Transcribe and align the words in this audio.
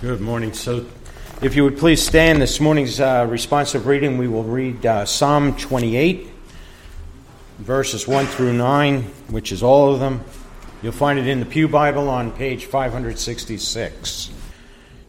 Good 0.00 0.20
morning. 0.20 0.52
So, 0.52 0.86
if 1.40 1.56
you 1.56 1.64
would 1.64 1.78
please 1.78 2.04
stand, 2.04 2.40
this 2.40 2.60
morning's 2.60 3.00
uh, 3.00 3.26
responsive 3.28 3.86
reading, 3.86 4.18
we 4.18 4.28
will 4.28 4.44
read 4.44 4.84
uh, 4.84 5.06
Psalm 5.06 5.56
28, 5.56 6.28
verses 7.58 8.06
1 8.06 8.26
through 8.26 8.52
9, 8.52 9.02
which 9.30 9.52
is 9.52 9.62
all 9.62 9.94
of 9.94 10.00
them. 10.00 10.22
You'll 10.82 10.92
find 10.92 11.18
it 11.18 11.26
in 11.26 11.40
the 11.40 11.46
Pew 11.46 11.66
Bible 11.66 12.08
on 12.08 12.30
page 12.30 12.66
566. 12.66 14.30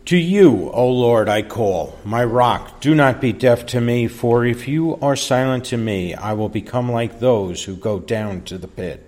To 0.05 0.15
you, 0.15 0.69
O 0.69 0.89
Lord, 0.89 1.27
I 1.27 1.41
call, 1.41 1.99
my 2.05 2.23
rock, 2.23 2.79
do 2.79 2.95
not 2.95 3.19
be 3.19 3.33
deaf 3.33 3.65
to 3.65 3.81
me, 3.81 4.07
for 4.07 4.45
if 4.45 4.69
you 4.69 4.95
are 5.01 5.17
silent 5.17 5.65
to 5.65 5.77
me, 5.77 6.13
I 6.13 6.31
will 6.31 6.47
become 6.47 6.89
like 6.89 7.19
those 7.19 7.65
who 7.65 7.75
go 7.75 7.99
down 7.99 8.43
to 8.43 8.57
the 8.57 8.69
pit. 8.69 9.03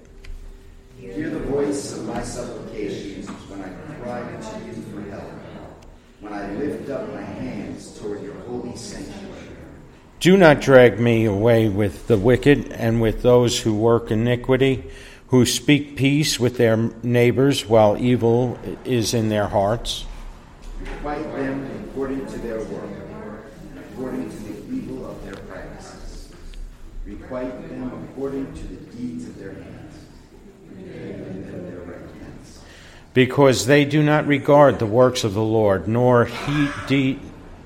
Hear 1.00 1.30
the 1.30 1.40
voice 1.40 1.94
of 1.94 2.06
my 2.06 2.22
supplications 2.22 3.30
when 3.48 3.62
I 3.62 3.70
cry 4.04 4.20
to 4.20 4.66
you 4.66 4.74
for 4.92 5.10
help, 5.10 5.32
when 6.20 6.34
I 6.34 6.52
lift 6.56 6.90
up 6.90 7.08
my 7.14 7.22
hands 7.22 7.98
toward 7.98 8.22
your 8.22 8.34
holy 8.42 8.76
sanctuary. 8.76 9.56
Do 10.20 10.36
not 10.36 10.60
drag 10.60 11.00
me 11.00 11.24
away 11.24 11.70
with 11.70 12.08
the 12.08 12.18
wicked 12.18 12.74
and 12.74 13.00
with 13.00 13.22
those 13.22 13.62
who 13.62 13.74
work 13.74 14.12
iniquity, 14.12 14.84
who 15.28 15.46
speak 15.46 15.96
peace 15.96 16.38
with 16.38 16.58
their 16.58 16.76
neighbors 17.02 17.66
while 17.68 17.98
evil 17.98 18.60
is 18.84 19.14
in 19.14 19.30
their 19.30 19.48
hearts. 19.48 20.06
Requite 20.82 21.24
them 21.38 21.86
according 21.90 22.26
to 22.26 22.38
their 22.40 22.60
work, 22.60 22.90
according 23.78 24.30
to 24.30 24.38
the 24.44 24.76
evil 24.76 25.10
of 25.10 25.24
their 25.24 25.36
practices. 25.36 26.34
Requite 27.06 27.70
them 27.70 28.10
according 28.12 28.54
to 28.56 28.64
the 28.68 28.98
deeds 28.98 29.26
of 29.26 29.40
their 29.40 29.54
hands. 29.54 29.96
Their 30.76 31.80
because 33.14 33.68
they 33.68 33.86
do 33.86 34.04
not 34.04 34.28
regard 34.28 34.80
the 34.80 34.86
works 34.86 35.24
of 35.24 35.34
the 35.34 35.42
Lord, 35.42 35.88
nor 35.88 36.26
he 36.26 36.70
de- 36.88 37.20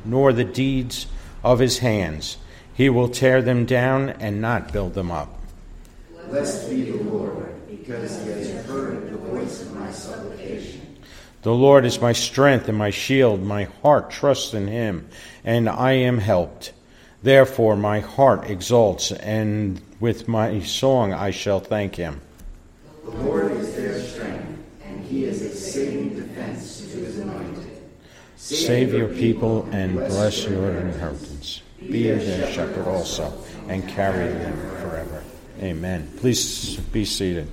nor 0.06 0.32
the 0.32 0.44
deeds 0.44 1.08
of 1.44 1.58
his 1.58 1.80
hands. 1.80 2.38
He 2.74 2.90
will 2.90 3.10
tear 3.10 3.42
them 3.42 3.66
down 3.66 4.10
and 4.10 4.42
not 4.42 4.74
build 4.74 4.94
them 4.94 5.12
up. 5.12 5.30
Blessed 6.30 6.70
be 6.70 6.92
the 6.92 7.04
Lord, 7.04 7.68
because 7.70 8.24
he 8.24 8.30
has 8.32 8.66
heard 8.66 9.12
the 9.12 9.18
voice 9.18 9.62
of 9.62 9.76
my 9.76 9.92
supplication. 9.92 10.98
The 11.44 11.54
Lord 11.54 11.86
is 11.86 12.00
my 12.00 12.14
strength 12.14 12.70
and 12.70 12.78
my 12.78 12.90
shield. 12.90 13.44
My 13.44 13.66
heart 13.82 14.10
trusts 14.10 14.54
in 14.54 14.68
him, 14.68 15.10
and 15.44 15.70
I 15.70 15.92
am 15.92 16.18
helped. 16.18 16.72
Therefore, 17.22 17.76
my 17.76 18.00
heart 18.00 18.50
exults, 18.50 19.12
and 19.12 19.82
with 20.00 20.28
my 20.28 20.62
song 20.62 21.14
I 21.14 21.32
shall 21.32 21.60
thank 21.60 21.96
him. 21.96 22.22
The 23.04 23.12
Lord 23.12 23.52
is 23.52 23.76
their 23.76 24.00
strength, 24.00 24.60
and 24.86 25.06
he 25.06 25.26
is 25.26 25.42
a 25.42 25.56
saving 25.56 26.16
defense 26.16 26.80
to 26.92 26.98
his 26.98 27.20
anointed. 27.20 27.82
Save 28.38 28.94
your 28.94 29.10
people 29.10 29.68
and 29.72 29.96
bless 29.96 30.46
your 30.46 30.72
inheritance. 30.72 31.63
Be 31.90 32.04
their 32.10 32.52
shepherd 32.52 32.88
also, 32.88 33.34
and 33.68 33.88
carry 33.88 34.28
them 34.28 34.58
forever. 34.82 35.24
Amen. 35.62 36.12
Please 36.18 36.78
be 36.92 37.06
seated. 37.06 37.52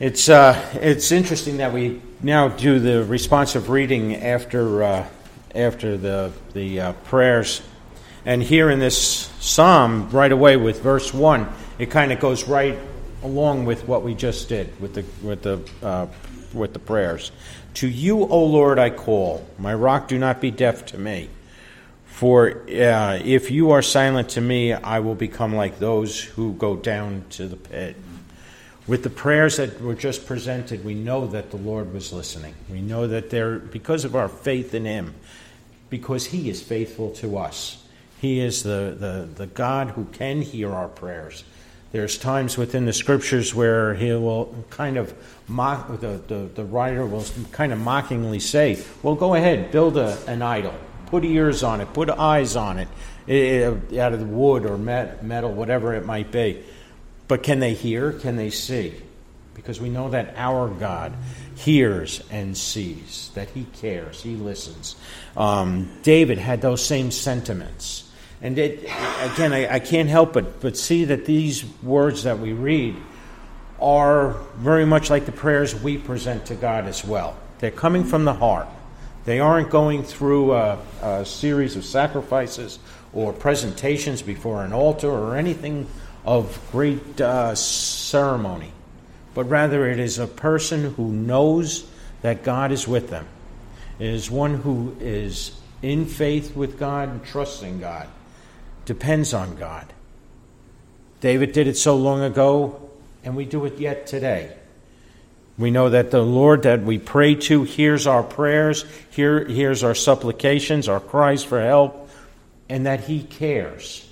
It's 0.00 0.28
uh, 0.28 0.60
it's 0.74 1.12
interesting 1.12 1.58
that 1.58 1.72
we 1.72 2.02
now 2.22 2.48
do 2.48 2.78
the 2.78 3.04
responsive 3.04 3.70
reading 3.70 4.16
after 4.16 4.82
uh, 4.82 5.06
after 5.54 5.96
the 5.96 6.32
the 6.52 6.80
uh, 6.80 6.92
prayers, 7.04 7.62
and 8.26 8.42
here 8.42 8.70
in 8.70 8.80
this 8.80 8.98
psalm, 9.40 10.10
right 10.10 10.32
away 10.32 10.56
with 10.56 10.82
verse 10.82 11.14
one, 11.14 11.48
it 11.78 11.90
kind 11.90 12.12
of 12.12 12.20
goes 12.20 12.48
right 12.48 12.76
along 13.22 13.64
with 13.64 13.86
what 13.88 14.02
we 14.02 14.14
just 14.14 14.48
did 14.48 14.78
with 14.80 14.94
the 14.94 15.04
with 15.26 15.42
the 15.42 15.60
uh, 15.82 16.06
with 16.52 16.72
the 16.72 16.80
prayers. 16.80 17.30
To 17.74 17.88
you, 17.88 18.20
O 18.20 18.44
Lord, 18.44 18.78
I 18.78 18.90
call. 18.90 19.46
My 19.58 19.74
rock, 19.74 20.08
do 20.08 20.18
not 20.18 20.40
be 20.40 20.50
deaf 20.50 20.86
to 20.86 20.98
me. 20.98 21.28
For 22.06 22.62
uh, 22.68 23.18
if 23.24 23.50
you 23.50 23.72
are 23.72 23.82
silent 23.82 24.30
to 24.30 24.40
me, 24.40 24.72
I 24.72 25.00
will 25.00 25.16
become 25.16 25.56
like 25.56 25.80
those 25.80 26.20
who 26.20 26.52
go 26.54 26.76
down 26.76 27.24
to 27.30 27.48
the 27.48 27.56
pit. 27.56 27.96
With 28.86 29.02
the 29.02 29.10
prayers 29.10 29.56
that 29.56 29.80
were 29.80 29.94
just 29.94 30.24
presented, 30.24 30.84
we 30.84 30.94
know 30.94 31.26
that 31.26 31.50
the 31.50 31.56
Lord 31.56 31.92
was 31.92 32.12
listening. 32.12 32.54
We 32.70 32.80
know 32.80 33.08
that 33.08 33.30
there, 33.30 33.58
because 33.58 34.04
of 34.04 34.14
our 34.14 34.28
faith 34.28 34.74
in 34.74 34.84
Him, 34.84 35.14
because 35.90 36.26
He 36.26 36.48
is 36.48 36.62
faithful 36.62 37.10
to 37.14 37.38
us, 37.38 37.82
He 38.20 38.38
is 38.38 38.62
the, 38.62 38.94
the, 38.96 39.28
the 39.34 39.46
God 39.46 39.90
who 39.90 40.04
can 40.04 40.42
hear 40.42 40.70
our 40.70 40.88
prayers. 40.88 41.42
There's 41.94 42.18
times 42.18 42.58
within 42.58 42.86
the 42.86 42.92
scriptures 42.92 43.54
where 43.54 43.94
He 43.94 44.10
will 44.14 44.52
kind 44.68 44.96
of 44.96 45.14
mock, 45.46 46.00
the, 46.00 46.20
the, 46.26 46.50
the 46.52 46.64
writer 46.64 47.06
will 47.06 47.24
kind 47.52 47.72
of 47.72 47.78
mockingly 47.78 48.40
say, 48.40 48.82
Well, 49.04 49.14
go 49.14 49.34
ahead, 49.34 49.70
build 49.70 49.96
a, 49.96 50.18
an 50.26 50.42
idol, 50.42 50.74
put 51.06 51.24
ears 51.24 51.62
on 51.62 51.80
it, 51.80 51.92
put 51.92 52.10
eyes 52.10 52.56
on 52.56 52.80
it, 52.80 52.88
eh, 53.28 53.72
out 54.00 54.12
of 54.12 54.28
wood 54.28 54.66
or 54.66 54.76
met, 54.76 55.24
metal, 55.24 55.52
whatever 55.52 55.94
it 55.94 56.04
might 56.04 56.32
be. 56.32 56.64
But 57.28 57.44
can 57.44 57.60
they 57.60 57.74
hear? 57.74 58.10
Can 58.10 58.34
they 58.34 58.50
see? 58.50 58.94
Because 59.54 59.80
we 59.80 59.88
know 59.88 60.10
that 60.10 60.34
our 60.36 60.68
God 60.70 61.14
hears 61.54 62.24
and 62.28 62.56
sees, 62.56 63.30
that 63.36 63.50
He 63.50 63.68
cares, 63.72 64.20
He 64.20 64.34
listens. 64.34 64.96
Um, 65.36 65.96
David 66.02 66.38
had 66.38 66.60
those 66.60 66.84
same 66.84 67.12
sentiments. 67.12 68.10
And 68.44 68.58
it, 68.58 68.84
again, 69.22 69.54
I, 69.54 69.76
I 69.76 69.78
can't 69.80 70.10
help 70.10 70.34
but, 70.34 70.60
but 70.60 70.76
see 70.76 71.06
that 71.06 71.24
these 71.24 71.64
words 71.82 72.24
that 72.24 72.38
we 72.38 72.52
read 72.52 72.94
are 73.80 74.34
very 74.56 74.84
much 74.84 75.08
like 75.08 75.24
the 75.24 75.32
prayers 75.32 75.74
we 75.74 75.96
present 75.96 76.46
to 76.46 76.54
God 76.54 76.84
as 76.84 77.02
well. 77.02 77.38
They're 77.58 77.70
coming 77.70 78.04
from 78.04 78.26
the 78.26 78.34
heart. 78.34 78.68
They 79.24 79.40
aren't 79.40 79.70
going 79.70 80.02
through 80.02 80.52
a, 80.52 80.78
a 81.00 81.24
series 81.24 81.74
of 81.74 81.86
sacrifices 81.86 82.78
or 83.14 83.32
presentations 83.32 84.20
before 84.20 84.62
an 84.62 84.74
altar 84.74 85.08
or 85.08 85.36
anything 85.36 85.86
of 86.26 86.60
great 86.70 87.18
uh, 87.22 87.54
ceremony, 87.54 88.72
but 89.32 89.44
rather 89.44 89.88
it 89.88 89.98
is 89.98 90.18
a 90.18 90.26
person 90.26 90.92
who 90.94 91.10
knows 91.10 91.86
that 92.20 92.42
God 92.42 92.72
is 92.72 92.86
with 92.86 93.08
them. 93.08 93.26
It 93.98 94.08
is 94.08 94.30
one 94.30 94.56
who 94.56 94.94
is 95.00 95.58
in 95.80 96.04
faith 96.04 96.54
with 96.54 96.78
God 96.78 97.08
and 97.08 97.24
trusting 97.24 97.80
God, 97.80 98.08
depends 98.84 99.34
on 99.34 99.56
God. 99.56 99.92
David 101.20 101.52
did 101.52 101.66
it 101.66 101.76
so 101.76 101.96
long 101.96 102.22
ago, 102.22 102.90
and 103.22 103.34
we 103.34 103.44
do 103.44 103.64
it 103.64 103.78
yet 103.78 104.06
today. 104.06 104.54
We 105.56 105.70
know 105.70 105.88
that 105.88 106.10
the 106.10 106.22
Lord 106.22 106.62
that 106.62 106.82
we 106.82 106.98
pray 106.98 107.36
to 107.36 107.62
hears 107.62 108.06
our 108.06 108.22
prayers, 108.22 108.84
hear, 109.10 109.44
hears 109.44 109.84
our 109.84 109.94
supplications, 109.94 110.88
our 110.88 111.00
cries 111.00 111.44
for 111.44 111.60
help, 111.60 112.10
and 112.68 112.86
that 112.86 113.04
He 113.04 113.22
cares. 113.22 114.08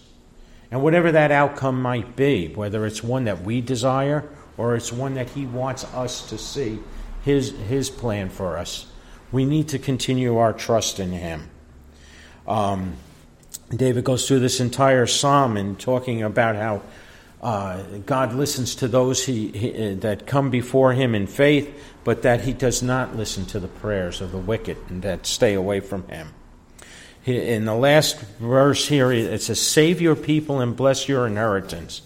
And 0.71 0.83
whatever 0.83 1.13
that 1.13 1.33
outcome 1.33 1.83
might 1.83 2.17
be, 2.17 2.49
whether 2.49 2.87
it's 2.87 3.03
one 3.03 3.25
that 3.25 3.43
we 3.43 3.61
desire 3.61 4.29
or 4.57 4.77
it's 4.77 4.93
one 4.93 5.15
that 5.15 5.31
He 5.31 5.45
wants 5.45 5.85
us 5.85 6.29
to 6.31 6.39
see, 6.39 6.79
His, 7.25 7.51
his 7.51 7.91
plan 7.91 8.31
for 8.31 8.57
us, 8.57 8.87
we 9.33 9.45
need 9.45 9.69
to 9.69 9.79
continue 9.79 10.37
our 10.37 10.53
trust 10.53 11.01
in 11.01 11.11
Him. 11.11 11.51
Um, 12.47 12.95
David 13.71 14.05
goes 14.05 14.29
through 14.29 14.41
this 14.41 14.61
entire 14.61 15.07
psalm 15.07 15.57
and 15.57 15.79
talking 15.79 16.23
about 16.23 16.57
how 16.57 16.83
uh, 17.43 17.83
God 18.05 18.35
listens 18.35 18.75
to 18.77 18.89
those 18.89 19.25
he, 19.25 19.49
he, 19.49 19.95
that 19.95 20.27
come 20.27 20.51
before 20.51 20.93
Him 20.93 21.15
in 21.15 21.27
faith, 21.27 21.73
but 22.05 22.23
that 22.23 22.43
He 22.43 22.53
does 22.53 22.83
not 22.83 23.17
listen 23.17 23.47
to 23.47 23.61
the 23.61 23.69
prayers 23.69 24.21
of 24.21 24.33
the 24.33 24.39
wicked 24.39 24.77
and 24.89 25.03
that 25.03 25.27
stay 25.27 25.55
away 25.55 25.81
from 25.81 26.07
Him 26.09 26.29
in 27.25 27.65
the 27.65 27.75
last 27.75 28.19
verse 28.41 28.89
here, 28.89 29.13
it 29.13 29.43
says, 29.43 29.61
Save 29.61 30.01
your 30.01 30.17
people 30.17 30.61
and 30.61 30.75
bless 30.75 31.09
your 31.09 31.27
inheritance. 31.27 32.03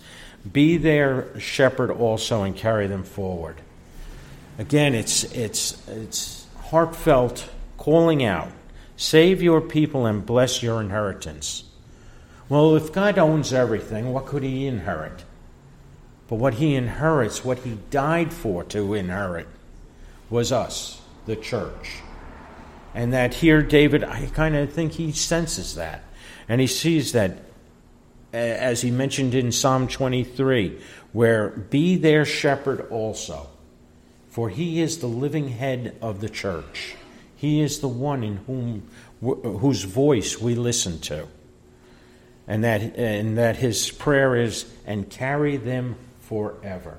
Be 0.51 0.77
their 0.77 1.39
shepherd 1.41 1.91
also 1.91 2.43
and 2.43 2.55
carry 2.55 2.87
them 2.87 3.03
forward. 3.03 3.57
Again, 4.59 4.95
it's, 4.95 5.25
it's, 5.25 5.87
it's 5.89 6.47
heartfelt 6.65 7.49
calling 7.79 8.25
out 8.25 8.51
Save 8.97 9.43
your 9.43 9.61
people 9.61 10.07
and 10.07 10.25
bless 10.25 10.63
your 10.63 10.81
inheritance. 10.81 11.65
Well, 12.49 12.77
if 12.77 12.93
God 12.93 13.19
owns 13.19 13.53
everything, 13.53 14.13
what 14.13 14.27
could 14.27 14.43
he 14.43 14.67
inherit? 14.67 15.25
But 16.29 16.37
what 16.37 16.55
he 16.55 16.75
inherits, 16.75 17.45
what 17.45 17.59
he 17.59 17.79
died 17.91 18.33
for 18.33 18.65
to 18.65 18.95
inherit, 18.95 19.49
was 20.31 20.51
us, 20.51 21.01
the 21.27 21.37
church. 21.37 22.01
And 22.95 23.13
that 23.13 23.35
here, 23.35 23.63
David, 23.63 24.03
I 24.03 24.27
kind 24.27 24.57
of 24.57 24.73
think 24.73 24.93
he 24.93 25.13
senses 25.13 25.75
that. 25.75 26.03
And 26.49 26.61
he 26.61 26.67
sees 26.67 27.13
that, 27.13 27.39
as 28.33 28.81
he 28.81 28.91
mentioned 28.91 29.35
in 29.35 29.53
Psalm 29.53 29.89
23, 29.89 30.81
where 31.13 31.49
be 31.49 31.97
their 31.97 32.25
shepherd 32.25 32.89
also, 32.91 33.49
for 34.31 34.49
he 34.49 34.81
is 34.81 34.99
the 34.99 35.07
living 35.07 35.49
head 35.49 35.97
of 36.01 36.21
the 36.21 36.29
church. 36.29 36.95
He 37.37 37.61
is 37.61 37.81
the 37.81 37.89
one 37.89 38.25
in 38.25 38.39
whom, 38.47 38.89
whose 39.21 39.85
voice 39.85 40.41
we 40.41 40.55
listen 40.55 40.99
to. 41.01 41.29
And 42.49 42.65
that, 42.65 42.81
and 42.97 43.39
that 43.39 43.57
his 43.57 43.91
prayer 43.91 44.37
is, 44.37 44.65
and 44.87 45.09
carry 45.11 45.57
them 45.57 45.97
forever. 46.21 46.99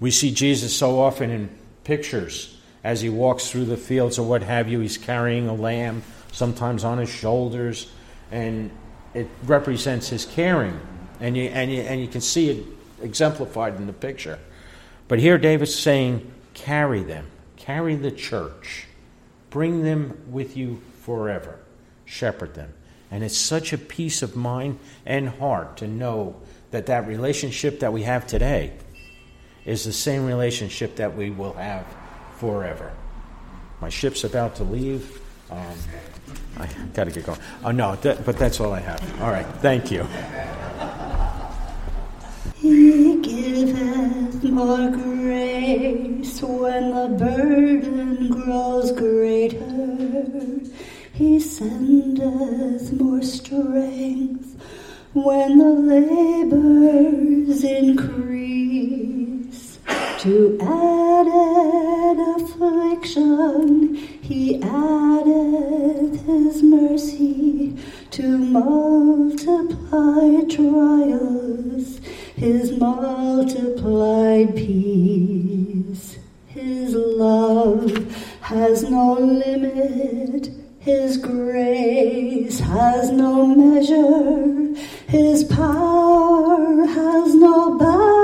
We 0.00 0.10
see 0.10 0.32
Jesus 0.32 0.74
so 0.74 1.00
often 1.00 1.30
in 1.30 1.50
pictures 1.84 2.56
as 2.82 3.02
he 3.02 3.10
walks 3.10 3.50
through 3.50 3.66
the 3.66 3.76
fields 3.76 4.18
or 4.18 4.26
what 4.26 4.42
have 4.42 4.68
you. 4.68 4.80
He's 4.80 4.96
carrying 4.96 5.48
a 5.48 5.54
lamb, 5.54 6.02
sometimes 6.32 6.84
on 6.84 6.98
his 6.98 7.10
shoulders, 7.10 7.90
and 8.32 8.70
it 9.12 9.28
represents 9.44 10.08
his 10.08 10.24
caring. 10.24 10.80
And 11.20 11.36
you, 11.36 11.44
and 11.44 11.70
you, 11.70 11.82
and 11.82 12.00
you 12.00 12.08
can 12.08 12.22
see 12.22 12.48
it 12.48 12.66
exemplified 13.02 13.76
in 13.76 13.86
the 13.86 13.92
picture. 13.92 14.38
But 15.06 15.18
here 15.18 15.36
David's 15.36 15.74
saying, 15.74 16.32
carry 16.54 17.02
them, 17.02 17.26
carry 17.60 17.94
the 17.94 18.10
church, 18.10 18.86
bring 19.50 19.84
them 19.84 20.18
with 20.30 20.56
you 20.56 20.80
forever, 21.02 21.58
shepherd 22.04 22.54
them. 22.54 22.72
And 23.10 23.22
it's 23.22 23.36
such 23.36 23.72
a 23.72 23.78
peace 23.78 24.22
of 24.22 24.34
mind 24.34 24.78
and 25.04 25.28
heart 25.28 25.76
to 25.78 25.86
know 25.86 26.40
that 26.70 26.86
that 26.86 27.06
relationship 27.06 27.80
that 27.80 27.92
we 27.92 28.02
have 28.02 28.26
today 28.26 28.72
is 29.64 29.84
the 29.84 29.92
same 29.92 30.26
relationship 30.26 30.96
that 30.96 31.16
we 31.16 31.30
will 31.30 31.52
have 31.54 31.86
forever. 32.38 32.92
My 33.80 33.88
ship's 33.88 34.24
about 34.24 34.56
to 34.56 34.64
leave. 34.64 35.20
Um, 35.50 35.76
I 36.56 36.68
got 36.94 37.04
to 37.04 37.10
get 37.10 37.26
going. 37.26 37.38
Oh, 37.64 37.70
no, 37.72 37.96
that, 37.96 38.24
but 38.24 38.38
that's 38.38 38.60
all 38.60 38.72
I 38.72 38.80
have. 38.80 39.20
All 39.20 39.30
right, 39.30 39.46
thank 39.60 39.90
you. 39.90 40.06
He 42.56 43.16
giveth 43.20 44.44
more 44.44 44.90
when 45.70 46.90
the 46.94 47.08
burden 47.16 48.28
grows 48.28 48.90
greater. 48.92 49.60
He 51.12 51.38
sendeth 51.38 52.92
more 53.00 53.22
strength 53.22 54.56
when 55.12 55.58
the 55.58 55.70
labors 55.94 57.62
increase. 57.62 58.18
To 60.20 60.58
added 60.60 62.18
affliction, 62.36 63.94
he 63.94 64.60
addeth 64.62 66.26
his 66.26 66.62
mercy 66.64 67.76
to 68.10 68.38
multiply 68.38 70.40
trials 70.48 72.00
his 72.40 72.72
multiplied 72.78 74.56
peace. 74.56 76.16
His 76.46 76.94
love 76.94 77.92
has 78.40 78.82
no 78.84 79.12
limit, 79.12 80.48
His 80.78 81.18
grace 81.18 82.58
has 82.60 83.10
no 83.10 83.44
measure, 83.44 84.74
His 85.06 85.44
power 85.44 86.86
has 86.86 87.34
no 87.34 87.76
boundary 87.76 88.19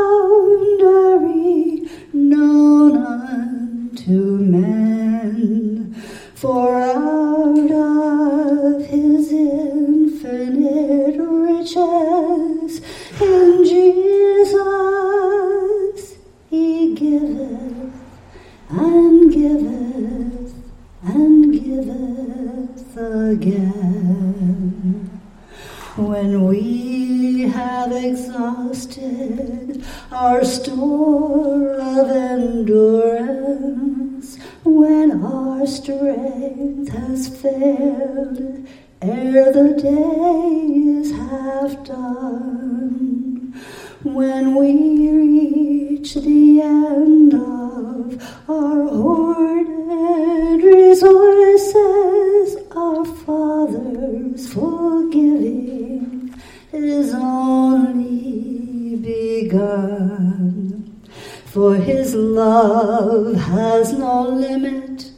When 44.15 44.55
we 44.55 45.11
reach 45.11 46.15
the 46.15 46.61
end 46.63 47.35
of 47.35 48.23
our 48.49 48.87
hoarded 48.87 50.63
resources, 50.63 52.57
our 52.71 53.05
Father's 53.05 54.53
forgiving 54.53 56.33
is 56.73 57.13
only 57.15 58.95
begun. 58.97 61.03
For 61.47 61.75
his 61.75 62.15
love 62.15 63.35
has 63.35 63.93
no 63.93 64.29
limit 64.29 65.11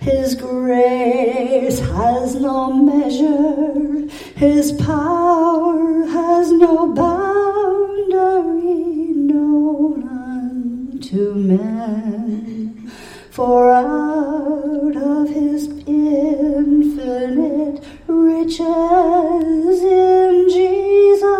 his 0.00 0.34
grace 0.34 1.78
has 1.78 2.34
no 2.34 2.70
measure, 2.70 4.06
His 4.36 4.72
power 4.72 6.04
has 6.04 6.52
no 6.52 6.92
boundary 6.92 7.13
out 13.84 14.96
of 14.96 15.28
His 15.28 15.68
infinite 15.86 17.84
riches 18.06 19.82
in 19.82 20.48
Jesus, 20.48 21.30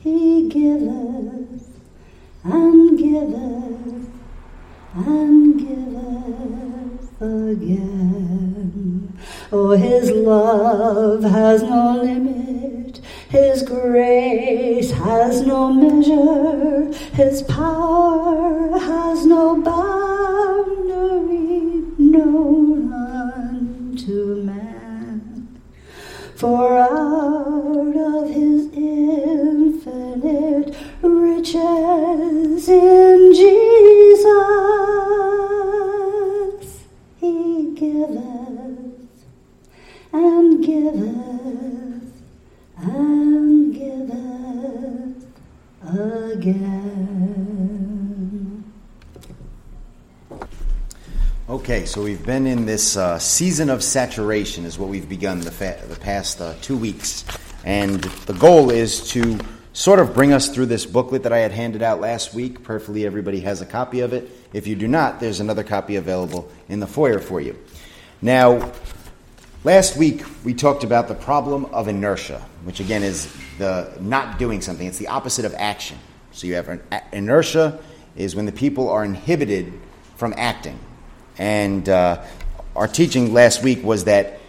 He 0.00 0.48
giveth 0.48 1.68
and 2.44 2.98
giveth 2.98 4.08
and 4.94 5.58
giveth 5.58 7.22
again. 7.22 9.18
Oh, 9.50 9.70
his 9.70 10.10
love 10.10 11.22
has 11.24 11.62
no 11.62 12.02
limit, 12.02 13.00
his 13.30 13.62
grace 13.62 14.90
has 14.90 15.40
no 15.46 15.72
measure, 15.72 16.92
his 17.14 17.42
power 17.42 18.07
been 52.28 52.46
in 52.46 52.66
this 52.66 52.94
uh, 52.98 53.18
season 53.18 53.70
of 53.70 53.82
saturation, 53.82 54.66
is 54.66 54.78
what 54.78 54.90
we've 54.90 55.08
begun 55.08 55.40
the, 55.40 55.50
fa- 55.50 55.80
the 55.88 55.96
past 55.96 56.42
uh, 56.42 56.52
two 56.60 56.76
weeks. 56.76 57.24
And 57.64 58.04
the 58.04 58.34
goal 58.34 58.68
is 58.68 59.08
to 59.12 59.38
sort 59.72 59.98
of 59.98 60.12
bring 60.12 60.34
us 60.34 60.50
through 60.50 60.66
this 60.66 60.84
booklet 60.84 61.22
that 61.22 61.32
I 61.32 61.38
had 61.38 61.52
handed 61.52 61.80
out 61.80 62.02
last 62.02 62.34
week. 62.34 62.62
Perfectly, 62.62 63.06
everybody 63.06 63.40
has 63.40 63.62
a 63.62 63.64
copy 63.64 64.00
of 64.00 64.12
it. 64.12 64.30
If 64.52 64.66
you 64.66 64.76
do 64.76 64.86
not, 64.86 65.20
there's 65.20 65.40
another 65.40 65.64
copy 65.64 65.96
available 65.96 66.50
in 66.68 66.80
the 66.80 66.86
foyer 66.86 67.18
for 67.18 67.40
you. 67.40 67.58
Now, 68.20 68.72
last 69.64 69.96
week 69.96 70.22
we 70.44 70.52
talked 70.52 70.84
about 70.84 71.08
the 71.08 71.14
problem 71.14 71.64
of 71.72 71.88
inertia, 71.88 72.44
which 72.64 72.78
again 72.78 73.02
is 73.02 73.34
the 73.56 73.96
not 74.02 74.38
doing 74.38 74.60
something. 74.60 74.86
It's 74.86 74.98
the 74.98 75.08
opposite 75.08 75.46
of 75.46 75.54
action. 75.54 75.96
So 76.32 76.46
you 76.46 76.56
have 76.56 76.68
an, 76.68 76.82
inertia 77.10 77.80
is 78.16 78.36
when 78.36 78.44
the 78.44 78.52
people 78.52 78.90
are 78.90 79.02
inhibited 79.02 79.72
from 80.16 80.34
acting. 80.36 80.78
And 81.38 81.88
uh, 81.88 82.24
our 82.74 82.88
teaching 82.88 83.32
last 83.32 83.62
week 83.62 83.82
was 83.82 84.04
that 84.04 84.40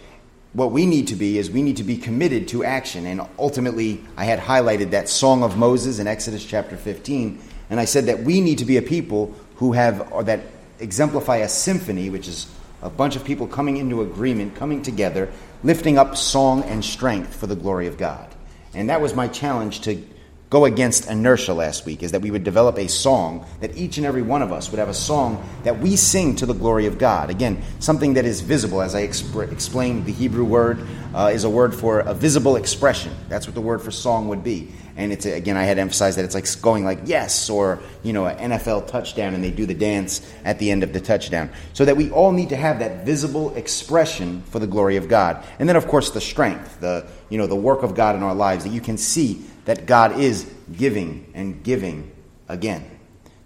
what 0.52 0.72
we 0.72 0.86
need 0.86 1.08
to 1.08 1.16
be 1.16 1.38
is 1.38 1.50
we 1.50 1.62
need 1.62 1.76
to 1.76 1.84
be 1.84 1.96
committed 1.96 2.48
to 2.48 2.64
action. 2.64 3.06
And 3.06 3.20
ultimately, 3.38 4.02
I 4.16 4.24
had 4.24 4.40
highlighted 4.40 4.90
that 4.90 5.08
Song 5.08 5.42
of 5.42 5.56
Moses 5.56 5.98
in 6.00 6.06
Exodus 6.06 6.44
chapter 6.44 6.76
15. 6.76 7.40
And 7.70 7.78
I 7.78 7.84
said 7.84 8.06
that 8.06 8.20
we 8.20 8.40
need 8.40 8.58
to 8.58 8.64
be 8.64 8.76
a 8.76 8.82
people 8.82 9.34
who 9.56 9.72
have, 9.72 10.12
or 10.12 10.24
that 10.24 10.40
exemplify 10.80 11.36
a 11.38 11.48
symphony, 11.48 12.10
which 12.10 12.26
is 12.26 12.48
a 12.82 12.90
bunch 12.90 13.14
of 13.14 13.24
people 13.24 13.46
coming 13.46 13.76
into 13.76 14.02
agreement, 14.02 14.56
coming 14.56 14.82
together, 14.82 15.30
lifting 15.62 15.98
up 15.98 16.16
song 16.16 16.64
and 16.64 16.84
strength 16.84 17.34
for 17.36 17.46
the 17.46 17.54
glory 17.54 17.86
of 17.86 17.96
God. 17.96 18.26
And 18.74 18.90
that 18.90 19.00
was 19.00 19.14
my 19.14 19.28
challenge 19.28 19.82
to 19.82 20.02
go 20.50 20.64
against 20.64 21.08
inertia 21.08 21.54
last 21.54 21.86
week 21.86 22.02
is 22.02 22.10
that 22.10 22.20
we 22.20 22.30
would 22.32 22.42
develop 22.42 22.76
a 22.76 22.88
song 22.88 23.46
that 23.60 23.76
each 23.76 23.98
and 23.98 24.06
every 24.06 24.22
one 24.22 24.42
of 24.42 24.50
us 24.50 24.70
would 24.70 24.80
have 24.80 24.88
a 24.88 24.94
song 24.94 25.42
that 25.62 25.78
we 25.78 25.94
sing 25.94 26.34
to 26.34 26.44
the 26.44 26.52
glory 26.52 26.86
of 26.86 26.98
God. 26.98 27.30
Again, 27.30 27.62
something 27.78 28.14
that 28.14 28.24
is 28.24 28.40
visible, 28.40 28.82
as 28.82 28.96
I 28.96 29.06
exp- 29.06 29.52
explained, 29.52 30.06
the 30.06 30.12
Hebrew 30.12 30.44
word 30.44 30.84
uh, 31.14 31.30
is 31.32 31.44
a 31.44 31.50
word 31.50 31.72
for 31.72 32.00
a 32.00 32.14
visible 32.14 32.56
expression. 32.56 33.14
That's 33.28 33.46
what 33.46 33.54
the 33.54 33.60
word 33.60 33.80
for 33.80 33.92
song 33.92 34.26
would 34.28 34.42
be. 34.42 34.72
and 34.96 35.12
it's 35.12 35.24
again 35.24 35.56
I 35.56 35.64
had 35.64 35.78
emphasized 35.78 36.18
that 36.18 36.24
it's 36.24 36.34
like 36.34 36.46
going 36.60 36.84
like 36.84 37.00
yes 37.04 37.48
or 37.48 37.78
you 38.02 38.12
know 38.12 38.26
an 38.26 38.50
NFL 38.50 38.88
touchdown 38.88 39.34
and 39.34 39.42
they 39.42 39.50
do 39.50 39.66
the 39.66 39.74
dance 39.74 40.20
at 40.44 40.58
the 40.58 40.70
end 40.70 40.82
of 40.82 40.92
the 40.92 41.00
touchdown 41.00 41.50
so 41.72 41.84
that 41.84 41.96
we 41.96 42.10
all 42.10 42.32
need 42.32 42.48
to 42.50 42.56
have 42.56 42.80
that 42.80 43.06
visible 43.06 43.54
expression 43.54 44.42
for 44.50 44.58
the 44.58 44.66
glory 44.66 44.96
of 44.96 45.08
God 45.08 45.44
and 45.58 45.68
then 45.68 45.76
of 45.76 45.86
course 45.86 46.10
the 46.10 46.20
strength 46.20 46.80
the 46.80 47.06
you 47.28 47.38
know 47.38 47.46
the 47.46 47.56
work 47.56 47.82
of 47.82 47.94
God 47.94 48.16
in 48.16 48.22
our 48.22 48.34
lives 48.34 48.64
that 48.64 48.70
you 48.70 48.80
can 48.80 48.98
see 48.98 49.44
that 49.70 49.86
God 49.86 50.18
is 50.18 50.52
giving 50.76 51.30
and 51.34 51.62
giving 51.62 52.10
again 52.48 52.84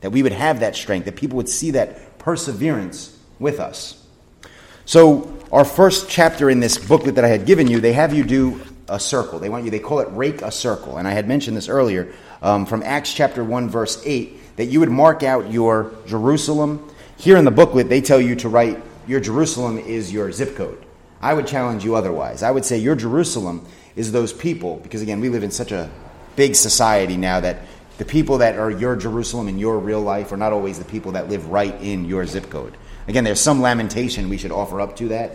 that 0.00 0.10
we 0.10 0.22
would 0.22 0.32
have 0.32 0.60
that 0.60 0.74
strength 0.74 1.04
that 1.04 1.16
people 1.16 1.36
would 1.36 1.48
see 1.48 1.72
that 1.72 2.18
perseverance 2.18 3.18
with 3.38 3.60
us 3.60 4.02
so 4.86 5.38
our 5.52 5.64
first 5.64 6.08
chapter 6.08 6.50
in 6.50 6.60
this 6.60 6.78
booklet 6.78 7.14
that 7.16 7.24
I 7.24 7.28
had 7.28 7.46
given 7.46 7.66
you 7.66 7.80
they 7.80 7.92
have 7.92 8.12
you 8.12 8.24
do 8.24 8.60
a 8.88 9.00
circle. 9.00 9.38
They 9.38 9.48
want 9.48 9.64
you, 9.64 9.70
they 9.70 9.78
call 9.78 10.00
it 10.00 10.08
rake 10.10 10.42
a 10.42 10.50
circle. 10.50 10.98
And 10.98 11.08
I 11.08 11.12
had 11.12 11.28
mentioned 11.28 11.56
this 11.56 11.68
earlier 11.68 12.12
um, 12.42 12.66
from 12.66 12.82
Acts 12.82 13.12
chapter 13.12 13.42
1, 13.42 13.68
verse 13.68 14.02
8, 14.04 14.56
that 14.56 14.66
you 14.66 14.80
would 14.80 14.90
mark 14.90 15.22
out 15.22 15.50
your 15.50 15.92
Jerusalem. 16.06 16.90
Here 17.16 17.36
in 17.36 17.44
the 17.44 17.50
booklet, 17.50 17.88
they 17.88 18.00
tell 18.00 18.20
you 18.20 18.36
to 18.36 18.48
write 18.48 18.82
your 19.06 19.20
Jerusalem 19.20 19.78
is 19.78 20.12
your 20.12 20.32
zip 20.32 20.56
code. 20.56 20.84
I 21.20 21.34
would 21.34 21.46
challenge 21.46 21.84
you 21.84 21.94
otherwise. 21.94 22.42
I 22.42 22.50
would 22.50 22.64
say 22.64 22.78
your 22.78 22.94
Jerusalem 22.94 23.66
is 23.96 24.12
those 24.12 24.32
people, 24.32 24.76
because 24.82 25.02
again, 25.02 25.20
we 25.20 25.28
live 25.28 25.42
in 25.42 25.50
such 25.50 25.72
a 25.72 25.90
big 26.36 26.54
society 26.54 27.16
now 27.16 27.40
that 27.40 27.58
the 27.98 28.04
people 28.04 28.38
that 28.38 28.58
are 28.58 28.70
your 28.70 28.96
Jerusalem 28.96 29.48
in 29.48 29.58
your 29.58 29.78
real 29.78 30.00
life 30.00 30.32
are 30.32 30.36
not 30.36 30.52
always 30.52 30.78
the 30.78 30.84
people 30.84 31.12
that 31.12 31.28
live 31.28 31.48
right 31.48 31.74
in 31.80 32.04
your 32.04 32.26
zip 32.26 32.50
code. 32.50 32.76
Again, 33.06 33.24
there's 33.24 33.40
some 33.40 33.60
lamentation 33.60 34.28
we 34.28 34.38
should 34.38 34.50
offer 34.50 34.80
up 34.80 34.96
to 34.96 35.08
that, 35.08 35.32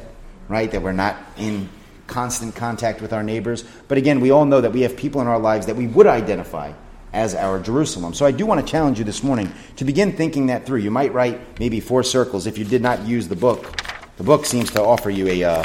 right? 0.47 0.69
That 0.69 0.81
we're 0.81 0.91
not 0.91 1.17
in 1.37 1.69
constant 2.07 2.55
contact 2.55 3.01
with 3.01 3.13
our 3.13 3.23
neighbors. 3.23 3.63
But 3.87 3.97
again, 3.97 4.19
we 4.19 4.31
all 4.31 4.45
know 4.45 4.59
that 4.59 4.73
we 4.73 4.81
have 4.81 4.97
people 4.97 5.21
in 5.21 5.27
our 5.27 5.39
lives 5.39 5.67
that 5.67 5.75
we 5.75 5.87
would 5.87 6.07
identify 6.07 6.73
as 7.13 7.33
our 7.33 7.59
Jerusalem. 7.59 8.13
So 8.13 8.25
I 8.25 8.31
do 8.31 8.45
want 8.45 8.65
to 8.65 8.69
challenge 8.69 8.99
you 8.99 9.05
this 9.05 9.23
morning 9.23 9.51
to 9.77 9.85
begin 9.85 10.11
thinking 10.11 10.47
that 10.47 10.65
through. 10.65 10.79
You 10.79 10.91
might 10.91 11.13
write 11.13 11.59
maybe 11.59 11.79
four 11.79 12.03
circles 12.03 12.45
if 12.45 12.57
you 12.57 12.65
did 12.65 12.81
not 12.81 13.05
use 13.07 13.27
the 13.27 13.35
book. 13.35 13.81
The 14.17 14.23
book 14.23 14.45
seems 14.45 14.69
to 14.71 14.83
offer 14.83 15.09
you 15.09 15.27
a 15.27 15.43
uh, 15.43 15.63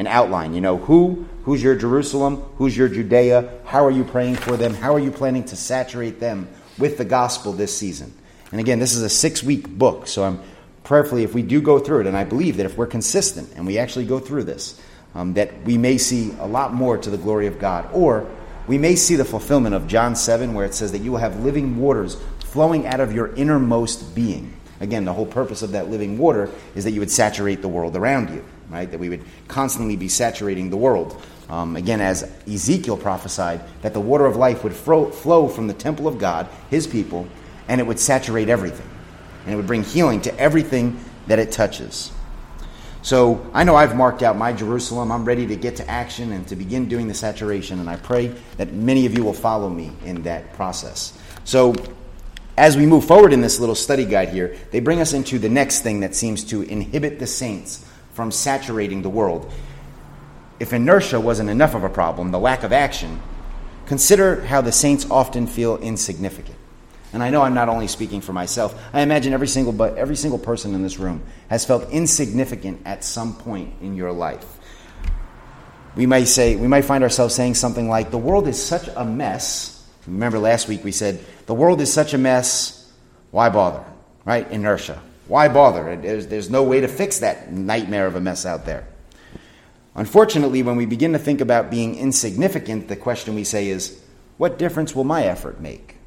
an 0.00 0.06
outline. 0.06 0.54
You 0.54 0.62
know 0.62 0.78
who, 0.78 1.28
who's 1.44 1.62
your 1.62 1.76
Jerusalem, 1.76 2.36
who's 2.56 2.76
your 2.76 2.88
Judea, 2.88 3.50
how 3.66 3.84
are 3.84 3.90
you 3.90 4.02
praying 4.02 4.36
for 4.36 4.56
them, 4.56 4.72
how 4.72 4.94
are 4.94 4.98
you 4.98 5.10
planning 5.10 5.44
to 5.44 5.56
saturate 5.56 6.18
them 6.18 6.48
with 6.78 6.96
the 6.96 7.04
gospel 7.04 7.52
this 7.52 7.76
season. 7.76 8.12
And 8.50 8.60
again, 8.60 8.78
this 8.78 8.94
is 8.94 9.02
a 9.02 9.10
six 9.10 9.42
week 9.42 9.68
book, 9.68 10.06
so 10.06 10.24
I'm 10.24 10.40
prayerfully 10.84 11.22
if 11.22 11.34
we 11.34 11.42
do 11.42 11.60
go 11.60 11.78
through 11.78 12.00
it, 12.00 12.06
and 12.06 12.16
I 12.16 12.24
believe 12.24 12.56
that 12.56 12.66
if 12.66 12.78
we're 12.78 12.86
consistent 12.86 13.52
and 13.54 13.66
we 13.66 13.78
actually 13.78 14.06
go 14.06 14.18
through 14.18 14.44
this, 14.44 14.80
um, 15.14 15.34
that 15.34 15.62
we 15.64 15.76
may 15.76 15.98
see 15.98 16.32
a 16.40 16.46
lot 16.46 16.72
more 16.72 16.96
to 16.96 17.10
the 17.10 17.18
glory 17.18 17.46
of 17.46 17.58
God. 17.58 17.88
Or 17.92 18.26
we 18.66 18.78
may 18.78 18.96
see 18.96 19.16
the 19.16 19.24
fulfillment 19.24 19.74
of 19.74 19.86
John 19.86 20.16
7, 20.16 20.54
where 20.54 20.64
it 20.64 20.74
says 20.74 20.92
that 20.92 21.02
you 21.02 21.12
will 21.12 21.18
have 21.18 21.44
living 21.44 21.78
waters 21.78 22.16
flowing 22.38 22.86
out 22.86 23.00
of 23.00 23.12
your 23.12 23.34
innermost 23.34 24.14
being. 24.14 24.54
Again, 24.80 25.04
the 25.04 25.12
whole 25.12 25.26
purpose 25.26 25.60
of 25.60 25.72
that 25.72 25.90
living 25.90 26.16
water 26.16 26.48
is 26.74 26.84
that 26.84 26.92
you 26.92 27.00
would 27.00 27.10
saturate 27.10 27.60
the 27.60 27.68
world 27.68 27.96
around 27.96 28.30
you, 28.30 28.42
right? 28.70 28.90
That 28.90 28.98
we 28.98 29.08
would 29.08 29.24
constantly 29.48 29.96
be 29.96 30.08
saturating 30.08 30.70
the 30.70 30.76
world. 30.76 31.20
Um, 31.48 31.76
again, 31.76 32.00
as 32.00 32.30
Ezekiel 32.46 32.96
prophesied, 32.96 33.60
that 33.82 33.92
the 33.92 34.00
water 34.00 34.24
of 34.26 34.36
life 34.36 34.62
would 34.62 34.74
fro- 34.74 35.10
flow 35.10 35.48
from 35.48 35.66
the 35.66 35.74
temple 35.74 36.06
of 36.06 36.18
God, 36.18 36.48
his 36.70 36.86
people, 36.86 37.26
and 37.68 37.80
it 37.80 37.86
would 37.86 37.98
saturate 37.98 38.48
everything. 38.48 38.88
And 39.44 39.54
it 39.54 39.56
would 39.56 39.66
bring 39.66 39.82
healing 39.82 40.20
to 40.22 40.38
everything 40.38 41.02
that 41.26 41.38
it 41.38 41.50
touches. 41.50 42.12
So 43.02 43.50
I 43.54 43.64
know 43.64 43.74
I've 43.74 43.96
marked 43.96 44.22
out 44.22 44.36
my 44.36 44.52
Jerusalem. 44.52 45.10
I'm 45.10 45.24
ready 45.24 45.46
to 45.46 45.56
get 45.56 45.76
to 45.76 45.90
action 45.90 46.32
and 46.32 46.46
to 46.48 46.56
begin 46.56 46.88
doing 46.88 47.08
the 47.08 47.14
saturation, 47.14 47.80
and 47.80 47.88
I 47.88 47.96
pray 47.96 48.28
that 48.58 48.72
many 48.72 49.06
of 49.06 49.16
you 49.16 49.24
will 49.24 49.32
follow 49.32 49.70
me 49.70 49.90
in 50.04 50.22
that 50.22 50.52
process. 50.52 51.18
So 51.44 51.74
as 52.58 52.76
we 52.76 52.84
move 52.84 53.06
forward 53.06 53.32
in 53.32 53.40
this 53.40 53.58
little 53.58 53.74
study 53.74 54.04
guide 54.04 54.28
here, 54.28 54.54
they 54.70 54.80
bring 54.80 55.00
us 55.00 55.14
into 55.14 55.38
the 55.38 55.48
next 55.48 55.80
thing 55.80 56.00
that 56.00 56.14
seems 56.14 56.44
to 56.44 56.62
inhibit 56.62 57.18
the 57.18 57.26
saints 57.26 57.86
from 58.20 58.30
saturating 58.30 59.00
the 59.00 59.08
world. 59.08 59.50
If 60.58 60.74
inertia 60.74 61.18
wasn't 61.18 61.48
enough 61.48 61.74
of 61.74 61.84
a 61.84 61.88
problem, 61.88 62.32
the 62.32 62.38
lack 62.38 62.64
of 62.64 62.70
action, 62.70 63.18
consider 63.86 64.42
how 64.42 64.60
the 64.60 64.72
saints 64.72 65.10
often 65.10 65.46
feel 65.46 65.78
insignificant. 65.78 66.58
And 67.14 67.22
I 67.22 67.30
know 67.30 67.40
I'm 67.40 67.54
not 67.54 67.70
only 67.70 67.86
speaking 67.86 68.20
for 68.20 68.34
myself. 68.34 68.78
I 68.92 69.00
imagine 69.00 69.32
every 69.32 69.48
single 69.48 69.72
but 69.72 69.96
every 69.96 70.16
single 70.16 70.38
person 70.38 70.74
in 70.74 70.82
this 70.82 70.98
room 70.98 71.22
has 71.48 71.64
felt 71.64 71.88
insignificant 71.88 72.82
at 72.84 73.04
some 73.04 73.32
point 73.32 73.72
in 73.80 73.96
your 73.96 74.12
life. 74.12 74.44
We 75.96 76.04
might 76.04 76.24
say 76.24 76.56
we 76.56 76.68
might 76.68 76.84
find 76.84 77.02
ourselves 77.02 77.34
saying 77.34 77.54
something 77.54 77.88
like 77.88 78.10
the 78.10 78.18
world 78.18 78.48
is 78.48 78.62
such 78.62 78.86
a 78.94 79.02
mess. 79.02 79.82
Remember 80.06 80.38
last 80.38 80.68
week 80.68 80.84
we 80.84 80.92
said 80.92 81.24
the 81.46 81.54
world 81.54 81.80
is 81.80 81.90
such 81.90 82.12
a 82.12 82.18
mess, 82.18 82.86
why 83.30 83.48
bother? 83.48 83.82
Right? 84.26 84.46
Inertia. 84.50 85.00
Why 85.30 85.46
bother? 85.46 85.94
There's, 85.94 86.26
there's 86.26 86.50
no 86.50 86.64
way 86.64 86.80
to 86.80 86.88
fix 86.88 87.20
that 87.20 87.52
nightmare 87.52 88.08
of 88.08 88.16
a 88.16 88.20
mess 88.20 88.44
out 88.44 88.66
there. 88.66 88.88
Unfortunately, 89.94 90.64
when 90.64 90.74
we 90.74 90.86
begin 90.86 91.12
to 91.12 91.20
think 91.20 91.40
about 91.40 91.70
being 91.70 91.96
insignificant, 91.96 92.88
the 92.88 92.96
question 92.96 93.36
we 93.36 93.44
say 93.44 93.68
is, 93.68 94.02
what 94.38 94.58
difference 94.58 94.92
will 94.92 95.04
my 95.04 95.22
effort 95.22 95.60
make? 95.60 95.98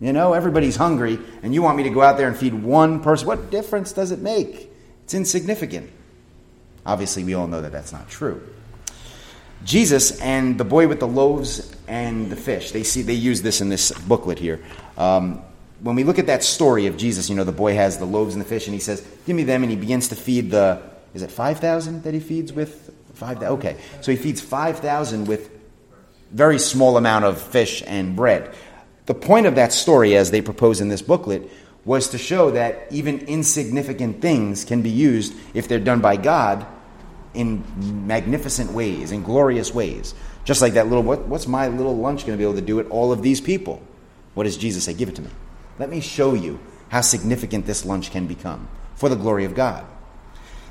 You 0.00 0.12
know, 0.12 0.32
everybody's 0.32 0.74
hungry, 0.74 1.20
and 1.44 1.54
you 1.54 1.62
want 1.62 1.76
me 1.76 1.84
to 1.84 1.90
go 1.90 2.02
out 2.02 2.16
there 2.16 2.26
and 2.26 2.36
feed 2.36 2.52
one 2.52 2.98
person. 2.98 3.28
What 3.28 3.52
difference 3.52 3.92
does 3.92 4.10
it 4.10 4.18
make? 4.18 4.68
It's 5.04 5.14
insignificant. 5.14 5.88
Obviously, 6.84 7.22
we 7.22 7.34
all 7.34 7.46
know 7.46 7.62
that 7.62 7.70
that's 7.70 7.92
not 7.92 8.08
true. 8.08 8.42
Jesus 9.64 10.20
and 10.20 10.58
the 10.58 10.64
boy 10.64 10.88
with 10.88 10.98
the 10.98 11.06
loaves 11.06 11.76
and 11.86 12.28
the 12.28 12.36
fish, 12.36 12.72
they 12.72 12.82
see 12.82 13.02
they 13.02 13.14
use 13.14 13.40
this 13.40 13.60
in 13.60 13.68
this 13.68 13.92
booklet 13.92 14.40
here. 14.40 14.60
Um, 14.96 15.42
when 15.80 15.96
we 15.96 16.04
look 16.04 16.18
at 16.18 16.26
that 16.26 16.42
story 16.42 16.86
of 16.86 16.96
Jesus, 16.96 17.28
you 17.28 17.36
know, 17.36 17.44
the 17.44 17.52
boy 17.52 17.74
has 17.74 17.98
the 17.98 18.04
loaves 18.04 18.34
and 18.34 18.44
the 18.44 18.48
fish, 18.48 18.66
and 18.66 18.74
he 18.74 18.80
says, 18.80 19.06
"Give 19.26 19.36
me 19.36 19.44
them," 19.44 19.62
and 19.62 19.70
he 19.70 19.76
begins 19.76 20.08
to 20.08 20.16
feed 20.16 20.50
the. 20.50 20.82
Is 21.14 21.22
it 21.22 21.30
five 21.30 21.60
thousand 21.60 22.02
that 22.04 22.14
he 22.14 22.20
feeds 22.20 22.52
with? 22.52 22.94
Five. 23.14 23.42
Okay, 23.42 23.76
so 24.00 24.12
he 24.12 24.16
feeds 24.16 24.40
five 24.40 24.78
thousand 24.78 25.26
with 25.26 25.50
very 26.30 26.58
small 26.58 26.96
amount 26.96 27.24
of 27.24 27.40
fish 27.40 27.82
and 27.86 28.14
bread. 28.14 28.54
The 29.06 29.14
point 29.14 29.46
of 29.46 29.54
that 29.54 29.72
story, 29.72 30.16
as 30.16 30.30
they 30.30 30.42
propose 30.42 30.80
in 30.80 30.88
this 30.88 31.00
booklet, 31.00 31.50
was 31.84 32.10
to 32.10 32.18
show 32.18 32.50
that 32.50 32.86
even 32.90 33.20
insignificant 33.20 34.20
things 34.20 34.64
can 34.64 34.82
be 34.82 34.90
used, 34.90 35.32
if 35.54 35.68
they're 35.68 35.78
done 35.78 36.00
by 36.00 36.16
God, 36.16 36.66
in 37.32 37.64
magnificent 38.06 38.72
ways, 38.72 39.10
in 39.10 39.22
glorious 39.22 39.72
ways. 39.72 40.14
Just 40.44 40.60
like 40.60 40.74
that 40.74 40.88
little, 40.88 41.02
what, 41.02 41.26
what's 41.26 41.46
my 41.46 41.68
little 41.68 41.96
lunch 41.96 42.26
going 42.26 42.36
to 42.36 42.38
be 42.38 42.44
able 42.44 42.60
to 42.60 42.66
do 42.66 42.76
with 42.76 42.90
all 42.90 43.12
of 43.12 43.22
these 43.22 43.40
people? 43.40 43.82
What 44.34 44.44
does 44.44 44.58
Jesus 44.58 44.84
say? 44.84 44.92
Give 44.92 45.08
it 45.08 45.16
to 45.16 45.22
me. 45.22 45.30
Let 45.78 45.90
me 45.90 46.00
show 46.00 46.34
you 46.34 46.58
how 46.88 47.00
significant 47.02 47.66
this 47.66 47.84
lunch 47.84 48.10
can 48.10 48.26
become 48.26 48.68
for 48.94 49.08
the 49.08 49.16
glory 49.16 49.44
of 49.44 49.54
God. 49.54 49.86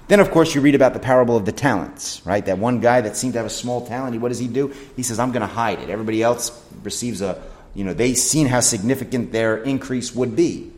Then, 0.07 0.19
of 0.19 0.31
course, 0.31 0.55
you 0.55 0.61
read 0.61 0.75
about 0.75 0.93
the 0.93 0.99
parable 0.99 1.35
of 1.35 1.45
the 1.45 1.51
talents, 1.51 2.21
right? 2.25 2.45
That 2.45 2.57
one 2.57 2.79
guy 2.79 3.01
that 3.01 3.17
seemed 3.17 3.33
to 3.33 3.39
have 3.39 3.45
a 3.45 3.49
small 3.49 3.85
talent, 3.85 4.19
what 4.21 4.29
does 4.29 4.39
he 4.39 4.47
do? 4.47 4.73
He 4.95 5.03
says, 5.03 5.19
I'm 5.19 5.31
going 5.31 5.41
to 5.41 5.47
hide 5.47 5.79
it. 5.79 5.89
Everybody 5.89 6.23
else 6.23 6.63
receives 6.81 7.21
a, 7.21 7.41
you 7.73 7.83
know, 7.83 7.93
they 7.93 8.13
seen 8.13 8.47
how 8.47 8.61
significant 8.61 9.33
their 9.33 9.57
increase 9.57 10.15
would 10.15 10.35
be. 10.35 10.71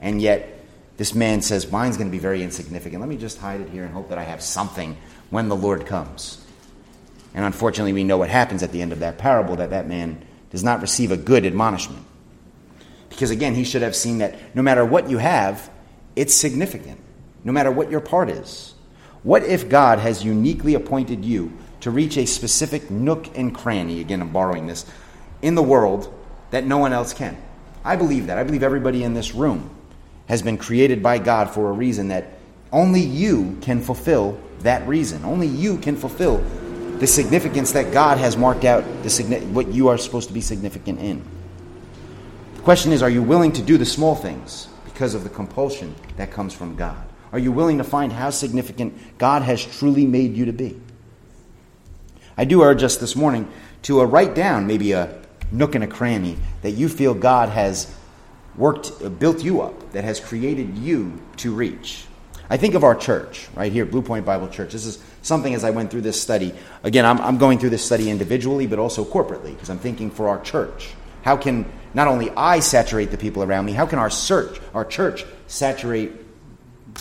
And 0.00 0.20
yet, 0.20 0.64
this 0.96 1.14
man 1.14 1.42
says, 1.42 1.70
Mine's 1.70 1.96
going 1.96 2.08
to 2.08 2.12
be 2.12 2.18
very 2.18 2.42
insignificant. 2.42 3.00
Let 3.00 3.08
me 3.08 3.16
just 3.16 3.38
hide 3.38 3.60
it 3.60 3.68
here 3.68 3.84
and 3.84 3.94
hope 3.94 4.08
that 4.08 4.18
I 4.18 4.24
have 4.24 4.42
something 4.42 4.96
when 5.30 5.48
the 5.48 5.56
Lord 5.56 5.86
comes. 5.86 6.44
And 7.34 7.44
unfortunately, 7.44 7.92
we 7.92 8.02
know 8.02 8.18
what 8.18 8.28
happens 8.28 8.64
at 8.64 8.72
the 8.72 8.82
end 8.82 8.92
of 8.92 8.98
that 8.98 9.16
parable 9.16 9.56
that 9.56 9.70
that 9.70 9.86
man 9.86 10.24
does 10.50 10.64
not 10.64 10.80
receive 10.80 11.12
a 11.12 11.16
good 11.16 11.46
admonishment. 11.46 12.04
Because 13.20 13.30
again, 13.30 13.54
he 13.54 13.64
should 13.64 13.82
have 13.82 13.94
seen 13.94 14.16
that 14.18 14.34
no 14.56 14.62
matter 14.62 14.82
what 14.82 15.10
you 15.10 15.18
have, 15.18 15.70
it's 16.16 16.32
significant, 16.32 16.98
no 17.44 17.52
matter 17.52 17.70
what 17.70 17.90
your 17.90 18.00
part 18.00 18.30
is. 18.30 18.72
What 19.24 19.42
if 19.42 19.68
God 19.68 19.98
has 19.98 20.24
uniquely 20.24 20.72
appointed 20.72 21.22
you 21.22 21.52
to 21.80 21.90
reach 21.90 22.16
a 22.16 22.24
specific 22.24 22.90
nook 22.90 23.36
and 23.36 23.54
cranny? 23.54 24.00
Again, 24.00 24.22
I'm 24.22 24.32
borrowing 24.32 24.66
this 24.66 24.86
in 25.42 25.54
the 25.54 25.62
world 25.62 26.10
that 26.50 26.64
no 26.64 26.78
one 26.78 26.94
else 26.94 27.12
can. 27.12 27.36
I 27.84 27.94
believe 27.94 28.28
that. 28.28 28.38
I 28.38 28.42
believe 28.42 28.62
everybody 28.62 29.04
in 29.04 29.12
this 29.12 29.34
room 29.34 29.68
has 30.26 30.40
been 30.40 30.56
created 30.56 31.02
by 31.02 31.18
God 31.18 31.50
for 31.50 31.68
a 31.68 31.72
reason 31.72 32.08
that 32.08 32.38
only 32.72 33.02
you 33.02 33.58
can 33.60 33.82
fulfill 33.82 34.40
that 34.60 34.88
reason. 34.88 35.26
Only 35.26 35.46
you 35.46 35.76
can 35.76 35.94
fulfill 35.94 36.38
the 37.00 37.06
significance 37.06 37.72
that 37.72 37.92
God 37.92 38.16
has 38.16 38.38
marked 38.38 38.64
out 38.64 38.82
the, 39.02 39.40
what 39.52 39.68
you 39.68 39.88
are 39.88 39.98
supposed 39.98 40.28
to 40.28 40.34
be 40.34 40.40
significant 40.40 41.00
in. 41.00 41.22
The 42.60 42.64
question 42.64 42.92
is 42.92 43.02
are 43.02 43.08
you 43.08 43.22
willing 43.22 43.52
to 43.52 43.62
do 43.62 43.78
the 43.78 43.86
small 43.86 44.14
things 44.14 44.68
because 44.84 45.14
of 45.14 45.24
the 45.24 45.30
compulsion 45.30 45.94
that 46.18 46.30
comes 46.30 46.52
from 46.52 46.76
God? 46.76 47.02
Are 47.32 47.38
you 47.38 47.52
willing 47.52 47.78
to 47.78 47.84
find 47.84 48.12
how 48.12 48.28
significant 48.28 49.16
God 49.16 49.40
has 49.40 49.64
truly 49.64 50.04
made 50.04 50.36
you 50.36 50.44
to 50.44 50.52
be? 50.52 50.78
I 52.36 52.44
do 52.44 52.60
urge 52.60 52.82
us 52.82 52.98
this 52.98 53.16
morning 53.16 53.50
to 53.84 54.02
uh, 54.02 54.04
write 54.04 54.34
down 54.34 54.66
maybe 54.66 54.92
a 54.92 55.22
nook 55.50 55.74
and 55.74 55.82
a 55.82 55.86
cranny 55.86 56.36
that 56.60 56.72
you 56.72 56.90
feel 56.90 57.14
God 57.14 57.48
has 57.48 57.96
worked, 58.56 58.92
uh, 59.02 59.08
built 59.08 59.42
you 59.42 59.62
up, 59.62 59.92
that 59.92 60.04
has 60.04 60.20
created 60.20 60.76
you 60.76 61.18
to 61.38 61.54
reach. 61.54 62.04
I 62.50 62.58
think 62.58 62.74
of 62.74 62.84
our 62.84 62.94
church, 62.94 63.48
right 63.54 63.72
here, 63.72 63.86
Blue 63.86 64.02
Point 64.02 64.26
Bible 64.26 64.48
Church. 64.48 64.72
This 64.74 64.84
is 64.84 65.02
something 65.22 65.54
as 65.54 65.64
I 65.64 65.70
went 65.70 65.90
through 65.90 66.02
this 66.02 66.20
study. 66.20 66.52
Again, 66.82 67.06
I'm, 67.06 67.22
I'm 67.22 67.38
going 67.38 67.58
through 67.58 67.70
this 67.70 67.86
study 67.86 68.10
individually, 68.10 68.66
but 68.66 68.78
also 68.78 69.02
corporately, 69.02 69.54
because 69.54 69.70
I'm 69.70 69.78
thinking 69.78 70.10
for 70.10 70.28
our 70.28 70.42
church. 70.42 70.90
How 71.22 71.38
can 71.38 71.64
not 71.94 72.08
only 72.08 72.30
I 72.30 72.60
saturate 72.60 73.10
the 73.10 73.18
people 73.18 73.42
around 73.42 73.64
me, 73.64 73.72
how 73.72 73.86
can 73.86 73.98
our 73.98 74.10
church, 74.10 74.60
our 74.74 74.84
church 74.84 75.24
saturate, 75.46 76.12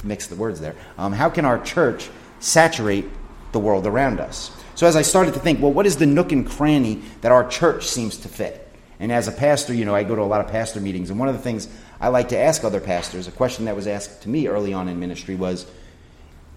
mix 0.03 0.27
the 0.27 0.35
words 0.35 0.59
there, 0.59 0.75
um, 0.97 1.13
how 1.13 1.29
can 1.29 1.45
our 1.45 1.63
church 1.63 2.09
saturate 2.39 3.05
the 3.51 3.59
world 3.59 3.85
around 3.85 4.19
us? 4.19 4.51
So 4.75 4.87
as 4.87 4.95
I 4.95 5.01
started 5.01 5.33
to 5.33 5.39
think, 5.39 5.61
well, 5.61 5.73
what 5.73 5.85
is 5.85 5.97
the 5.97 6.05
nook 6.05 6.31
and 6.31 6.47
cranny 6.47 7.01
that 7.21 7.31
our 7.31 7.47
church 7.47 7.87
seems 7.87 8.17
to 8.17 8.29
fit? 8.29 8.65
And 8.99 9.11
as 9.11 9.27
a 9.27 9.31
pastor, 9.31 9.73
you 9.73 9.85
know, 9.85 9.95
I 9.95 10.03
go 10.03 10.15
to 10.15 10.21
a 10.21 10.23
lot 10.23 10.41
of 10.41 10.51
pastor 10.51 10.79
meetings, 10.79 11.09
and 11.09 11.19
one 11.19 11.29
of 11.29 11.35
the 11.35 11.41
things 11.41 11.67
I 12.01 12.09
like 12.09 12.29
to 12.29 12.37
ask 12.37 12.63
other 12.63 12.81
pastors, 12.81 13.27
a 13.27 13.31
question 13.31 13.65
that 13.65 13.75
was 13.75 13.87
asked 13.87 14.23
to 14.23 14.29
me 14.29 14.47
early 14.47 14.73
on 14.73 14.87
in 14.87 14.99
ministry 14.99 15.35
was 15.35 15.65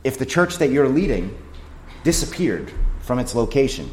if 0.04 0.18
the 0.18 0.26
church 0.26 0.58
that 0.58 0.70
you're 0.70 0.88
leading 0.88 1.36
disappeared 2.04 2.72
from 3.00 3.18
its 3.18 3.34
location, 3.34 3.90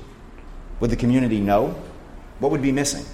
would 0.79 0.89
the 0.89 0.95
community 0.95 1.39
know? 1.39 1.75
What 2.39 2.51
would 2.51 2.61
be 2.61 2.71
missing? 2.71 3.05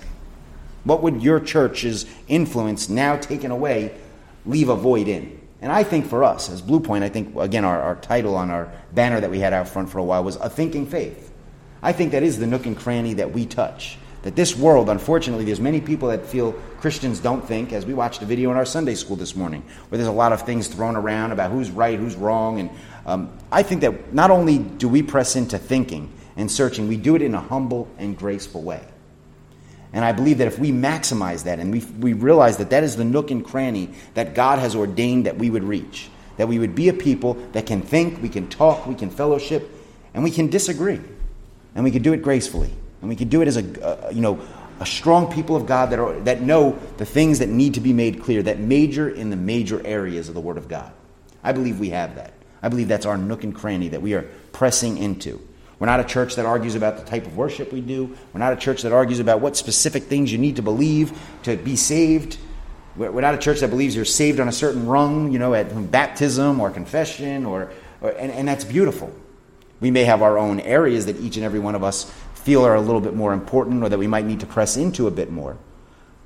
What 0.86 1.04
would 1.04 1.22
your 1.22 1.40
church's 1.40 2.06
influence, 2.28 2.88
now 2.88 3.18
taken 3.18 3.52
away, 3.52 3.94
leave 4.46 4.70
a 4.70 4.76
void 4.76 5.08
in? 5.10 5.42
And 5.62 5.72
I 5.72 5.84
think 5.84 6.06
for 6.06 6.24
us, 6.24 6.50
as 6.50 6.62
Blue 6.62 6.80
Point, 6.80 7.04
I 7.04 7.10
think, 7.10 7.36
again, 7.36 7.66
our, 7.66 7.82
our 7.82 7.96
title 7.96 8.36
on 8.36 8.52
our 8.52 8.72
banner 8.94 9.20
that 9.20 9.32
we 9.32 9.40
had 9.40 9.52
out 9.52 9.68
front 9.68 9.90
for 9.90 9.98
a 9.98 10.04
while 10.04 10.24
was 10.24 10.38
A 10.38 10.50
Thinking 10.50 10.86
Faith. 10.86 11.34
I 11.82 11.92
think 11.92 12.14
that 12.14 12.24
is 12.24 12.40
the 12.40 12.48
nook 12.48 12.66
and 12.66 12.78
cranny 12.78 13.16
that 13.16 13.32
we 13.32 13.46
touch 13.46 13.98
that 14.26 14.36
this 14.36 14.58
world, 14.58 14.90
unfortunately, 14.90 15.46
there's 15.46 15.60
many 15.60 15.80
people 15.80 16.10
that 16.10 16.26
feel 16.26 16.54
Christians 16.80 17.20
don't 17.20 17.48
think, 17.48 17.72
as 17.72 17.86
we 17.86 17.94
watched 17.94 18.24
a 18.24 18.26
video 18.26 18.50
in 18.50 18.58
our 18.58 18.66
Sunday 18.66 18.96
school 18.96 19.16
this 19.16 19.36
morning, 19.36 19.62
where 19.90 20.00
there's 20.00 20.08
a 20.08 20.12
lot 20.12 20.34
of 20.34 20.42
things 20.42 20.68
thrown 20.68 20.96
around 20.96 21.32
about 21.32 21.52
who's 21.52 21.70
right, 21.70 22.00
who's 22.00 22.16
wrong. 22.16 22.60
And 22.60 22.72
um, 23.06 23.38
I 23.52 23.62
think 23.62 23.82
that 23.82 24.16
not 24.16 24.32
only 24.32 24.58
do 24.58 24.90
we 24.90 25.04
press 25.04 25.36
into 25.36 25.60
thinking 25.60 26.12
and 26.36 26.50
searching, 26.50 26.88
we 26.88 26.98
do 26.98 27.16
it 27.16 27.22
in 27.22 27.36
a 27.36 27.40
humble 27.40 27.88
and 28.00 28.18
graceful 28.18 28.64
way. 28.64 28.84
And 29.96 30.04
I 30.04 30.12
believe 30.12 30.40
that 30.40 30.48
if 30.48 30.60
we 30.60 30.74
maximize 30.74 31.46
that 31.46 31.58
and 31.58 31.72
we, 31.72 31.80
we 32.00 32.12
realize 32.12 32.58
that 32.58 32.70
that 32.72 32.84
is 32.84 32.98
the 32.98 33.06
nook 33.06 33.32
and 33.32 33.44
cranny 33.46 33.92
that 34.14 34.36
God 34.36 34.60
has 34.60 34.76
ordained 34.76 35.26
that 35.26 35.38
we 35.38 35.50
would 35.50 35.64
reach, 35.64 36.10
that 36.36 36.50
we 36.50 36.60
would 36.60 36.76
be 36.76 36.90
a 36.90 36.94
people 36.94 37.36
that 37.54 37.66
can 37.66 37.82
think, 37.82 38.22
we 38.22 38.28
can 38.28 38.50
talk, 38.50 38.86
we 38.86 38.94
can 38.94 39.10
fellowship, 39.10 39.72
and 40.14 40.22
we 40.22 40.32
can 40.32 40.50
disagree. 40.50 41.00
And 41.76 41.86
we 41.86 41.92
can 41.92 42.02
do 42.02 42.12
it 42.12 42.22
gracefully. 42.22 42.74
And 43.00 43.08
we 43.08 43.16
can 43.16 43.30
do 43.30 43.42
it 43.42 43.48
as 43.48 43.56
a, 43.56 44.10
you 44.12 44.20
know, 44.20 44.42
a 44.82 44.86
strong 44.86 45.32
people 45.32 45.56
of 45.56 45.66
God 45.66 45.92
that, 45.92 46.00
are, 46.00 46.20
that 46.22 46.42
know 46.42 46.78
the 46.98 47.06
things 47.06 47.40
that 47.40 47.48
need 47.48 47.76
to 47.76 47.80
be 47.80 47.94
made 47.94 48.22
clear, 48.22 48.44
that 48.44 48.60
major 48.60 49.08
in 49.08 49.30
the 49.30 49.38
major 49.38 49.82
areas 49.88 50.28
of 50.28 50.36
the 50.36 50.42
Word 50.42 50.58
of 50.58 50.68
God. 50.68 50.92
I 51.42 51.54
believe 51.54 51.80
we 51.80 51.92
have 51.92 52.16
that. 52.16 52.34
I 52.62 52.68
believe 52.68 52.90
that's 52.90 53.06
our 53.06 53.18
nook 53.18 53.46
and 53.46 53.56
cranny 53.56 53.88
that 53.90 54.02
we 54.02 54.14
are 54.14 54.24
pressing 54.52 54.98
into. 54.98 55.40
We're 55.80 55.88
not 55.88 56.00
a 56.00 56.06
church 56.06 56.36
that 56.36 56.46
argues 56.46 56.76
about 56.76 56.98
the 56.98 57.04
type 57.04 57.26
of 57.26 57.36
worship 57.36 57.74
we 57.74 57.82
do. 57.82 58.16
We're 58.34 58.40
not 58.40 58.54
a 58.54 58.56
church 58.56 58.84
that 58.84 58.92
argues 58.92 59.20
about 59.20 59.42
what 59.42 59.58
specific 59.58 60.04
things 60.04 60.32
you 60.32 60.38
need 60.38 60.56
to 60.56 60.62
believe 60.62 61.20
to 61.44 61.58
be 61.58 61.76
saved. 61.76 62.38
We're 62.96 63.22
not 63.22 63.36
a 63.36 63.38
church 63.38 63.60
that 63.60 63.70
believes 63.70 63.96
you're 63.96 64.06
saved 64.06 64.40
on 64.40 64.48
a 64.48 64.54
certain 64.54 64.88
rung, 64.88 65.34
you 65.34 65.40
know, 65.40 65.54
at 65.54 65.92
baptism 65.92 66.62
or 66.62 66.72
confession, 66.72 67.46
or, 67.46 67.72
or 68.00 68.12
and, 68.12 68.32
and 68.32 68.48
that's 68.48 68.64
beautiful. 68.64 69.14
We 69.82 69.92
may 69.92 70.06
have 70.06 70.22
our 70.22 70.38
own 70.38 70.62
areas 70.62 71.08
that 71.08 71.20
each 71.20 71.36
and 71.36 71.46
every 71.46 71.60
one 71.60 71.76
of 71.76 71.84
us 71.84 72.10
feel 72.36 72.66
are 72.66 72.76
a 72.76 72.82
little 72.82 73.02
bit 73.02 73.14
more 73.14 73.34
important 73.34 73.84
or 73.84 73.90
that 73.90 74.00
we 74.00 74.08
might 74.08 74.26
need 74.26 74.40
to 74.40 74.46
press 74.46 74.78
into 74.78 75.08
a 75.08 75.12
bit 75.12 75.30
more. 75.30 75.58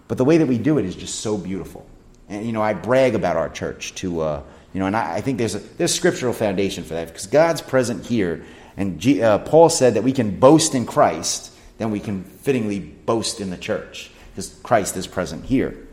But 0.08 0.18
the 0.18 0.26
way 0.26 0.38
that 0.38 0.48
we 0.48 0.58
do 0.58 0.78
it 0.78 0.86
is 0.86 0.96
just 0.96 1.22
so 1.22 1.38
beautiful. 1.38 1.88
And, 2.28 2.46
you 2.46 2.52
know, 2.52 2.62
I 2.62 2.74
brag 2.74 3.16
about 3.16 3.38
our 3.38 3.50
church 3.50 3.96
to, 3.96 4.22
uh, 4.22 4.44
you 4.74 4.80
know, 4.80 4.86
and 4.86 4.96
I, 4.96 5.16
I, 5.16 5.22
think 5.22 5.38
there's 5.40 5.56
a 5.56 5.60
there's 5.60 5.94
scriptural 5.94 6.34
foundation 6.34 6.84
for 6.84 6.94
that 6.94 7.08
because 7.08 7.26
God's 7.26 7.62
present 7.62 8.06
here. 8.06 8.46
And 8.80 8.98
G, 8.98 9.22
uh, 9.22 9.40
Paul 9.40 9.70
said 9.70 9.96
that 9.96 10.04
we 10.04 10.14
can 10.14 10.40
boast 10.40 10.74
in 10.74 10.86
Christ, 10.86 11.52
then 11.78 11.92
we 11.92 12.00
can 12.00 12.24
fittingly 12.24 12.80
boast 12.80 13.42
in 13.42 13.50
the 13.50 13.58
church 13.58 14.10
because 14.32 14.58
Christ 14.64 14.96
is 14.96 15.06
present 15.06 15.44
here. 15.44 15.86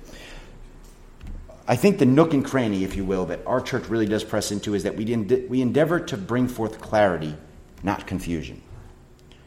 I 1.67 1.75
think 1.75 1.99
the 1.99 2.07
nook 2.07 2.33
and 2.33 2.45
cranny, 2.45 2.85
if 2.85 2.95
you 2.95 3.05
will, 3.05 3.27
that 3.27 3.41
our 3.45 3.61
church 3.61 3.89
really 3.89 4.07
does 4.07 4.23
press 4.23 4.53
into 4.53 4.75
is 4.75 4.85
that 4.85 4.95
we, 4.95 5.05
we 5.49 5.61
endeavor 5.61 5.99
to 5.99 6.17
bring 6.17 6.47
forth 6.47 6.81
clarity, 6.81 7.35
not 7.83 8.07
confusion. 8.07 8.63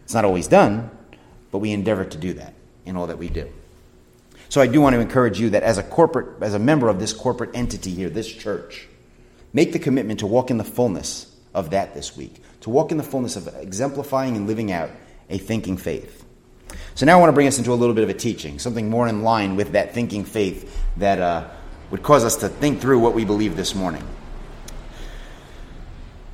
It's 0.03 0.13
not 0.13 0.25
always 0.25 0.49
done, 0.49 0.91
but 1.49 1.59
we 1.59 1.71
endeavor 1.71 2.03
to 2.03 2.17
do 2.17 2.33
that 2.33 2.53
in 2.85 2.97
all 2.97 3.07
that 3.07 3.17
we 3.17 3.29
do. 3.29 3.49
So 4.49 4.59
I 4.59 4.67
do 4.67 4.81
want 4.81 4.95
to 4.95 4.99
encourage 4.99 5.39
you 5.39 5.51
that 5.51 5.63
as 5.63 5.77
a 5.77 5.83
corporate, 5.83 6.43
as 6.43 6.55
a 6.55 6.59
member 6.59 6.89
of 6.89 6.99
this 6.99 7.13
corporate 7.13 7.51
entity 7.53 7.91
here, 7.91 8.09
this 8.09 8.27
church, 8.29 8.89
make 9.53 9.71
the 9.71 9.79
commitment 9.79 10.19
to 10.19 10.27
walk 10.27 10.51
in 10.51 10.57
the 10.57 10.65
fullness 10.65 11.33
of 11.53 11.69
that 11.69 11.93
this 11.93 12.17
week, 12.17 12.43
to 12.61 12.69
walk 12.69 12.91
in 12.91 12.97
the 12.97 13.03
fullness 13.03 13.35
of 13.35 13.47
exemplifying 13.59 14.35
and 14.35 14.47
living 14.47 14.71
out 14.71 14.89
a 15.29 15.37
thinking 15.37 15.77
faith. 15.77 16.25
So 16.95 17.05
now 17.05 17.17
I 17.17 17.19
want 17.19 17.29
to 17.29 17.33
bring 17.33 17.47
us 17.47 17.57
into 17.57 17.73
a 17.73 17.75
little 17.75 17.95
bit 17.95 18.03
of 18.03 18.09
a 18.09 18.13
teaching, 18.13 18.59
something 18.59 18.89
more 18.89 19.07
in 19.07 19.23
line 19.23 19.55
with 19.55 19.71
that 19.71 19.93
thinking 19.93 20.25
faith 20.25 20.77
that 20.97 21.19
uh, 21.19 21.49
would 21.91 22.03
cause 22.03 22.23
us 22.23 22.37
to 22.37 22.49
think 22.49 22.81
through 22.81 22.99
what 22.99 23.13
we 23.13 23.25
believe 23.25 23.55
this 23.55 23.73
morning. 23.73 24.03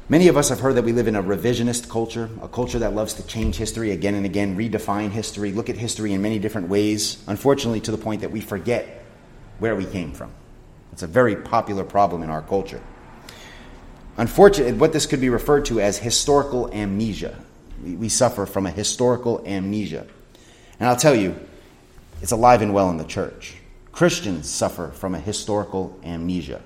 Many 0.07 0.27
of 0.27 0.37
us 0.37 0.49
have 0.49 0.59
heard 0.59 0.75
that 0.75 0.83
we 0.83 0.91
live 0.91 1.07
in 1.07 1.15
a 1.15 1.23
revisionist 1.23 1.89
culture, 1.89 2.29
a 2.41 2.47
culture 2.47 2.77
that 2.79 2.93
loves 2.93 3.15
to 3.15 3.25
change 3.25 3.55
history 3.55 3.89
again 3.91 4.13
and 4.13 4.25
again, 4.25 4.55
redefine 4.55 5.09
history, 5.09 5.51
look 5.51 5.67
at 5.69 5.77
history 5.77 6.13
in 6.13 6.21
many 6.21 6.37
different 6.37 6.67
ways, 6.67 7.23
unfortunately, 7.27 7.81
to 7.81 7.91
the 7.91 7.97
point 7.97 8.21
that 8.21 8.31
we 8.31 8.39
forget 8.39 9.03
where 9.57 9.75
we 9.75 9.85
came 9.85 10.11
from. 10.11 10.31
It's 10.91 11.01
a 11.01 11.07
very 11.07 11.35
popular 11.35 11.83
problem 11.83 12.21
in 12.21 12.29
our 12.29 12.43
culture. 12.43 12.81
Unfortunately, 14.17 14.73
what 14.73 14.93
this 14.93 15.05
could 15.05 15.21
be 15.21 15.29
referred 15.29 15.65
to 15.65 15.81
as 15.81 15.97
historical 15.97 16.71
amnesia. 16.73 17.37
We, 17.83 17.95
we 17.95 18.09
suffer 18.09 18.45
from 18.45 18.65
a 18.65 18.71
historical 18.71 19.45
amnesia. 19.45 20.07
And 20.79 20.89
I'll 20.89 20.95
tell 20.95 21.15
you, 21.15 21.35
it's 22.21 22.31
alive 22.31 22.61
and 22.61 22.73
well 22.73 22.89
in 22.89 22.97
the 22.97 23.03
church. 23.03 23.55
Christians 23.91 24.49
suffer 24.49 24.89
from 24.89 25.15
a 25.15 25.19
historical 25.19 25.97
amnesia. 26.03 26.61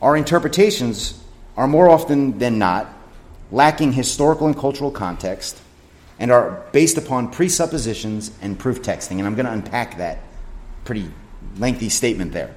Our 0.00 0.16
interpretations 0.16 1.22
are 1.56 1.68
more 1.68 1.88
often 1.88 2.38
than 2.38 2.58
not 2.58 2.92
lacking 3.52 3.92
historical 3.92 4.46
and 4.46 4.56
cultural 4.56 4.90
context 4.90 5.60
and 6.18 6.30
are 6.30 6.64
based 6.72 6.98
upon 6.98 7.30
presuppositions 7.30 8.32
and 8.40 8.58
proof 8.58 8.82
texting. 8.82 9.18
And 9.18 9.26
I'm 9.26 9.34
going 9.34 9.46
to 9.46 9.52
unpack 9.52 9.98
that 9.98 10.18
pretty 10.84 11.10
lengthy 11.58 11.88
statement 11.88 12.32
there. 12.32 12.54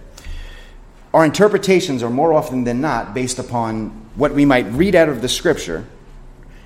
Our 1.15 1.23
interpretations 1.23 2.03
are 2.03 2.09
more 2.09 2.33
often 2.33 2.65
than 2.65 2.81
not 2.81 3.13
based 3.13 3.39
upon 3.39 3.87
what 4.15 4.33
we 4.33 4.43
might 4.43 4.65
read 4.73 4.95
out 4.95 5.07
of 5.07 5.21
the 5.21 5.29
scripture 5.29 5.87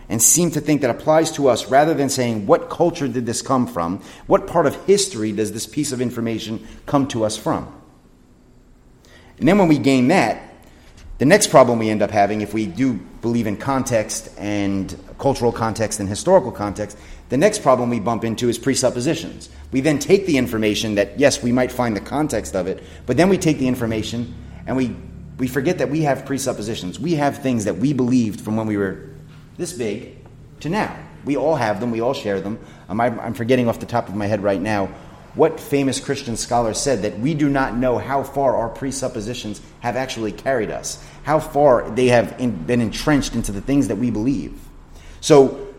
and 0.10 0.20
seem 0.20 0.50
to 0.50 0.60
think 0.60 0.82
that 0.82 0.90
applies 0.90 1.32
to 1.34 1.50
us 1.50 1.68
rather 1.68 1.94
than 1.94 2.10
saying, 2.10 2.48
what 2.48 2.68
culture 2.68 3.08
did 3.08 3.28
this 3.28 3.44
come 3.44 3.68
from? 3.68 4.02
What 4.26 4.48
part 4.48 4.66
of 4.66 4.74
history 4.88 5.32
does 5.32 5.52
this 5.52 5.68
piece 5.68 5.92
of 5.92 6.02
information 6.02 6.68
come 6.88 7.08
to 7.10 7.26
us 7.26 7.38
from? 7.38 7.72
And 9.38 9.48
then 9.48 9.60
when 9.60 9.68
we 9.68 9.78
gain 9.78 10.08
that, 10.08 10.49
the 11.20 11.26
next 11.26 11.48
problem 11.48 11.80
we 11.80 11.90
end 11.90 12.02
up 12.02 12.12
having, 12.12 12.40
if 12.42 12.54
we 12.54 12.66
do 12.66 12.94
believe 13.22 13.46
in 13.46 13.58
context 13.58 14.30
and 14.38 14.98
cultural 15.18 15.52
context 15.52 16.00
and 16.00 16.08
historical 16.08 16.52
context, 16.52 16.98
the 17.28 17.38
next 17.38 17.62
problem 17.62 17.90
we 17.90 18.00
bump 18.00 18.24
into 18.24 18.48
is 18.48 18.58
presuppositions. 18.58 19.50
We 19.74 19.82
then 19.82 20.00
take 20.00 20.26
the 20.26 20.38
information 20.38 20.96
that, 20.96 21.20
yes, 21.20 21.44
we 21.44 21.52
might 21.52 21.74
find 21.74 21.96
the 21.96 22.02
context 22.02 22.56
of 22.56 22.68
it, 22.68 22.82
but 23.06 23.18
then 23.18 23.28
we 23.28 23.38
take 23.38 23.60
the 23.60 23.68
information 23.68 24.34
and 24.66 24.78
we, 24.78 24.96
we 25.38 25.48
forget 25.48 25.80
that 25.80 25.90
we 25.90 26.02
have 26.04 26.26
presuppositions. 26.26 27.00
We 27.00 27.16
have 27.16 27.40
things 27.40 27.66
that 27.66 27.76
we 27.76 27.92
believed 27.92 28.40
from 28.40 28.56
when 28.56 28.66
we 28.66 28.78
were 28.78 29.10
this 29.58 29.74
big 29.74 30.16
to 30.62 30.70
now. 30.70 30.98
We 31.26 31.36
all 31.36 31.56
have 31.56 31.82
them, 31.82 31.92
we 31.92 32.00
all 32.00 32.14
share 32.14 32.40
them. 32.40 32.58
Um, 32.88 33.02
I'm 33.02 33.34
forgetting 33.34 33.68
off 33.68 33.82
the 33.82 33.86
top 33.86 34.08
of 34.08 34.16
my 34.16 34.26
head 34.26 34.42
right 34.42 34.62
now 34.62 34.90
what 35.40 35.58
famous 35.58 36.02
Christian 36.02 36.36
scholar 36.36 36.74
said 36.74 37.04
that 37.04 37.18
we 37.18 37.34
do 37.34 37.48
not 37.48 37.74
know 37.74 37.98
how 37.98 38.24
far 38.24 38.58
our 38.58 38.68
presuppositions 38.68 39.62
have 39.80 39.96
actually 39.96 40.34
carried 40.34 40.70
us, 40.70 41.02
how 41.24 41.40
far 41.40 41.90
they 41.92 42.08
have 42.08 42.36
in, 42.40 42.52
been 42.66 42.82
entrenched 42.82 43.36
into 43.36 43.54
the 43.54 43.62
things 43.62 43.88
that 43.88 43.96
we 43.96 44.12
believe. 44.12 44.60
So, 45.22 45.74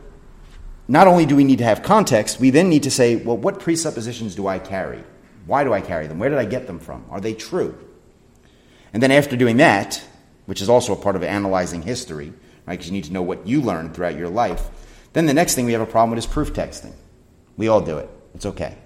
not 0.88 1.06
only 1.06 1.26
do 1.26 1.36
we 1.36 1.44
need 1.44 1.58
to 1.58 1.64
have 1.64 1.82
context, 1.82 2.40
we 2.40 2.48
then 2.48 2.70
need 2.70 2.84
to 2.84 2.90
say, 2.90 3.16
well, 3.16 3.36
what 3.36 3.60
presuppositions 3.60 4.34
do 4.34 4.46
I 4.46 4.58
carry? 4.58 5.04
Why 5.44 5.62
do 5.62 5.74
I 5.74 5.82
carry 5.82 6.06
them? 6.06 6.18
Where 6.18 6.30
did 6.30 6.38
I 6.38 6.46
get 6.46 6.66
them 6.66 6.78
from? 6.78 7.04
Are 7.10 7.20
they 7.20 7.34
true? 7.34 7.78
And 8.94 9.02
then, 9.02 9.10
after 9.10 9.36
doing 9.36 9.58
that, 9.58 10.02
which 10.46 10.62
is 10.62 10.70
also 10.70 10.94
a 10.94 10.96
part 10.96 11.16
of 11.16 11.22
analyzing 11.22 11.82
history, 11.82 12.32
right? 12.66 12.78
Because 12.78 12.86
you 12.86 12.94
need 12.94 13.04
to 13.04 13.12
know 13.12 13.20
what 13.20 13.46
you 13.46 13.60
learned 13.60 13.94
throughout 13.94 14.16
your 14.16 14.30
life. 14.30 14.70
Then 15.12 15.26
the 15.26 15.34
next 15.34 15.54
thing 15.54 15.66
we 15.66 15.72
have 15.72 15.82
a 15.82 15.86
problem 15.86 16.10
with 16.10 16.18
is 16.18 16.26
proof 16.26 16.54
texting. 16.54 16.94
We 17.58 17.68
all 17.68 17.82
do 17.82 17.98
it. 17.98 18.08
It's 18.34 18.46
okay. 18.46 18.78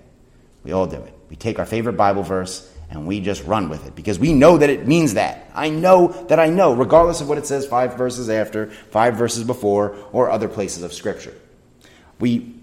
We 0.65 0.73
all 0.73 0.87
do 0.87 0.97
it. 0.97 1.15
We 1.29 1.37
take 1.37 1.59
our 1.59 1.67
favorite 1.67 1.95
Bible 1.95 2.23
verse 2.23 2.71
and 2.91 3.07
we 3.07 3.21
just 3.21 3.45
run 3.45 3.69
with 3.69 3.87
it 3.87 3.95
because 3.95 4.19
we 4.19 4.33
know 4.33 4.59
that 4.59 4.71
it 4.71 4.87
means 4.87 5.15
that. 5.15 5.51
I 5.55 5.69
know 5.69 6.09
that 6.29 6.39
I 6.39 6.49
know, 6.49 6.75
regardless 6.75 7.21
of 7.21 7.29
what 7.29 7.39
it 7.39 7.47
says 7.47 7.67
five 7.67 7.97
verses 7.97 8.29
after, 8.29 8.71
five 8.91 9.17
verses 9.17 9.45
before, 9.45 9.97
or 10.13 10.31
other 10.31 10.49
places 10.49 10.83
of 10.83 10.93
Scripture. 10.93 11.35
We 12.21 12.55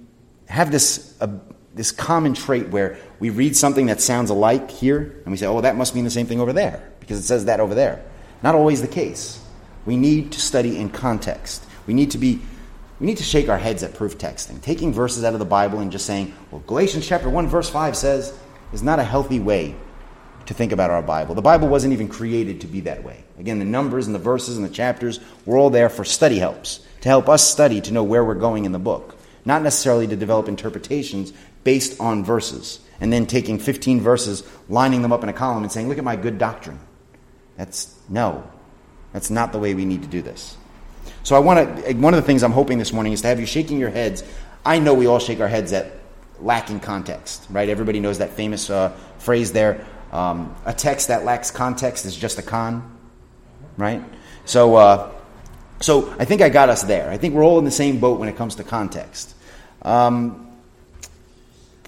have 0.48 0.72
this, 0.72 1.16
uh, 1.22 1.28
this 1.76 1.92
common 1.92 2.34
trait 2.34 2.70
where 2.70 2.98
we 3.20 3.30
read 3.30 3.56
something 3.56 3.88
that 3.88 4.02
sounds 4.02 4.30
alike 4.30 4.72
here 4.72 5.22
and 5.24 5.32
we 5.32 5.38
say, 5.38 5.46
oh, 5.46 5.62
that 5.62 5.76
must 5.76 5.96
mean 5.96 6.04
the 6.04 6.10
same 6.10 6.28
thing 6.28 6.40
over 6.40 6.54
there 6.54 6.92
because 7.00 7.20
it 7.20 7.24
says 7.24 7.46
that 7.46 7.60
over 7.60 7.76
there. 7.76 8.04
Not 8.44 8.56
always 8.56 8.82
the 8.82 8.88
case. 8.88 9.44
We 9.86 9.98
need 9.98 10.32
to 10.34 10.40
study 10.40 10.78
in 10.78 10.90
context. 10.90 11.66
We 11.88 11.94
need 11.94 12.12
to 12.12 12.18
be 12.18 12.42
we 13.02 13.08
need 13.08 13.18
to 13.18 13.24
shake 13.24 13.50
our 13.50 13.58
heads 13.58 13.82
at 13.82 13.96
proof 13.96 14.20
texting. 14.20 14.62
Taking 14.62 14.94
verses 14.94 15.24
out 15.24 15.34
of 15.34 15.40
the 15.40 15.46
Bible 15.46 15.80
and 15.80 15.92
just 15.92 16.06
saying, 16.06 16.36
well, 16.52 16.62
Galatians 16.68 17.08
chapter 17.08 17.32
1 17.32 17.48
verse 17.48 17.68
5 17.68 17.98
says 17.98 18.32
is 18.74 18.84
not 18.84 19.00
a 19.00 19.04
healthy 19.04 19.40
way 19.40 19.76
to 20.46 20.54
think 20.54 20.72
about 20.72 20.92
our 20.92 21.02
Bible. 21.02 21.34
The 21.34 21.42
Bible 21.42 21.68
wasn't 21.68 21.94
even 21.94 22.08
created 22.08 22.62
to 22.62 22.68
be 22.68 22.82
that 22.82 23.04
way. 23.04 23.24
Again, 23.40 23.58
the 23.58 23.66
numbers 23.66 24.06
and 24.06 24.14
the 24.14 24.20
verses 24.20 24.56
and 24.56 24.64
the 24.64 24.70
chapters 24.70 25.20
were 25.48 25.58
all 25.58 25.72
there 25.72 25.90
for 25.90 26.06
study 26.06 26.38
helps, 26.38 26.86
to 27.02 27.10
help 27.10 27.28
us 27.28 27.50
study 27.50 27.82
to 27.82 27.92
know 27.92 28.04
where 28.04 28.24
we're 28.24 28.36
going 28.36 28.66
in 28.66 28.72
the 28.72 28.78
book, 28.78 29.18
not 29.46 29.64
necessarily 29.64 30.06
to 30.06 30.16
develop 30.16 30.48
interpretations 30.48 31.34
based 31.64 32.00
on 32.00 32.24
verses 32.24 32.82
and 33.00 33.12
then 33.12 33.26
taking 33.26 33.58
15 33.58 34.00
verses, 34.00 34.44
lining 34.70 35.02
them 35.02 35.12
up 35.12 35.24
in 35.24 35.30
a 35.30 35.34
column 35.34 35.64
and 35.64 35.72
saying, 35.72 35.90
"Look 35.90 35.98
at 35.98 36.04
my 36.04 36.16
good 36.16 36.38
doctrine." 36.38 36.80
That's 37.58 37.96
no. 38.08 38.44
That's 39.12 39.32
not 39.32 39.54
the 39.54 39.58
way 39.58 39.74
we 39.74 39.86
need 39.86 40.04
to 40.04 40.08
do 40.08 40.22
this. 40.22 40.56
So 41.24 41.36
I 41.36 41.40
want 41.40 41.86
to 41.86 41.94
one 41.94 42.14
of 42.14 42.22
the 42.22 42.26
things 42.26 42.44
I'm 42.44 42.52
hoping 42.52 42.78
this 42.78 42.94
morning 42.94 43.14
is 43.14 43.22
to 43.22 43.28
have 43.28 43.40
you 43.40 43.46
shaking 43.46 43.80
your 43.80 43.90
heads. 43.90 44.24
I 44.66 44.80
know 44.80 44.94
we 44.94 45.08
all 45.08 45.20
shake 45.20 45.40
our 45.40 45.48
heads 45.48 45.74
at 45.74 45.92
lacking 46.40 46.80
context, 46.80 47.46
right? 47.50 47.70
Everybody 47.70 48.00
knows 48.00 48.18
that 48.18 48.32
famous 48.32 48.70
uh, 48.70 48.90
phrase 49.20 49.52
there. 49.52 49.86
Um, 50.12 50.56
a 50.66 50.74
text 50.74 51.08
that 51.08 51.24
lacks 51.24 51.52
context 51.52 52.06
is 52.06 52.16
just 52.16 52.38
a 52.38 52.42
con, 52.42 52.98
right? 53.78 54.04
So, 54.46 54.76
uh, 54.76 55.12
so 55.80 56.14
I 56.20 56.26
think 56.26 56.42
I 56.42 56.50
got 56.50 56.70
us 56.70 56.84
there. 56.84 57.10
I 57.10 57.18
think 57.18 57.34
we're 57.34 57.44
all 57.44 57.60
in 57.60 57.66
the 57.66 57.72
same 57.72 58.00
boat 58.00 58.20
when 58.20 58.28
it 58.28 58.36
comes 58.36 58.56
to 58.56 58.64
context. 58.64 59.36
Um, 59.84 60.51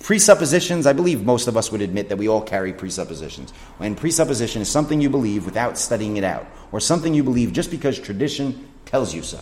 presuppositions, 0.04 0.86
I 0.86 0.92
believe 0.92 1.26
most 1.26 1.48
of 1.48 1.56
us 1.56 1.72
would 1.72 1.82
admit 1.82 2.10
that 2.10 2.18
we 2.18 2.28
all 2.28 2.42
carry 2.42 2.74
presuppositions. 2.74 3.52
When 3.78 3.96
presupposition 3.96 4.62
is 4.62 4.70
something 4.70 5.00
you 5.00 5.10
believe 5.10 5.46
without 5.46 5.78
studying 5.78 6.18
it 6.18 6.26
out, 6.26 6.46
or 6.74 6.82
something 6.82 7.14
you 7.14 7.24
believe 7.24 7.54
just 7.54 7.72
because 7.72 7.98
tradition 7.98 8.68
tells 8.86 9.16
you 9.16 9.24
so. 9.24 9.40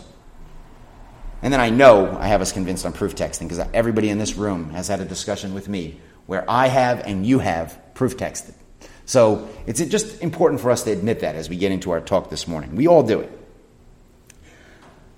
And 1.41 1.51
then 1.51 1.59
I 1.59 1.71
know 1.71 2.15
I 2.15 2.27
have 2.27 2.41
us 2.41 2.51
convinced 2.51 2.85
on 2.85 2.93
proof 2.93 3.15
texting 3.15 3.49
because 3.49 3.65
everybody 3.73 4.09
in 4.09 4.19
this 4.19 4.35
room 4.35 4.69
has 4.69 4.87
had 4.87 5.01
a 5.01 5.05
discussion 5.05 5.55
with 5.55 5.67
me 5.67 5.99
where 6.27 6.49
I 6.49 6.67
have 6.67 6.99
and 6.99 7.25
you 7.25 7.39
have 7.39 7.79
proof 7.95 8.15
texted. 8.15 8.53
So 9.05 9.49
it's 9.65 9.83
just 9.85 10.21
important 10.21 10.61
for 10.61 10.69
us 10.69 10.83
to 10.83 10.91
admit 10.91 11.21
that 11.21 11.35
as 11.35 11.49
we 11.49 11.57
get 11.57 11.71
into 11.71 11.89
our 11.89 12.01
talk 12.01 12.29
this 12.29 12.47
morning. 12.47 12.75
We 12.75 12.87
all 12.87 13.01
do 13.01 13.19
it. 13.21 13.31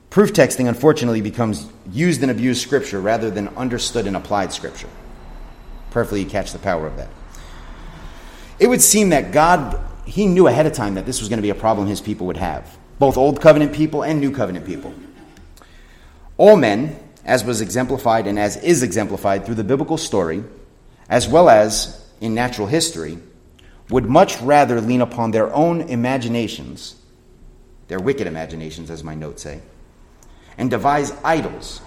Proof 0.09 0.31
texting, 0.31 0.69
unfortunately, 0.69 1.19
becomes 1.19 1.67
used 1.91 2.21
and 2.21 2.31
abused 2.31 2.61
scripture 2.61 3.01
rather 3.01 3.29
than 3.29 3.49
understood 3.49 4.07
and 4.07 4.15
applied 4.15 4.53
scripture. 4.53 4.87
Perfectly, 5.93 6.25
catch 6.25 6.51
the 6.51 6.59
power 6.59 6.87
of 6.87 6.97
that. 6.97 7.09
It 8.57 8.67
would 8.67 8.81
seem 8.81 9.09
that 9.09 9.31
God, 9.31 9.79
He 10.05 10.25
knew 10.25 10.47
ahead 10.47 10.65
of 10.65 10.73
time 10.73 10.95
that 10.95 11.05
this 11.05 11.19
was 11.19 11.29
going 11.29 11.37
to 11.37 11.43
be 11.43 11.51
a 11.51 11.55
problem 11.55 11.87
His 11.87 12.01
people 12.01 12.25
would 12.27 12.37
have, 12.37 12.77
both 12.97 13.15
Old 13.15 13.39
Covenant 13.39 13.73
people 13.73 14.03
and 14.03 14.19
New 14.19 14.31
Covenant 14.31 14.65
people. 14.65 14.91
All 16.37 16.57
men, 16.57 16.99
as 17.23 17.45
was 17.45 17.61
exemplified 17.61 18.25
and 18.25 18.39
as 18.39 18.57
is 18.57 18.81
exemplified 18.81 19.45
through 19.45 19.53
the 19.53 19.63
biblical 19.63 19.99
story, 19.99 20.43
as 21.09 21.27
well 21.27 21.47
as 21.47 22.03
in 22.19 22.33
natural 22.33 22.65
history, 22.65 23.19
would 23.91 24.05
much 24.05 24.41
rather 24.41 24.81
lean 24.81 25.01
upon 25.01 25.29
their 25.29 25.53
own 25.53 25.81
imaginations, 25.81 26.95
their 27.87 27.99
wicked 27.99 28.25
imaginations, 28.25 28.89
as 28.89 29.03
my 29.03 29.13
notes 29.13 29.43
say, 29.43 29.61
and 30.57 30.71
devise 30.71 31.11
idols 31.23 31.81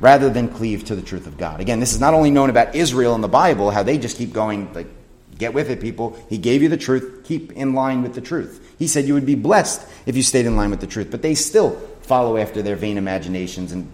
rather 0.00 0.30
than 0.30 0.48
cleave 0.48 0.84
to 0.86 0.96
the 0.96 1.02
truth 1.02 1.26
of 1.26 1.36
God. 1.38 1.60
Again, 1.60 1.80
this 1.80 1.92
is 1.92 2.00
not 2.00 2.14
only 2.14 2.30
known 2.30 2.50
about 2.50 2.74
Israel 2.74 3.14
in 3.14 3.20
the 3.20 3.28
Bible, 3.28 3.70
how 3.70 3.82
they 3.82 3.98
just 3.98 4.16
keep 4.16 4.32
going, 4.32 4.72
like, 4.72 4.86
get 5.38 5.54
with 5.54 5.70
it, 5.70 5.80
people. 5.80 6.18
He 6.28 6.38
gave 6.38 6.62
you 6.62 6.68
the 6.68 6.76
truth, 6.76 7.24
keep 7.24 7.52
in 7.52 7.74
line 7.74 8.02
with 8.02 8.14
the 8.14 8.20
truth. 8.20 8.74
He 8.78 8.86
said 8.86 9.04
you 9.04 9.14
would 9.14 9.26
be 9.26 9.34
blessed 9.34 9.86
if 10.06 10.16
you 10.16 10.22
stayed 10.22 10.46
in 10.46 10.56
line 10.56 10.70
with 10.70 10.80
the 10.80 10.86
truth, 10.86 11.10
but 11.10 11.22
they 11.22 11.34
still 11.34 11.72
follow 12.02 12.36
after 12.36 12.62
their 12.62 12.76
vain 12.76 12.98
imaginations 12.98 13.72
and 13.72 13.90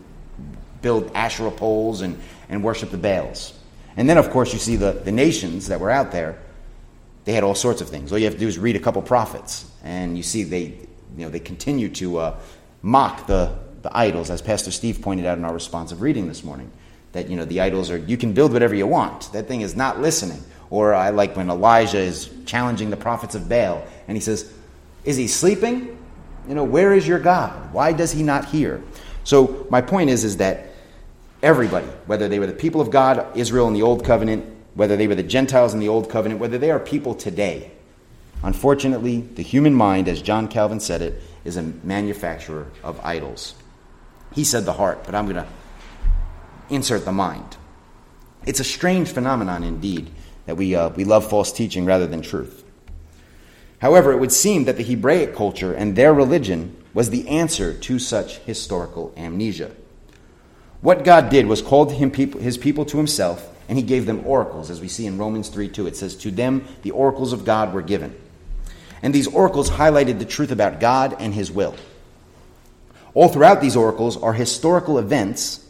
build 0.82 1.10
Asherah 1.14 1.50
poles 1.50 2.00
and, 2.00 2.20
and 2.48 2.62
worship 2.62 2.90
the 2.90 2.96
Baals. 2.96 3.52
And 3.96 4.08
then, 4.08 4.18
of 4.18 4.30
course, 4.30 4.52
you 4.52 4.58
see 4.58 4.76
the, 4.76 4.92
the 4.92 5.12
nations 5.12 5.68
that 5.68 5.80
were 5.80 5.90
out 5.90 6.12
there 6.12 6.38
they 7.26 7.32
had 7.32 7.42
all 7.42 7.56
sorts 7.56 7.80
of 7.80 7.88
things. 7.88 8.12
All 8.12 8.18
you 8.18 8.24
have 8.24 8.34
to 8.34 8.40
do 8.40 8.46
is 8.46 8.56
read 8.56 8.76
a 8.76 8.80
couple 8.80 9.02
prophets, 9.02 9.68
and 9.82 10.16
you 10.16 10.22
see 10.22 10.44
they, 10.44 10.62
you 10.62 11.24
know, 11.24 11.28
they 11.28 11.40
continue 11.40 11.88
to 11.90 12.18
uh, 12.18 12.38
mock 12.82 13.26
the, 13.26 13.52
the 13.86 13.96
idols, 13.96 14.30
as 14.30 14.42
Pastor 14.42 14.72
Steve 14.72 15.00
pointed 15.00 15.26
out 15.26 15.38
in 15.38 15.44
our 15.44 15.54
responsive 15.54 16.02
reading 16.02 16.26
this 16.26 16.42
morning. 16.42 16.72
That 17.12 17.30
you 17.30 17.36
know 17.36 17.44
the 17.44 17.60
idols 17.60 17.88
are 17.90 17.96
you 17.96 18.16
can 18.16 18.32
build 18.32 18.52
whatever 18.52 18.74
you 18.74 18.86
want. 18.86 19.32
That 19.32 19.46
thing 19.46 19.60
is 19.60 19.76
not 19.76 20.00
listening. 20.00 20.42
Or 20.70 20.92
I 20.92 21.10
like 21.10 21.36
when 21.36 21.48
Elijah 21.48 21.98
is 21.98 22.28
challenging 22.46 22.90
the 22.90 22.96
prophets 22.96 23.36
of 23.36 23.48
Baal, 23.48 23.84
and 24.08 24.16
he 24.16 24.20
says, 24.20 24.52
"Is 25.04 25.16
he 25.16 25.28
sleeping? 25.28 25.96
You 26.48 26.54
know, 26.56 26.64
where 26.64 26.92
is 26.92 27.06
your 27.06 27.20
God? 27.20 27.72
Why 27.72 27.92
does 27.92 28.10
he 28.10 28.24
not 28.24 28.46
hear?" 28.46 28.82
So 29.22 29.66
my 29.70 29.80
point 29.80 30.10
is, 30.10 30.24
is 30.24 30.38
that 30.38 30.66
everybody, 31.42 31.86
whether 32.06 32.28
they 32.28 32.40
were 32.40 32.48
the 32.48 32.52
people 32.52 32.80
of 32.80 32.90
God, 32.90 33.24
Israel 33.36 33.68
in 33.68 33.74
the 33.74 33.82
Old 33.82 34.04
Covenant, 34.04 34.44
whether 34.74 34.96
they 34.96 35.06
were 35.06 35.14
the 35.14 35.22
Gentiles 35.22 35.74
in 35.74 35.80
the 35.80 35.88
Old 35.88 36.10
Covenant, 36.10 36.40
whether 36.40 36.58
they 36.58 36.72
are 36.72 36.80
people 36.80 37.14
today. 37.14 37.70
Unfortunately, 38.42 39.20
the 39.36 39.42
human 39.42 39.74
mind, 39.74 40.08
as 40.08 40.20
John 40.20 40.48
Calvin 40.48 40.80
said 40.80 41.02
it, 41.02 41.22
is 41.44 41.56
a 41.56 41.62
manufacturer 41.62 42.66
of 42.82 43.00
idols. 43.04 43.54
He 44.36 44.44
said 44.44 44.66
the 44.66 44.74
heart, 44.74 45.02
but 45.04 45.14
I'm 45.14 45.24
going 45.24 45.44
to 45.44 45.46
insert 46.68 47.06
the 47.06 47.12
mind. 47.12 47.56
It's 48.44 48.60
a 48.60 48.64
strange 48.64 49.08
phenomenon 49.08 49.64
indeed 49.64 50.10
that 50.44 50.56
we, 50.56 50.74
uh, 50.74 50.90
we 50.90 51.04
love 51.04 51.28
false 51.28 51.50
teaching 51.50 51.86
rather 51.86 52.06
than 52.06 52.20
truth. 52.20 52.62
However, 53.80 54.12
it 54.12 54.18
would 54.18 54.30
seem 54.30 54.64
that 54.64 54.76
the 54.76 54.84
Hebraic 54.84 55.34
culture 55.34 55.72
and 55.72 55.96
their 55.96 56.12
religion 56.12 56.76
was 56.92 57.08
the 57.08 57.26
answer 57.28 57.72
to 57.72 57.98
such 57.98 58.38
historical 58.40 59.12
amnesia. 59.16 59.72
What 60.82 61.02
God 61.02 61.30
did 61.30 61.46
was 61.46 61.62
called 61.62 61.92
him 61.92 62.10
people, 62.10 62.40
his 62.40 62.58
people 62.58 62.84
to 62.84 62.98
himself 62.98 63.50
and 63.68 63.78
he 63.78 63.82
gave 63.82 64.04
them 64.04 64.24
oracles, 64.26 64.70
as 64.70 64.82
we 64.82 64.88
see 64.88 65.06
in 65.06 65.18
Romans 65.18 65.48
3 65.48 65.68
2. 65.68 65.86
It 65.86 65.96
says, 65.96 66.14
To 66.16 66.30
them 66.30 66.68
the 66.82 66.90
oracles 66.90 67.32
of 67.32 67.46
God 67.46 67.72
were 67.72 67.82
given. 67.82 68.14
And 69.02 69.14
these 69.14 69.26
oracles 69.26 69.70
highlighted 69.70 70.18
the 70.18 70.24
truth 70.26 70.50
about 70.50 70.78
God 70.78 71.16
and 71.18 71.34
his 71.34 71.50
will. 71.50 71.74
All 73.16 73.28
throughout 73.28 73.62
these 73.62 73.76
oracles 73.76 74.18
are 74.18 74.34
historical 74.34 74.98
events 74.98 75.66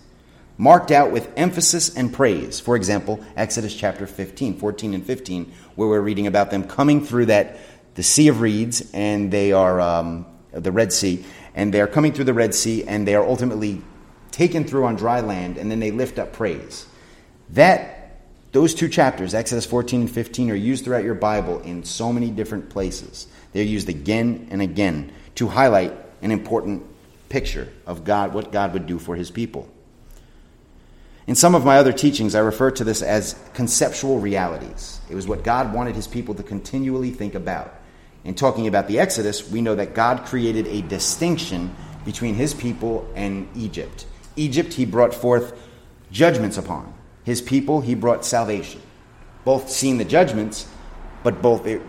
marked 0.58 0.90
out 0.90 1.12
with 1.12 1.30
emphasis 1.36 1.96
and 1.96 2.12
praise. 2.12 2.58
For 2.58 2.74
example, 2.74 3.24
Exodus 3.36 3.72
chapter 3.72 4.08
15, 4.08 4.58
14 4.58 4.94
and 4.94 5.06
15, 5.06 5.52
where 5.76 5.88
we're 5.88 6.00
reading 6.00 6.26
about 6.26 6.50
them 6.50 6.64
coming 6.64 7.06
through 7.06 7.26
that 7.26 7.58
the 7.94 8.02
Sea 8.02 8.26
of 8.26 8.40
Reeds 8.40 8.90
and 8.92 9.30
they 9.30 9.52
are 9.52 9.80
um, 9.80 10.26
the 10.50 10.72
Red 10.72 10.92
Sea, 10.92 11.24
and 11.54 11.72
they 11.72 11.80
are 11.80 11.86
coming 11.86 12.12
through 12.12 12.24
the 12.24 12.34
Red 12.34 12.52
Sea 12.52 12.82
and 12.82 13.06
they 13.06 13.14
are 13.14 13.24
ultimately 13.24 13.80
taken 14.32 14.64
through 14.64 14.84
on 14.84 14.96
dry 14.96 15.20
land, 15.20 15.56
and 15.56 15.70
then 15.70 15.78
they 15.78 15.92
lift 15.92 16.18
up 16.18 16.32
praise. 16.32 16.84
That 17.50 18.22
those 18.50 18.74
two 18.74 18.88
chapters, 18.88 19.34
Exodus 19.34 19.66
14 19.66 20.00
and 20.00 20.10
15, 20.10 20.50
are 20.50 20.56
used 20.56 20.84
throughout 20.84 21.04
your 21.04 21.14
Bible 21.14 21.60
in 21.60 21.84
so 21.84 22.12
many 22.12 22.28
different 22.32 22.70
places. 22.70 23.28
They're 23.52 23.62
used 23.62 23.88
again 23.88 24.48
and 24.50 24.60
again 24.60 25.12
to 25.36 25.46
highlight 25.46 25.92
an 26.22 26.32
important 26.32 26.84
picture 27.28 27.72
of 27.86 28.04
God, 28.04 28.32
what 28.34 28.52
God 28.52 28.72
would 28.72 28.86
do 28.86 28.98
for 28.98 29.16
his 29.16 29.30
people. 29.30 29.68
In 31.26 31.34
some 31.34 31.54
of 31.54 31.64
my 31.64 31.78
other 31.78 31.92
teachings, 31.92 32.34
I 32.34 32.40
refer 32.40 32.70
to 32.72 32.84
this 32.84 33.02
as 33.02 33.38
conceptual 33.52 34.20
realities. 34.20 35.00
It 35.10 35.16
was 35.16 35.26
what 35.26 35.42
God 35.42 35.74
wanted 35.74 35.96
his 35.96 36.06
people 36.06 36.34
to 36.36 36.42
continually 36.42 37.10
think 37.10 37.34
about. 37.34 37.74
In 38.24 38.34
talking 38.34 38.66
about 38.66 38.86
the 38.86 38.98
Exodus, 38.98 39.48
we 39.50 39.60
know 39.60 39.74
that 39.74 39.94
God 39.94 40.24
created 40.24 40.66
a 40.68 40.82
distinction 40.82 41.74
between 42.04 42.34
his 42.34 42.54
people 42.54 43.08
and 43.16 43.48
Egypt. 43.56 44.06
Egypt, 44.36 44.72
he 44.72 44.84
brought 44.84 45.14
forth 45.14 45.58
judgments 46.10 46.58
upon 46.58 46.94
his 47.26 47.42
people, 47.42 47.80
he 47.80 47.96
brought 47.96 48.24
salvation. 48.24 48.80
Both 49.44 49.68
seeing 49.68 49.98
the 49.98 50.04
judgments, 50.04 50.68
but 51.24 51.42
both 51.42 51.66
it, 51.66 51.82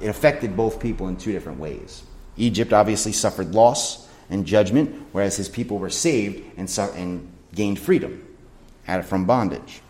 it 0.00 0.08
affected 0.08 0.56
both 0.56 0.80
people 0.80 1.08
in 1.08 1.18
two 1.18 1.30
different 1.30 1.60
ways. 1.60 2.02
Egypt 2.38 2.72
obviously 2.72 3.12
suffered 3.12 3.54
loss 3.54 4.08
and 4.30 4.46
judgment, 4.46 5.06
whereas 5.12 5.36
his 5.36 5.48
people 5.48 5.78
were 5.78 5.90
saved 5.90 6.42
and, 6.56 6.78
and 6.96 7.32
gained 7.54 7.78
freedom 7.78 8.26
from 9.04 9.24
bondage. 9.24 9.80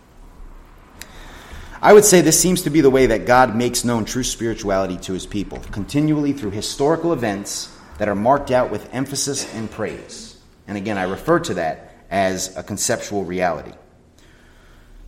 I 1.80 1.92
would 1.92 2.04
say 2.04 2.20
this 2.20 2.38
seems 2.38 2.62
to 2.62 2.70
be 2.70 2.80
the 2.80 2.90
way 2.90 3.06
that 3.06 3.26
God 3.26 3.56
makes 3.56 3.84
known 3.84 4.04
true 4.04 4.22
spirituality 4.22 4.98
to 4.98 5.12
his 5.14 5.26
people, 5.26 5.58
continually 5.72 6.32
through 6.32 6.52
historical 6.52 7.12
events 7.12 7.76
that 7.98 8.08
are 8.08 8.14
marked 8.14 8.52
out 8.52 8.70
with 8.70 8.88
emphasis 8.94 9.52
and 9.54 9.68
praise. 9.68 10.36
And 10.68 10.76
again, 10.76 10.96
I 10.96 11.04
refer 11.04 11.40
to 11.40 11.54
that 11.54 11.96
as 12.08 12.56
a 12.56 12.62
conceptual 12.62 13.24
reality. 13.24 13.72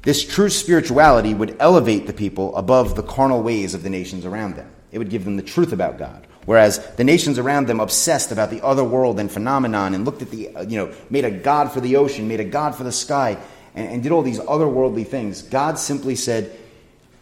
This 0.02 0.24
true 0.26 0.50
spirituality 0.50 1.32
would 1.32 1.56
elevate 1.60 2.06
the 2.06 2.12
people 2.12 2.54
above 2.56 2.96
the 2.96 3.02
carnal 3.02 3.42
ways 3.42 3.74
of 3.74 3.82
the 3.82 3.90
nations 3.90 4.26
around 4.26 4.56
them. 4.56 4.70
It 4.90 4.98
would 4.98 5.10
give 5.10 5.24
them 5.24 5.36
the 5.36 5.42
truth 5.42 5.72
about 5.72 5.96
God. 5.96 6.26
Whereas 6.46 6.84
the 6.96 7.04
nations 7.04 7.38
around 7.38 7.66
them 7.66 7.80
obsessed 7.80 8.30
about 8.30 8.50
the 8.50 8.62
other 8.64 8.84
world 8.84 9.18
and 9.18 9.30
phenomenon 9.30 9.94
and 9.94 10.04
looked 10.04 10.22
at 10.22 10.30
the, 10.30 10.54
uh, 10.54 10.62
you 10.62 10.78
know, 10.78 10.92
made 11.08 11.24
a 11.24 11.30
God 11.30 11.72
for 11.72 11.80
the 11.80 11.96
ocean, 11.96 12.28
made 12.28 12.40
a 12.40 12.44
God 12.44 12.74
for 12.74 12.84
the 12.84 12.92
sky, 12.92 13.38
and, 13.74 13.88
and 13.88 14.02
did 14.02 14.12
all 14.12 14.22
these 14.22 14.40
otherworldly 14.40 15.06
things. 15.06 15.42
God 15.42 15.78
simply 15.78 16.16
said, 16.16 16.54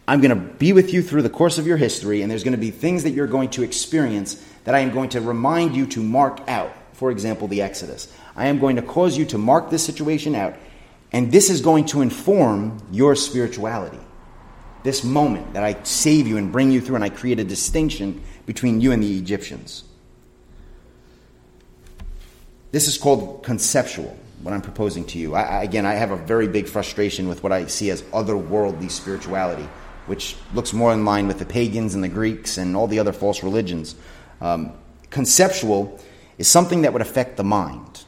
I'm 0.07 0.19
going 0.19 0.29
to 0.29 0.35
be 0.35 0.73
with 0.73 0.93
you 0.93 1.01
through 1.01 1.21
the 1.21 1.29
course 1.29 1.57
of 1.57 1.65
your 1.65 1.77
history, 1.77 2.21
and 2.21 2.29
there's 2.29 2.43
going 2.43 2.53
to 2.53 2.57
be 2.57 2.71
things 2.71 3.03
that 3.03 3.11
you're 3.11 3.27
going 3.27 3.49
to 3.51 3.63
experience 3.63 4.43
that 4.65 4.75
I 4.75 4.79
am 4.79 4.91
going 4.91 5.09
to 5.09 5.21
remind 5.21 5.75
you 5.75 5.85
to 5.87 6.03
mark 6.03 6.41
out. 6.49 6.73
For 6.93 7.09
example, 7.09 7.47
the 7.47 7.61
Exodus. 7.61 8.13
I 8.35 8.47
am 8.47 8.59
going 8.59 8.75
to 8.75 8.81
cause 8.81 9.17
you 9.17 9.25
to 9.27 9.37
mark 9.37 9.69
this 9.69 9.85
situation 9.85 10.35
out, 10.35 10.55
and 11.11 11.31
this 11.31 11.49
is 11.49 11.61
going 11.61 11.85
to 11.87 12.01
inform 12.01 12.81
your 12.91 13.15
spirituality. 13.15 13.99
This 14.83 15.03
moment 15.03 15.53
that 15.53 15.63
I 15.63 15.81
save 15.83 16.27
you 16.27 16.37
and 16.37 16.51
bring 16.51 16.71
you 16.71 16.81
through, 16.81 16.95
and 16.95 17.03
I 17.03 17.09
create 17.09 17.39
a 17.39 17.43
distinction 17.43 18.21
between 18.45 18.81
you 18.81 18.91
and 18.91 19.01
the 19.01 19.17
Egyptians. 19.17 19.83
This 22.71 22.87
is 22.87 22.97
called 22.97 23.43
conceptual, 23.43 24.17
what 24.41 24.53
I'm 24.53 24.61
proposing 24.61 25.05
to 25.05 25.19
you. 25.19 25.35
I, 25.35 25.61
again, 25.61 25.85
I 25.85 25.93
have 25.93 26.11
a 26.11 26.17
very 26.17 26.47
big 26.47 26.67
frustration 26.67 27.27
with 27.27 27.43
what 27.43 27.51
I 27.51 27.67
see 27.67 27.91
as 27.91 28.01
otherworldly 28.03 28.89
spirituality, 28.89 29.69
which 30.07 30.35
looks 30.53 30.73
more 30.73 30.91
in 30.91 31.05
line 31.05 31.27
with 31.27 31.39
the 31.39 31.45
pagans 31.45 31.93
and 31.93 32.03
the 32.03 32.09
Greeks 32.09 32.57
and 32.57 32.75
all 32.75 32.87
the 32.87 32.99
other 32.99 33.13
false 33.13 33.43
religions. 33.43 33.95
Um, 34.41 34.73
conceptual 35.11 35.99
is 36.37 36.47
something 36.47 36.81
that 36.81 36.93
would 36.93 37.01
affect 37.03 37.37
the 37.37 37.43
mind, 37.43 38.03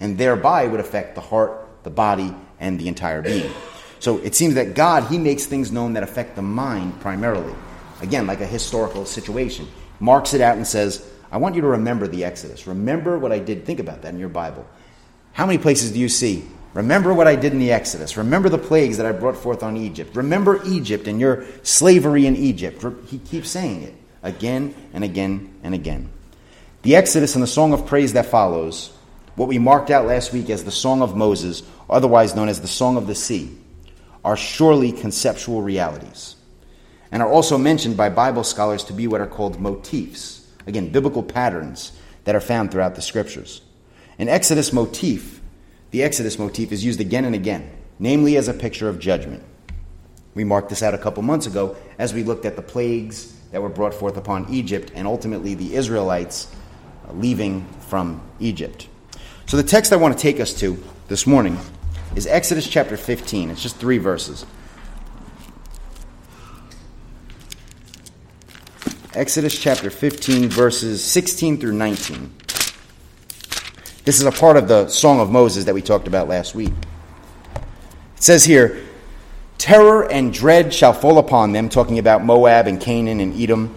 and 0.00 0.16
thereby 0.16 0.66
would 0.66 0.80
affect 0.80 1.14
the 1.14 1.20
heart, 1.20 1.68
the 1.82 1.90
body, 1.90 2.34
and 2.58 2.80
the 2.80 2.88
entire 2.88 3.20
being. 3.20 3.52
So 3.98 4.18
it 4.18 4.34
seems 4.34 4.54
that 4.54 4.74
God, 4.74 5.04
He 5.04 5.18
makes 5.18 5.44
things 5.44 5.70
known 5.70 5.92
that 5.92 6.02
affect 6.02 6.36
the 6.36 6.42
mind 6.42 7.00
primarily. 7.00 7.54
Again, 8.00 8.26
like 8.26 8.40
a 8.40 8.46
historical 8.46 9.06
situation. 9.06 9.68
Marks 10.00 10.34
it 10.34 10.40
out 10.40 10.56
and 10.56 10.66
says, 10.66 11.06
I 11.30 11.38
want 11.38 11.54
you 11.54 11.62
to 11.62 11.68
remember 11.68 12.06
the 12.06 12.24
Exodus. 12.24 12.66
Remember 12.66 13.18
what 13.18 13.32
I 13.32 13.38
did. 13.38 13.64
Think 13.64 13.80
about 13.80 14.02
that 14.02 14.12
in 14.12 14.20
your 14.20 14.28
Bible. 14.28 14.66
How 15.32 15.46
many 15.46 15.58
places 15.58 15.92
do 15.92 15.98
you 15.98 16.08
see? 16.08 16.44
Remember 16.74 17.14
what 17.14 17.26
I 17.26 17.36
did 17.36 17.52
in 17.52 17.58
the 17.58 17.72
Exodus. 17.72 18.16
Remember 18.16 18.48
the 18.48 18.58
plagues 18.58 18.98
that 18.98 19.06
I 19.06 19.12
brought 19.12 19.36
forth 19.36 19.62
on 19.62 19.76
Egypt. 19.76 20.14
Remember 20.14 20.60
Egypt 20.66 21.08
and 21.08 21.18
your 21.18 21.44
slavery 21.62 22.26
in 22.26 22.36
Egypt. 22.36 22.84
He 23.06 23.18
keeps 23.18 23.50
saying 23.50 23.82
it 23.82 23.94
again 24.22 24.74
and 24.92 25.02
again 25.02 25.54
and 25.62 25.74
again. 25.74 26.10
The 26.82 26.96
Exodus 26.96 27.34
and 27.34 27.42
the 27.42 27.48
song 27.48 27.72
of 27.72 27.86
praise 27.86 28.12
that 28.12 28.26
follows, 28.26 28.92
what 29.34 29.48
we 29.48 29.58
marked 29.58 29.90
out 29.90 30.06
last 30.06 30.32
week 30.32 30.50
as 30.50 30.64
the 30.64 30.70
Song 30.70 31.02
of 31.02 31.16
Moses, 31.16 31.62
otherwise 31.90 32.34
known 32.34 32.48
as 32.48 32.60
the 32.60 32.68
Song 32.68 32.96
of 32.96 33.06
the 33.06 33.14
Sea, 33.14 33.56
are 34.24 34.36
surely 34.36 34.92
conceptual 34.92 35.62
realities 35.62 36.35
and 37.10 37.22
are 37.22 37.30
also 37.30 37.56
mentioned 37.58 37.96
by 37.96 38.08
Bible 38.08 38.44
scholars 38.44 38.84
to 38.84 38.92
be 38.92 39.06
what 39.06 39.20
are 39.20 39.26
called 39.26 39.60
motifs. 39.60 40.46
Again, 40.66 40.90
biblical 40.90 41.22
patterns 41.22 41.92
that 42.24 42.34
are 42.34 42.40
found 42.40 42.70
throughout 42.70 42.94
the 42.94 43.02
scriptures. 43.02 43.60
An 44.18 44.28
Exodus 44.28 44.72
motif, 44.72 45.40
the 45.90 46.02
Exodus 46.02 46.38
motif, 46.38 46.72
is 46.72 46.84
used 46.84 47.00
again 47.00 47.24
and 47.24 47.34
again, 47.34 47.70
namely 47.98 48.36
as 48.36 48.48
a 48.48 48.54
picture 48.54 48.88
of 48.88 48.98
judgment. 48.98 49.42
We 50.34 50.44
marked 50.44 50.68
this 50.68 50.82
out 50.82 50.94
a 50.94 50.98
couple 50.98 51.22
months 51.22 51.46
ago 51.46 51.76
as 51.98 52.12
we 52.12 52.22
looked 52.22 52.44
at 52.44 52.56
the 52.56 52.62
plagues 52.62 53.32
that 53.52 53.62
were 53.62 53.68
brought 53.68 53.94
forth 53.94 54.16
upon 54.16 54.46
Egypt 54.50 54.92
and 54.94 55.06
ultimately 55.06 55.54
the 55.54 55.74
Israelites 55.74 56.54
uh, 57.08 57.12
leaving 57.12 57.64
from 57.88 58.20
Egypt. 58.40 58.88
So, 59.46 59.56
the 59.56 59.62
text 59.62 59.92
I 59.92 59.96
want 59.96 60.16
to 60.16 60.20
take 60.20 60.40
us 60.40 60.52
to 60.60 60.82
this 61.08 61.26
morning 61.26 61.58
is 62.16 62.26
Exodus 62.26 62.68
chapter 62.68 62.96
15. 62.96 63.50
It's 63.50 63.62
just 63.62 63.76
three 63.76 63.98
verses. 63.98 64.44
Exodus 69.16 69.58
chapter 69.58 69.88
15, 69.88 70.50
verses 70.50 71.02
16 71.02 71.56
through 71.56 71.72
19. 71.72 72.34
This 74.04 74.20
is 74.20 74.24
a 74.26 74.30
part 74.30 74.58
of 74.58 74.68
the 74.68 74.88
Song 74.88 75.20
of 75.20 75.30
Moses 75.30 75.64
that 75.64 75.74
we 75.74 75.80
talked 75.80 76.06
about 76.06 76.28
last 76.28 76.54
week. 76.54 76.74
It 77.54 78.22
says 78.22 78.44
here, 78.44 78.84
Terror 79.56 80.06
and 80.12 80.34
dread 80.34 80.74
shall 80.74 80.92
fall 80.92 81.16
upon 81.16 81.52
them, 81.52 81.70
talking 81.70 81.98
about 81.98 82.26
Moab 82.26 82.66
and 82.66 82.78
Canaan 82.78 83.20
and 83.20 83.40
Edom. 83.40 83.74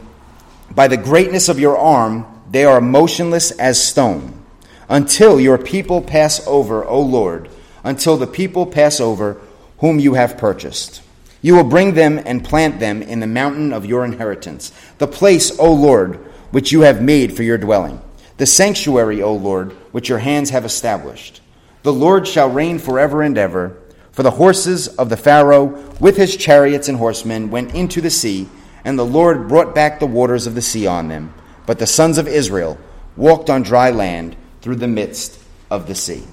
By 0.72 0.90
the 0.90 0.98
greatness 0.98 1.48
of 1.48 1.58
your 1.58 1.78
arm, 1.78 2.26
they 2.52 2.66
are 2.66 2.82
motionless 2.82 3.52
as 3.52 3.82
stone, 3.82 4.44
until 4.90 5.40
your 5.40 5.58
people 5.58 6.02
pass 6.02 6.46
over, 6.48 6.84
O 6.84 7.00
Lord, 7.00 7.48
until 7.86 8.18
the 8.18 8.28
people 8.28 8.66
pass 8.66 9.00
over 9.00 9.40
whom 9.78 10.00
you 10.00 10.16
have 10.16 10.38
purchased. 10.38 11.02
You 11.42 11.56
will 11.56 11.64
bring 11.64 11.94
them 11.94 12.20
and 12.26 12.44
plant 12.44 12.80
them 12.80 13.02
in 13.02 13.20
the 13.20 13.28
mountain 13.28 13.72
of 13.72 13.86
your 13.86 14.04
inheritance, 14.04 14.74
the 14.98 15.08
place, 15.08 15.58
O 15.58 15.74
Lord, 15.74 16.16
which 16.52 16.72
you 16.72 16.82
have 16.82 17.02
made 17.02 17.36
for 17.36 17.44
your 17.44 17.58
dwelling, 17.58 18.02
the 18.38 18.46
sanctuary, 18.46 19.22
O 19.22 19.34
Lord, 19.34 19.72
which 19.92 20.10
your 20.10 20.20
hands 20.20 20.50
have 20.50 20.66
established. 20.66 21.42
The 21.84 21.94
Lord 21.94 22.28
shall 22.28 22.50
reign 22.50 22.80
forever 22.80 23.22
and 23.22 23.38
ever. 23.38 23.78
For 24.12 24.24
the 24.24 24.32
horses 24.32 24.90
of 24.90 25.10
the 25.10 25.16
Pharaoh 25.16 25.94
with 26.00 26.18
his 26.18 26.36
chariots 26.36 26.90
and 26.90 26.98
horsemen 26.98 27.52
went 27.52 27.74
into 27.74 28.02
the 28.02 28.10
sea, 28.10 28.50
and 28.84 29.00
the 29.00 29.06
Lord 29.06 29.48
brought 29.48 29.74
back 29.74 30.00
the 30.00 30.06
waters 30.06 30.46
of 30.46 30.56
the 30.56 30.62
sea 30.62 30.88
on 30.88 31.08
them. 31.08 31.34
But 31.66 31.80
the 31.80 31.88
sons 31.88 32.18
of 32.18 32.28
Israel 32.28 32.78
walked 33.16 33.50
on 33.50 33.62
dry 33.62 33.92
land 33.92 34.36
through 34.62 34.76
the 34.76 34.88
midst 34.88 35.40
of 35.72 35.88
the 35.88 35.96
sea. 35.96 36.26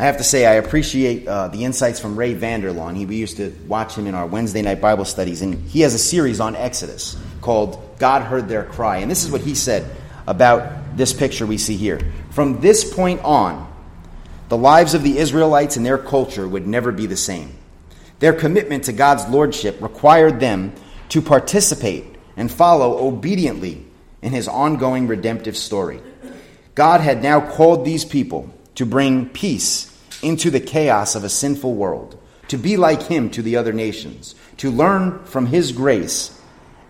I 0.00 0.04
have 0.04 0.16
to 0.16 0.24
say, 0.24 0.46
I 0.46 0.54
appreciate 0.54 1.28
uh, 1.28 1.48
the 1.48 1.62
insights 1.62 2.00
from 2.00 2.16
Ray 2.16 2.32
Vander 2.32 2.72
Laan. 2.72 2.96
He, 2.96 3.04
we 3.04 3.16
used 3.16 3.36
to 3.36 3.54
watch 3.68 3.96
him 3.96 4.06
in 4.06 4.14
our 4.14 4.26
Wednesday 4.26 4.62
night 4.62 4.80
Bible 4.80 5.04
studies, 5.04 5.42
and 5.42 5.62
he 5.68 5.82
has 5.82 5.92
a 5.92 5.98
series 5.98 6.40
on 6.40 6.56
Exodus 6.56 7.18
called 7.42 7.98
God 7.98 8.22
Heard 8.22 8.48
Their 8.48 8.64
Cry. 8.64 8.96
And 9.00 9.10
this 9.10 9.24
is 9.24 9.30
what 9.30 9.42
he 9.42 9.54
said 9.54 9.94
about 10.26 10.96
this 10.96 11.12
picture 11.12 11.44
we 11.44 11.58
see 11.58 11.76
here. 11.76 12.00
From 12.30 12.62
this 12.62 12.94
point 12.94 13.20
on, 13.24 13.70
the 14.48 14.56
lives 14.56 14.94
of 14.94 15.02
the 15.02 15.18
Israelites 15.18 15.76
and 15.76 15.84
their 15.84 15.98
culture 15.98 16.48
would 16.48 16.66
never 16.66 16.92
be 16.92 17.04
the 17.04 17.14
same. 17.14 17.52
Their 18.20 18.32
commitment 18.32 18.84
to 18.84 18.94
God's 18.94 19.28
lordship 19.28 19.82
required 19.82 20.40
them 20.40 20.72
to 21.10 21.20
participate 21.20 22.06
and 22.38 22.50
follow 22.50 23.06
obediently 23.06 23.84
in 24.22 24.32
his 24.32 24.48
ongoing 24.48 25.08
redemptive 25.08 25.58
story. 25.58 26.00
God 26.74 27.02
had 27.02 27.22
now 27.22 27.46
called 27.46 27.84
these 27.84 28.06
people 28.06 28.48
to 28.76 28.86
bring 28.86 29.28
peace 29.28 29.89
into 30.22 30.50
the 30.50 30.60
chaos 30.60 31.14
of 31.14 31.24
a 31.24 31.28
sinful 31.28 31.74
world, 31.74 32.20
to 32.48 32.56
be 32.56 32.76
like 32.76 33.02
him 33.02 33.30
to 33.30 33.42
the 33.42 33.56
other 33.56 33.72
nations, 33.72 34.34
to 34.58 34.70
learn 34.70 35.24
from 35.24 35.46
his 35.46 35.72
grace, 35.72 36.36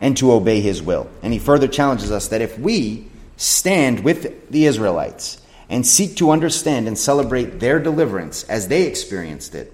and 0.00 0.16
to 0.16 0.32
obey 0.32 0.60
his 0.60 0.82
will. 0.82 1.08
And 1.22 1.32
he 1.32 1.38
further 1.38 1.68
challenges 1.68 2.10
us 2.10 2.28
that 2.28 2.40
if 2.40 2.58
we 2.58 3.06
stand 3.36 4.00
with 4.00 4.50
the 4.50 4.66
Israelites 4.66 5.40
and 5.68 5.86
seek 5.86 6.16
to 6.16 6.30
understand 6.30 6.88
and 6.88 6.98
celebrate 6.98 7.60
their 7.60 7.78
deliverance 7.78 8.44
as 8.44 8.68
they 8.68 8.86
experienced 8.86 9.54
it, 9.54 9.72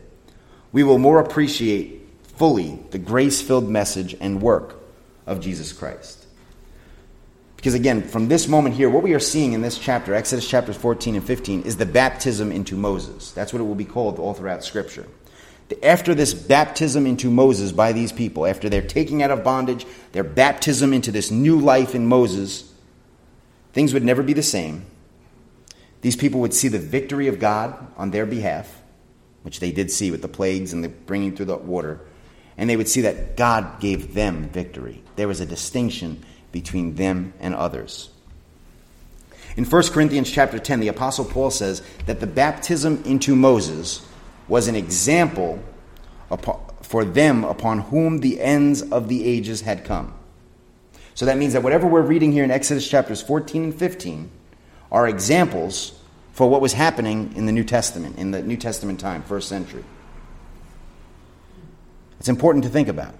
we 0.73 0.83
will 0.83 0.99
more 0.99 1.21
appreciate 1.21 2.07
fully 2.37 2.79
the 2.91 2.99
grace 2.99 3.41
filled 3.41 3.69
message 3.69 4.15
and 4.21 4.43
work 4.43 4.77
of 5.27 5.41
Jesus 5.41 5.73
Christ. 5.73 6.26
Because 7.57 7.75
again, 7.75 8.03
from 8.03 8.29
this 8.29 8.49
moment 8.49 8.75
here, 8.75 8.89
what 8.91 9.03
we 9.03 9.15
are 9.15 9.21
seeing 9.21 9.53
in 9.53 9.63
this 9.63 9.79
chapter, 9.79 10.15
Exodus 10.15 10.49
chapters 10.49 10.77
14 10.77 11.17
and 11.17 11.25
15, 11.25 11.63
is 11.63 11.77
the 11.77 11.87
baptism 11.87 12.53
into 12.53 12.77
Moses. 12.77 13.33
That's 13.33 13.53
what 13.53 13.61
it 13.61 13.65
will 13.65 13.75
be 13.75 13.85
called 13.85 14.19
all 14.19 14.35
throughout 14.35 14.63
Scripture. 14.63 15.07
After 15.83 16.15
this 16.15 16.33
baptism 16.33 17.07
into 17.07 17.29
Moses 17.29 17.73
by 17.73 17.93
these 17.93 18.13
people, 18.13 18.47
after 18.47 18.69
their 18.69 18.83
taking 18.83 19.23
out 19.23 19.33
of 19.33 19.43
bondage, 19.43 19.85
their 20.13 20.23
baptism 20.23 20.93
into 20.93 21.11
this 21.11 21.31
new 21.31 21.59
life 21.59 21.95
in 21.95 22.07
Moses, 22.07 22.73
things 23.73 23.93
would 23.93 24.05
never 24.05 24.23
be 24.23 24.33
the 24.33 24.45
same. 24.45 24.87
These 26.03 26.17
people 26.17 26.41
would 26.41 26.55
see 26.55 26.69
the 26.69 26.79
victory 26.79 27.27
of 27.27 27.41
God 27.41 27.75
on 27.97 28.13
their 28.13 28.27
behalf, 28.27 28.81
which 29.43 29.59
they 29.59 29.73
did 29.73 29.91
see 29.91 30.13
with 30.13 30.23
the 30.23 30.29
plagues 30.29 30.73
and 30.73 30.85
the 30.85 30.89
bringing 30.89 31.35
through 31.35 31.47
the 31.47 31.57
water, 31.57 32.01
and 32.57 32.71
they 32.71 32.77
would 32.77 32.89
see 32.89 33.01
that 33.01 33.37
God 33.37 33.81
gave 33.81 34.15
them 34.15 34.49
victory. 34.51 35.03
There 35.17 35.27
was 35.27 35.41
a 35.41 35.47
distinction 35.47 36.25
between 36.57 36.95
them 36.95 37.35
and 37.39 37.55
others. 37.55 38.09
In 39.59 39.67
1 39.67 39.83
Corinthians 39.89 40.31
chapter 40.31 40.59
10, 40.59 40.81
the 40.81 40.89
apostle 40.89 41.27
Paul 41.27 41.51
says 41.51 41.83
that 42.07 42.19
the 42.19 42.27
baptism 42.27 43.03
into 43.05 43.37
Moses 43.37 44.01
was 44.49 44.67
an 44.67 44.75
example 44.75 45.63
for 46.81 47.05
them 47.05 47.45
upon 47.45 47.81
whom 47.81 48.21
the 48.21 48.41
ends 48.41 48.81
of 48.81 49.09
the 49.09 49.23
ages 49.27 49.61
had 49.61 49.85
come. 49.85 50.15
So 51.15 51.27
that 51.27 51.37
means 51.37 51.53
that 51.53 51.63
whatever 51.63 51.87
we're 51.87 52.01
reading 52.01 52.33
here 52.33 52.45
in 52.45 52.51
Exodus 52.51 52.89
chapters 52.89 53.21
14 53.21 53.65
and 53.65 53.75
15 53.75 54.31
are 54.91 55.07
examples 55.07 55.93
for 56.33 56.49
what 56.49 56.63
was 56.63 56.73
happening 56.73 57.35
in 57.37 57.45
the 57.45 57.53
New 57.53 57.65
Testament, 57.65 58.17
in 58.17 58.31
the 58.31 58.41
New 58.41 58.57
Testament 58.57 58.99
time, 58.99 59.23
first 59.23 59.47
century. 59.47 59.85
It's 62.19 62.31
important 62.31 62.65
to 62.65 62.71
think 62.71 62.89
about. 62.89 63.15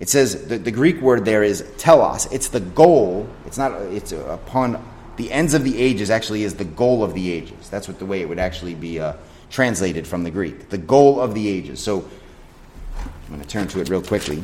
It 0.00 0.08
says 0.08 0.46
the, 0.46 0.56
the 0.56 0.70
Greek 0.70 1.00
word 1.02 1.26
there 1.26 1.42
is 1.42 1.62
telos. 1.76 2.26
It's 2.32 2.48
the 2.48 2.60
goal. 2.60 3.28
It's 3.44 3.58
not. 3.58 3.72
It's 3.72 4.12
upon 4.12 4.82
the 5.16 5.30
ends 5.30 5.52
of 5.52 5.62
the 5.62 5.78
ages. 5.78 6.10
Actually, 6.10 6.42
is 6.42 6.54
the 6.54 6.64
goal 6.64 7.04
of 7.04 7.12
the 7.12 7.30
ages. 7.30 7.68
That's 7.68 7.86
what 7.86 7.98
the 7.98 8.06
way 8.06 8.22
it 8.22 8.28
would 8.28 8.38
actually 8.38 8.74
be 8.74 8.98
uh, 8.98 9.12
translated 9.50 10.06
from 10.06 10.24
the 10.24 10.30
Greek. 10.30 10.70
The 10.70 10.78
goal 10.78 11.20
of 11.20 11.34
the 11.34 11.46
ages. 11.46 11.80
So 11.80 12.08
I'm 12.98 13.28
going 13.28 13.42
to 13.42 13.46
turn 13.46 13.68
to 13.68 13.80
it 13.82 13.90
real 13.90 14.02
quickly. 14.02 14.42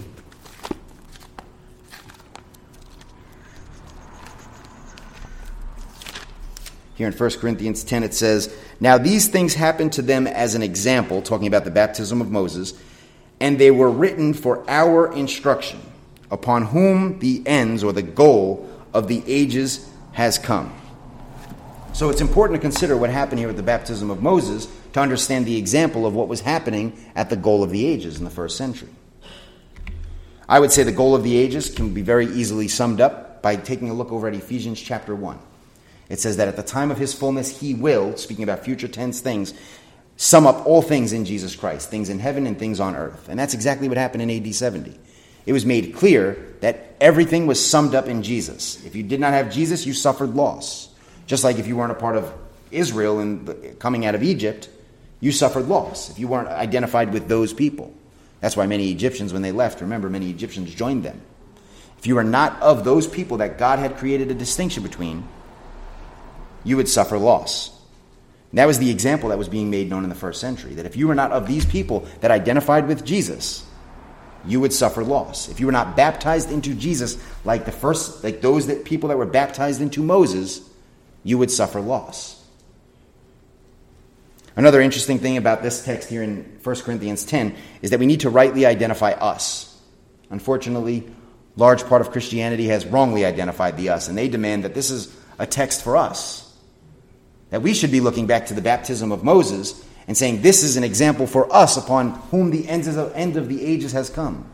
Here 6.97 7.07
in 7.07 7.13
1 7.13 7.31
Corinthians 7.33 7.85
10, 7.85 8.05
it 8.05 8.15
says, 8.15 8.55
Now 8.81 8.97
these 8.97 9.29
things 9.29 9.55
happened 9.55 9.93
to 9.95 10.03
them 10.03 10.27
as 10.27 10.55
an 10.55 10.63
example, 10.63 11.21
talking 11.21 11.47
about 11.47 11.65
the 11.65 11.71
baptism 11.71 12.23
of 12.23 12.31
Moses 12.31 12.73
and 13.41 13.59
they 13.59 13.71
were 13.71 13.91
written 13.91 14.35
for 14.35 14.69
our 14.69 15.13
instruction, 15.13 15.81
upon 16.31 16.67
whom 16.67 17.19
the 17.19 17.43
ends 17.47 17.85
or 17.85 17.93
the 17.93 18.03
goal 18.03 18.69
of 18.95 19.09
the 19.09 19.23
ages 19.27 19.89
has 20.13 20.39
come. 20.39 20.73
So 21.93 22.11
it's 22.11 22.21
important 22.21 22.61
to 22.61 22.61
consider 22.61 22.97
what 22.97 23.11
happened 23.11 23.39
here 23.39 23.49
at 23.49 23.57
the 23.57 23.63
baptism 23.63 24.11
of 24.11 24.23
Moses 24.23 24.69
to 24.93 25.01
understand 25.01 25.47
the 25.47 25.57
example 25.57 26.07
of 26.07 26.15
what 26.15 26.29
was 26.29 26.41
happening 26.41 26.99
at 27.15 27.31
the 27.31 27.37
goal 27.37 27.63
of 27.63 27.71
the 27.71 27.87
ages 27.87 28.19
in 28.19 28.25
the 28.25 28.31
first 28.31 28.57
century. 28.57 28.91
I 30.49 30.61
would 30.61 30.73
say 30.73 30.83
the 30.83 30.93
goal 30.93 31.15
of 31.15 31.25
the 31.25 31.37
ages 31.37 31.71
can 31.71 31.93
be 31.93 32.03
very 32.03 32.27
easily 32.27 32.69
summed 32.69 33.01
up 33.01 33.43
by 33.43 33.57
taking 33.57 33.91
a 33.91 33.95
look 33.95 34.13
over 34.13 34.29
at 34.29 34.35
Ephesians 34.35 34.81
chapter 34.81 35.15
1. 35.15 35.39
It 36.09 36.21
says 36.21 36.37
that 36.37 36.49
at 36.49 36.57
the 36.57 36.63
time 36.63 36.91
of 36.91 36.99
his 36.99 37.15
fullness, 37.15 37.61
he 37.61 37.75
will, 37.75 38.17
speaking 38.17 38.45
about 38.45 38.65
future 38.65 38.89
tense 38.89 39.21
things, 39.21 39.55
sum 40.17 40.47
up 40.47 40.67
all 40.67 40.83
things 40.83 41.13
in 41.13 41.25
Jesus 41.25 41.55
Christ, 41.55 41.91
things 41.91 42.09
in 42.09 42.19
heaven 42.19 42.47
and 42.47 42.59
things 42.59 42.81
on 42.81 42.97
earth. 42.97 43.29
And 43.29 43.39
that's 43.39 43.55
exactly 43.55 43.89
what 43.89 43.99
happened 43.99 44.23
in 44.23 44.31
AD 44.31 44.55
70. 44.55 44.99
It 45.45 45.53
was 45.53 45.65
made 45.65 45.95
clear 45.95 46.55
that 46.61 46.97
everything 47.01 47.47
was 47.47 47.65
summed 47.65 47.95
up 47.95 48.07
in 48.07 48.23
Jesus. 48.23 48.85
If 48.85 48.97
you 48.97 49.03
did 49.03 49.21
not 49.21 49.33
have 49.33 49.53
Jesus, 49.53 49.87
you 49.87 49.93
suffered 49.93 50.35
loss. 50.35 50.89
Just 51.27 51.45
like 51.45 51.59
if 51.59 51.67
you 51.67 51.77
weren't 51.77 51.93
a 51.93 51.97
part 51.97 52.17
of 52.17 52.33
Israel 52.71 53.21
and 53.21 53.79
coming 53.79 54.07
out 54.07 54.15
of 54.15 54.23
Egypt, 54.23 54.69
you 55.21 55.33
suffered 55.33 55.69
loss 55.69 56.11
if 56.11 56.19
you 56.19 56.29
weren't 56.29 56.49
identified 56.49 57.13
with 57.13 57.29
those 57.29 57.53
people. 57.53 57.93
That's 58.41 58.57
why 58.57 58.67
many 58.67 58.91
Egyptians, 58.91 59.33
when 59.33 59.43
they 59.43 59.53
left, 59.53 59.81
remember, 59.81 60.11
many 60.11 60.31
Egyptians 60.31 60.75
joined 60.75 61.05
them. 61.05 61.21
If 61.99 62.07
you 62.07 62.17
were 62.17 62.25
not 62.25 62.61
of 62.61 62.85
those 62.85 63.07
people 63.07 63.39
that 63.39 63.59
God 63.59 63.79
had 63.79 63.97
created 63.97 64.31
a 64.31 64.35
distinction 64.35 64.83
between, 64.83 65.27
you 66.65 66.77
would 66.77 66.89
suffer 66.89 67.19
loss. 67.19 67.76
That 68.53 68.67
was 68.67 68.79
the 68.79 68.91
example 68.91 69.31
that 69.31 69.39
was 69.39 69.49
being 69.49 69.71
made 69.71 69.91
known 69.91 70.03
in 70.05 70.09
the 70.09 70.15
first 70.15 70.41
century 70.41 70.75
that 70.75 70.87
if 70.87 70.97
you 70.97 71.09
were 71.09 71.15
not 71.15 71.33
of 71.33 71.47
these 71.47 71.67
people 71.67 72.07
that 72.21 72.31
identified 72.31 72.89
with 72.89 73.05
Jesus, 73.05 73.67
you 74.47 74.61
would 74.61 74.73
suffer 74.73 75.03
loss. 75.03 75.49
If 75.49 75.61
you 75.61 75.67
were 75.67 75.73
not 75.73 75.97
baptized 75.97 76.51
into 76.51 76.75
Jesus 76.75 77.19
like 77.45 77.65
the 77.65 77.73
first 77.73 78.23
like 78.23 78.41
those 78.41 78.69
that 78.69 78.85
people 78.85 79.09
that 79.09 79.19
were 79.19 79.27
baptized 79.27 79.81
into 79.81 80.03
Moses, 80.03 80.61
you 81.25 81.39
would 81.39 81.51
suffer 81.51 81.81
loss. 81.81 82.37
Another 84.55 84.81
interesting 84.81 85.19
thing 85.19 85.37
about 85.37 85.63
this 85.63 85.85
text 85.85 86.09
here 86.09 86.23
in 86.23 86.59
1 86.63 86.77
Corinthians 86.77 87.27
10 87.27 87.55
is 87.83 87.91
that 87.91 88.01
we 88.01 88.07
need 88.07 88.21
to 88.21 88.31
rightly 88.31 88.65
identify 88.65 89.11
us. 89.11 89.79
Unfortunately, 90.31 91.07
large 91.57 91.85
part 91.85 92.01
of 92.01 92.11
Christianity 92.11 92.69
has 92.69 92.87
wrongly 92.87 93.27
identified 93.27 93.77
the 93.77 93.91
us, 93.91 94.09
and 94.09 94.17
they 94.17 94.29
demand 94.29 94.65
that 94.65 94.75
this 94.75 94.91
is 94.91 95.15
a 95.39 95.47
text 95.47 95.83
for 95.85 95.97
us. 95.97 96.46
That 97.51 97.63
we 97.63 97.75
should 97.75 97.93
be 97.93 98.01
looking 98.01 98.27
back 98.27 98.47
to 98.47 98.55
the 98.55 98.61
baptism 98.61 99.13
of 99.13 99.23
Moses 99.23 99.85
and 100.09 100.17
saying, 100.17 100.43
This 100.43 100.63
is 100.63 100.77
an 100.77 100.85
example 100.85 101.27
for 101.27 101.53
us 101.55 101.77
upon 101.77 102.11
whom 102.31 102.51
the 102.51 102.69
end 102.69 102.87
of 103.37 103.49
the 103.49 103.65
ages 103.65 103.93
has 103.93 104.11
come. 104.11 104.47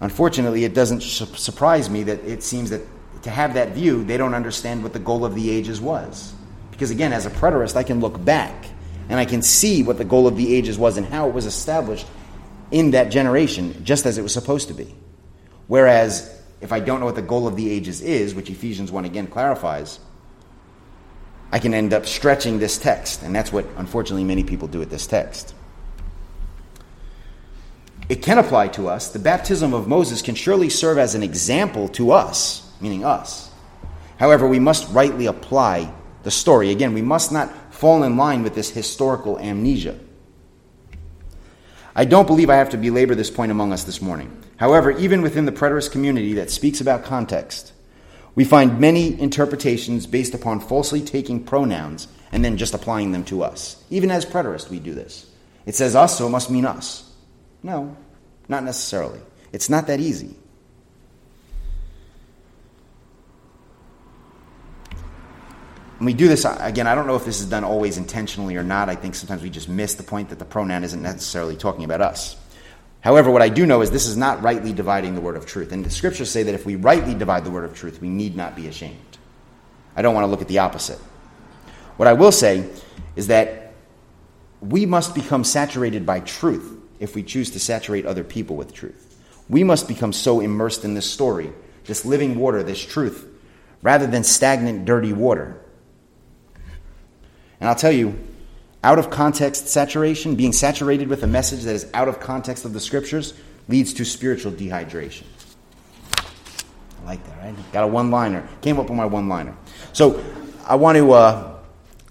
Unfortunately, 0.00 0.64
it 0.64 0.72
doesn't 0.72 1.02
surprise 1.02 1.90
me 1.90 2.04
that 2.04 2.24
it 2.24 2.42
seems 2.42 2.70
that 2.70 2.80
to 3.22 3.30
have 3.30 3.54
that 3.54 3.72
view, 3.72 4.02
they 4.02 4.16
don't 4.16 4.34
understand 4.34 4.82
what 4.82 4.94
the 4.94 4.98
goal 4.98 5.24
of 5.26 5.34
the 5.34 5.50
ages 5.50 5.80
was. 5.80 6.32
Because 6.70 6.90
again, 6.90 7.12
as 7.12 7.26
a 7.26 7.30
preterist, 7.30 7.76
I 7.76 7.82
can 7.82 8.00
look 8.00 8.22
back 8.24 8.66
and 9.10 9.18
I 9.18 9.26
can 9.26 9.42
see 9.42 9.82
what 9.82 9.98
the 9.98 10.04
goal 10.04 10.26
of 10.26 10.36
the 10.36 10.54
ages 10.54 10.78
was 10.78 10.96
and 10.96 11.06
how 11.06 11.28
it 11.28 11.34
was 11.34 11.44
established 11.44 12.06
in 12.70 12.92
that 12.92 13.10
generation, 13.10 13.84
just 13.84 14.06
as 14.06 14.16
it 14.16 14.22
was 14.22 14.32
supposed 14.32 14.68
to 14.68 14.74
be. 14.74 14.94
Whereas, 15.66 16.34
if 16.62 16.72
I 16.72 16.80
don't 16.80 17.00
know 17.00 17.06
what 17.06 17.16
the 17.16 17.22
goal 17.22 17.46
of 17.46 17.56
the 17.56 17.70
ages 17.70 18.00
is, 18.00 18.34
which 18.34 18.48
Ephesians 18.48 18.90
1 18.90 19.04
again 19.04 19.26
clarifies, 19.26 19.98
I 21.52 21.58
can 21.58 21.74
end 21.74 21.92
up 21.92 22.06
stretching 22.06 22.58
this 22.58 22.78
text. 22.78 23.22
And 23.22 23.34
that's 23.34 23.52
what, 23.52 23.66
unfortunately, 23.76 24.24
many 24.24 24.44
people 24.44 24.68
do 24.68 24.78
with 24.78 24.90
this 24.90 25.06
text. 25.06 25.54
It 28.08 28.22
can 28.22 28.38
apply 28.38 28.68
to 28.68 28.88
us. 28.88 29.10
The 29.10 29.18
baptism 29.18 29.72
of 29.72 29.86
Moses 29.86 30.22
can 30.22 30.34
surely 30.34 30.68
serve 30.68 30.98
as 30.98 31.14
an 31.14 31.22
example 31.22 31.88
to 31.90 32.12
us, 32.12 32.68
meaning 32.80 33.04
us. 33.04 33.50
However, 34.18 34.46
we 34.48 34.58
must 34.58 34.92
rightly 34.92 35.26
apply 35.26 35.92
the 36.24 36.30
story. 36.30 36.70
Again, 36.70 36.92
we 36.92 37.02
must 37.02 37.32
not 37.32 37.50
fall 37.72 38.02
in 38.02 38.16
line 38.16 38.42
with 38.42 38.54
this 38.54 38.70
historical 38.70 39.38
amnesia. 39.38 39.98
I 41.94 42.04
don't 42.04 42.26
believe 42.26 42.50
I 42.50 42.56
have 42.56 42.70
to 42.70 42.76
belabor 42.76 43.14
this 43.14 43.30
point 43.30 43.52
among 43.52 43.72
us 43.72 43.84
this 43.84 44.02
morning. 44.02 44.36
However, 44.56 44.90
even 44.90 45.22
within 45.22 45.46
the 45.46 45.52
preterist 45.52 45.90
community 45.92 46.34
that 46.34 46.50
speaks 46.50 46.80
about 46.80 47.04
context, 47.04 47.72
we 48.34 48.44
find 48.44 48.80
many 48.80 49.20
interpretations 49.20 50.06
based 50.06 50.34
upon 50.34 50.60
falsely 50.60 51.00
taking 51.00 51.42
pronouns 51.42 52.08
and 52.32 52.44
then 52.44 52.56
just 52.56 52.74
applying 52.74 53.12
them 53.12 53.24
to 53.24 53.42
us. 53.42 53.82
Even 53.90 54.10
as 54.10 54.24
preterists, 54.24 54.70
we 54.70 54.78
do 54.78 54.94
this. 54.94 55.30
It 55.66 55.74
says 55.74 55.96
us, 55.96 56.18
so 56.18 56.26
it 56.26 56.30
must 56.30 56.50
mean 56.50 56.64
us. 56.64 57.12
No, 57.62 57.96
not 58.48 58.64
necessarily. 58.64 59.20
It's 59.52 59.68
not 59.68 59.86
that 59.88 60.00
easy. 60.00 60.34
And 66.00 66.06
we 66.06 66.14
do 66.14 66.28
this, 66.28 66.46
uh, 66.46 66.56
again, 66.60 66.86
I 66.86 66.94
don't 66.94 67.06
know 67.06 67.16
if 67.16 67.26
this 67.26 67.40
is 67.40 67.46
done 67.46 67.62
always 67.62 67.98
intentionally 67.98 68.56
or 68.56 68.62
not. 68.62 68.88
I 68.88 68.94
think 68.94 69.14
sometimes 69.14 69.42
we 69.42 69.50
just 69.50 69.68
miss 69.68 69.96
the 69.96 70.02
point 70.02 70.30
that 70.30 70.38
the 70.38 70.46
pronoun 70.46 70.82
isn't 70.82 71.02
necessarily 71.02 71.56
talking 71.56 71.84
about 71.84 72.00
us. 72.00 72.36
However, 73.00 73.30
what 73.30 73.42
I 73.42 73.48
do 73.48 73.64
know 73.64 73.80
is 73.80 73.90
this 73.90 74.06
is 74.06 74.16
not 74.16 74.42
rightly 74.42 74.72
dividing 74.72 75.14
the 75.14 75.20
word 75.20 75.36
of 75.36 75.46
truth. 75.46 75.72
And 75.72 75.84
the 75.84 75.90
scriptures 75.90 76.30
say 76.30 76.42
that 76.42 76.54
if 76.54 76.66
we 76.66 76.76
rightly 76.76 77.14
divide 77.14 77.44
the 77.44 77.50
word 77.50 77.64
of 77.64 77.74
truth, 77.74 78.00
we 78.00 78.08
need 78.08 78.36
not 78.36 78.54
be 78.54 78.68
ashamed. 78.68 79.18
I 79.96 80.02
don't 80.02 80.14
want 80.14 80.24
to 80.24 80.28
look 80.30 80.42
at 80.42 80.48
the 80.48 80.58
opposite. 80.58 80.98
What 81.96 82.08
I 82.08 82.12
will 82.12 82.32
say 82.32 82.68
is 83.16 83.28
that 83.28 83.72
we 84.60 84.84
must 84.86 85.14
become 85.14 85.44
saturated 85.44 86.04
by 86.04 86.20
truth 86.20 86.78
if 86.98 87.14
we 87.14 87.22
choose 87.22 87.50
to 87.52 87.60
saturate 87.60 88.04
other 88.04 88.24
people 88.24 88.56
with 88.56 88.74
truth. 88.74 89.06
We 89.48 89.64
must 89.64 89.88
become 89.88 90.12
so 90.12 90.40
immersed 90.40 90.84
in 90.84 90.94
this 90.94 91.10
story, 91.10 91.52
this 91.84 92.04
living 92.04 92.38
water, 92.38 92.62
this 92.62 92.84
truth, 92.84 93.26
rather 93.82 94.06
than 94.06 94.22
stagnant, 94.22 94.84
dirty 94.84 95.12
water. 95.12 95.58
And 97.58 97.68
I'll 97.68 97.74
tell 97.74 97.92
you, 97.92 98.18
out 98.82 98.98
of 98.98 99.10
context 99.10 99.68
saturation, 99.68 100.36
being 100.36 100.52
saturated 100.52 101.08
with 101.08 101.22
a 101.22 101.26
message 101.26 101.62
that 101.64 101.74
is 101.74 101.90
out 101.92 102.08
of 102.08 102.20
context 102.20 102.64
of 102.64 102.72
the 102.72 102.80
scriptures, 102.80 103.34
leads 103.68 103.92
to 103.94 104.04
spiritual 104.04 104.52
dehydration. 104.52 105.24
I 106.16 107.04
like 107.04 107.24
that, 107.26 107.38
right? 107.38 107.72
Got 107.72 107.84
a 107.84 107.86
one 107.86 108.10
liner. 108.10 108.48
Came 108.62 108.78
up 108.78 108.88
with 108.88 108.96
my 108.96 109.06
one 109.06 109.28
liner. 109.28 109.54
So 109.92 110.24
I 110.66 110.76
want 110.76 110.96
to 110.96 111.12
uh, 111.12 111.58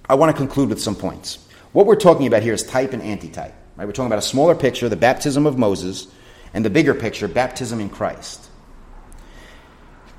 I 0.07 0.15
want 0.15 0.31
to 0.31 0.37
conclude 0.37 0.69
with 0.69 0.81
some 0.81 0.95
points. 0.95 1.39
What 1.71 1.85
we're 1.85 1.95
talking 1.95 2.27
about 2.27 2.43
here 2.43 2.53
is 2.53 2.63
type 2.63 2.93
and 2.93 3.01
antitype. 3.01 3.53
Right? 3.75 3.85
We're 3.85 3.93
talking 3.93 4.07
about 4.07 4.19
a 4.19 4.23
smaller 4.23 4.55
picture, 4.55 4.89
the 4.89 4.95
baptism 4.95 5.45
of 5.45 5.57
Moses, 5.57 6.07
and 6.53 6.65
the 6.65 6.69
bigger 6.69 6.93
picture, 6.93 7.27
baptism 7.27 7.79
in 7.79 7.89
Christ. 7.89 8.47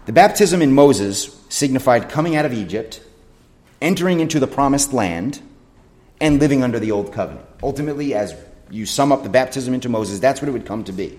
The 0.07 0.13
baptism 0.13 0.63
in 0.63 0.73
Moses 0.73 1.39
signified 1.49 2.09
coming 2.09 2.37
out 2.37 2.47
of 2.47 2.53
Egypt, 2.53 3.03
entering 3.83 4.21
into 4.21 4.41
the 4.41 4.47
promised 4.47 4.93
land 4.93 5.43
and 6.21 6.39
living 6.41 6.63
under 6.63 6.79
the 6.79 6.91
old 6.91 7.13
covenant. 7.13 7.47
Ultimately, 7.63 8.15
as 8.15 8.35
you 8.71 8.87
sum 8.87 9.13
up 9.13 9.23
the 9.23 9.29
baptism 9.29 9.75
into 9.75 9.89
Moses, 9.89 10.19
that's 10.19 10.41
what 10.41 10.49
it 10.49 10.53
would 10.53 10.67
come 10.67 10.85
to 10.85 10.93
be. 10.93 11.19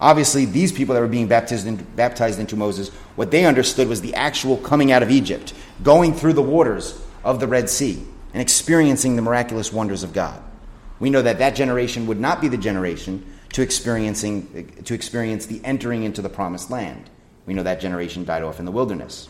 Obviously, 0.00 0.44
these 0.44 0.70
people 0.72 0.94
that 0.94 1.00
were 1.00 1.08
being 1.08 1.26
baptized, 1.26 1.66
in, 1.66 1.76
baptized 1.76 2.38
into 2.38 2.56
Moses, 2.56 2.88
what 3.16 3.30
they 3.30 3.44
understood 3.44 3.88
was 3.88 4.00
the 4.00 4.14
actual 4.14 4.56
coming 4.56 4.92
out 4.92 5.02
of 5.02 5.10
Egypt, 5.10 5.52
going 5.82 6.14
through 6.14 6.34
the 6.34 6.42
waters 6.42 7.00
of 7.24 7.40
the 7.40 7.48
Red 7.48 7.68
Sea, 7.68 8.02
and 8.32 8.40
experiencing 8.40 9.16
the 9.16 9.22
miraculous 9.22 9.72
wonders 9.72 10.04
of 10.04 10.12
God. 10.12 10.40
We 11.00 11.10
know 11.10 11.22
that 11.22 11.38
that 11.38 11.56
generation 11.56 12.06
would 12.06 12.20
not 12.20 12.40
be 12.40 12.48
the 12.48 12.56
generation 12.56 13.24
to 13.52 13.62
experiencing 13.62 14.82
to 14.84 14.94
experience 14.94 15.46
the 15.46 15.60
entering 15.64 16.04
into 16.04 16.22
the 16.22 16.28
promised 16.28 16.70
land. 16.70 17.08
We 17.46 17.54
know 17.54 17.62
that 17.62 17.80
generation 17.80 18.24
died 18.24 18.42
off 18.42 18.58
in 18.58 18.66
the 18.66 18.72
wilderness. 18.72 19.28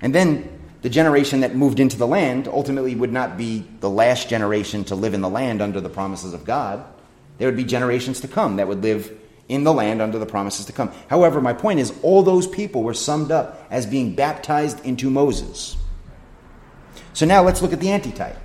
And 0.00 0.14
then 0.14 0.57
the 0.82 0.88
generation 0.88 1.40
that 1.40 1.56
moved 1.56 1.80
into 1.80 1.96
the 1.96 2.06
land 2.06 2.46
ultimately 2.46 2.94
would 2.94 3.12
not 3.12 3.36
be 3.36 3.64
the 3.80 3.90
last 3.90 4.28
generation 4.28 4.84
to 4.84 4.94
live 4.94 5.14
in 5.14 5.20
the 5.20 5.28
land 5.28 5.60
under 5.60 5.80
the 5.80 5.88
promises 5.88 6.32
of 6.32 6.44
God. 6.44 6.84
There 7.38 7.48
would 7.48 7.56
be 7.56 7.64
generations 7.64 8.20
to 8.20 8.28
come 8.28 8.56
that 8.56 8.68
would 8.68 8.82
live 8.82 9.12
in 9.48 9.64
the 9.64 9.72
land 9.72 10.00
under 10.00 10.18
the 10.18 10.26
promises 10.26 10.66
to 10.66 10.72
come. 10.72 10.92
However, 11.08 11.40
my 11.40 11.52
point 11.52 11.80
is, 11.80 11.92
all 12.02 12.22
those 12.22 12.46
people 12.46 12.82
were 12.82 12.94
summed 12.94 13.32
up 13.32 13.66
as 13.70 13.86
being 13.86 14.14
baptized 14.14 14.84
into 14.84 15.10
Moses. 15.10 15.76
So 17.12 17.26
now 17.26 17.42
let's 17.42 17.62
look 17.62 17.72
at 17.72 17.80
the 17.80 17.90
antitype. 17.90 18.36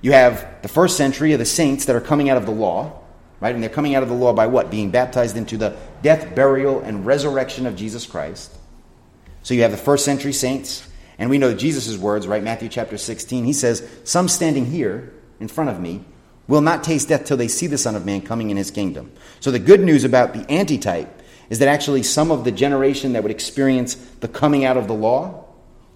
You 0.00 0.12
have 0.12 0.62
the 0.62 0.68
first 0.68 0.96
century 0.96 1.32
of 1.32 1.38
the 1.38 1.44
saints 1.44 1.86
that 1.86 1.96
are 1.96 2.00
coming 2.00 2.30
out 2.30 2.36
of 2.36 2.46
the 2.46 2.52
law, 2.52 3.00
right? 3.40 3.52
And 3.52 3.62
they're 3.62 3.68
coming 3.68 3.94
out 3.94 4.02
of 4.02 4.08
the 4.08 4.14
law 4.14 4.32
by 4.32 4.46
what? 4.46 4.70
Being 4.70 4.90
baptized 4.90 5.36
into 5.36 5.56
the 5.56 5.76
death, 6.02 6.34
burial, 6.34 6.80
and 6.80 7.04
resurrection 7.04 7.66
of 7.66 7.76
Jesus 7.76 8.06
Christ. 8.06 8.54
So 9.42 9.54
you 9.54 9.62
have 9.62 9.72
the 9.72 9.76
first 9.76 10.04
century 10.04 10.32
saints 10.32 10.87
and 11.18 11.30
we 11.30 11.38
know 11.38 11.54
Jesus' 11.54 11.98
words, 11.98 12.26
right? 12.26 12.42
Matthew 12.42 12.68
chapter 12.68 12.96
16. 12.96 13.44
He 13.44 13.52
says, 13.52 13.88
Some 14.04 14.28
standing 14.28 14.66
here 14.66 15.12
in 15.40 15.48
front 15.48 15.70
of 15.70 15.80
me 15.80 16.04
will 16.46 16.60
not 16.60 16.84
taste 16.84 17.08
death 17.08 17.24
till 17.24 17.36
they 17.36 17.48
see 17.48 17.66
the 17.66 17.78
Son 17.78 17.96
of 17.96 18.06
Man 18.06 18.22
coming 18.22 18.50
in 18.50 18.56
his 18.56 18.70
kingdom. 18.70 19.12
So 19.40 19.50
the 19.50 19.58
good 19.58 19.80
news 19.80 20.04
about 20.04 20.32
the 20.32 20.50
antitype 20.50 21.22
is 21.50 21.58
that 21.58 21.68
actually 21.68 22.02
some 22.02 22.30
of 22.30 22.44
the 22.44 22.52
generation 22.52 23.12
that 23.14 23.22
would 23.22 23.32
experience 23.32 23.94
the 24.20 24.28
coming 24.28 24.64
out 24.64 24.76
of 24.76 24.86
the 24.86 24.94
law 24.94 25.44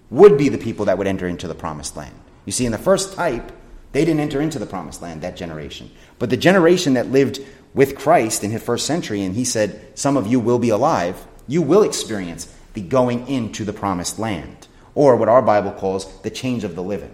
would 0.09 0.37
be 0.37 0.49
the 0.49 0.57
people 0.57 0.85
that 0.85 0.97
would 0.97 1.07
enter 1.07 1.27
into 1.27 1.47
the 1.47 1.55
promised 1.55 1.95
land. 1.95 2.15
You 2.45 2.51
see, 2.51 2.65
in 2.65 2.71
the 2.71 2.77
first 2.77 3.13
type, 3.13 3.51
They 3.93 4.05
didn't 4.05 4.21
enter 4.21 4.41
into 4.41 4.59
the 4.59 4.65
promised 4.65 5.01
land, 5.01 5.21
that 5.21 5.37
generation. 5.37 5.89
But 6.19 6.29
the 6.29 6.37
generation 6.37 6.95
that 6.95 7.11
lived 7.11 7.39
with 7.73 7.95
Christ 7.95 8.43
in 8.43 8.51
his 8.51 8.61
first 8.61 8.85
century, 8.85 9.21
and 9.21 9.35
he 9.35 9.45
said, 9.45 9.97
Some 9.97 10.17
of 10.17 10.27
you 10.27 10.39
will 10.39 10.59
be 10.59 10.69
alive, 10.69 11.25
you 11.47 11.61
will 11.61 11.83
experience 11.83 12.53
the 12.73 12.81
going 12.81 13.27
into 13.27 13.63
the 13.63 13.73
promised 13.73 14.17
land, 14.19 14.62
or 14.95 15.15
what 15.15 15.29
our 15.29 15.41
Bible 15.41 15.71
calls 15.71 16.21
the 16.21 16.29
change 16.29 16.63
of 16.63 16.75
the 16.75 16.83
living. 16.83 17.13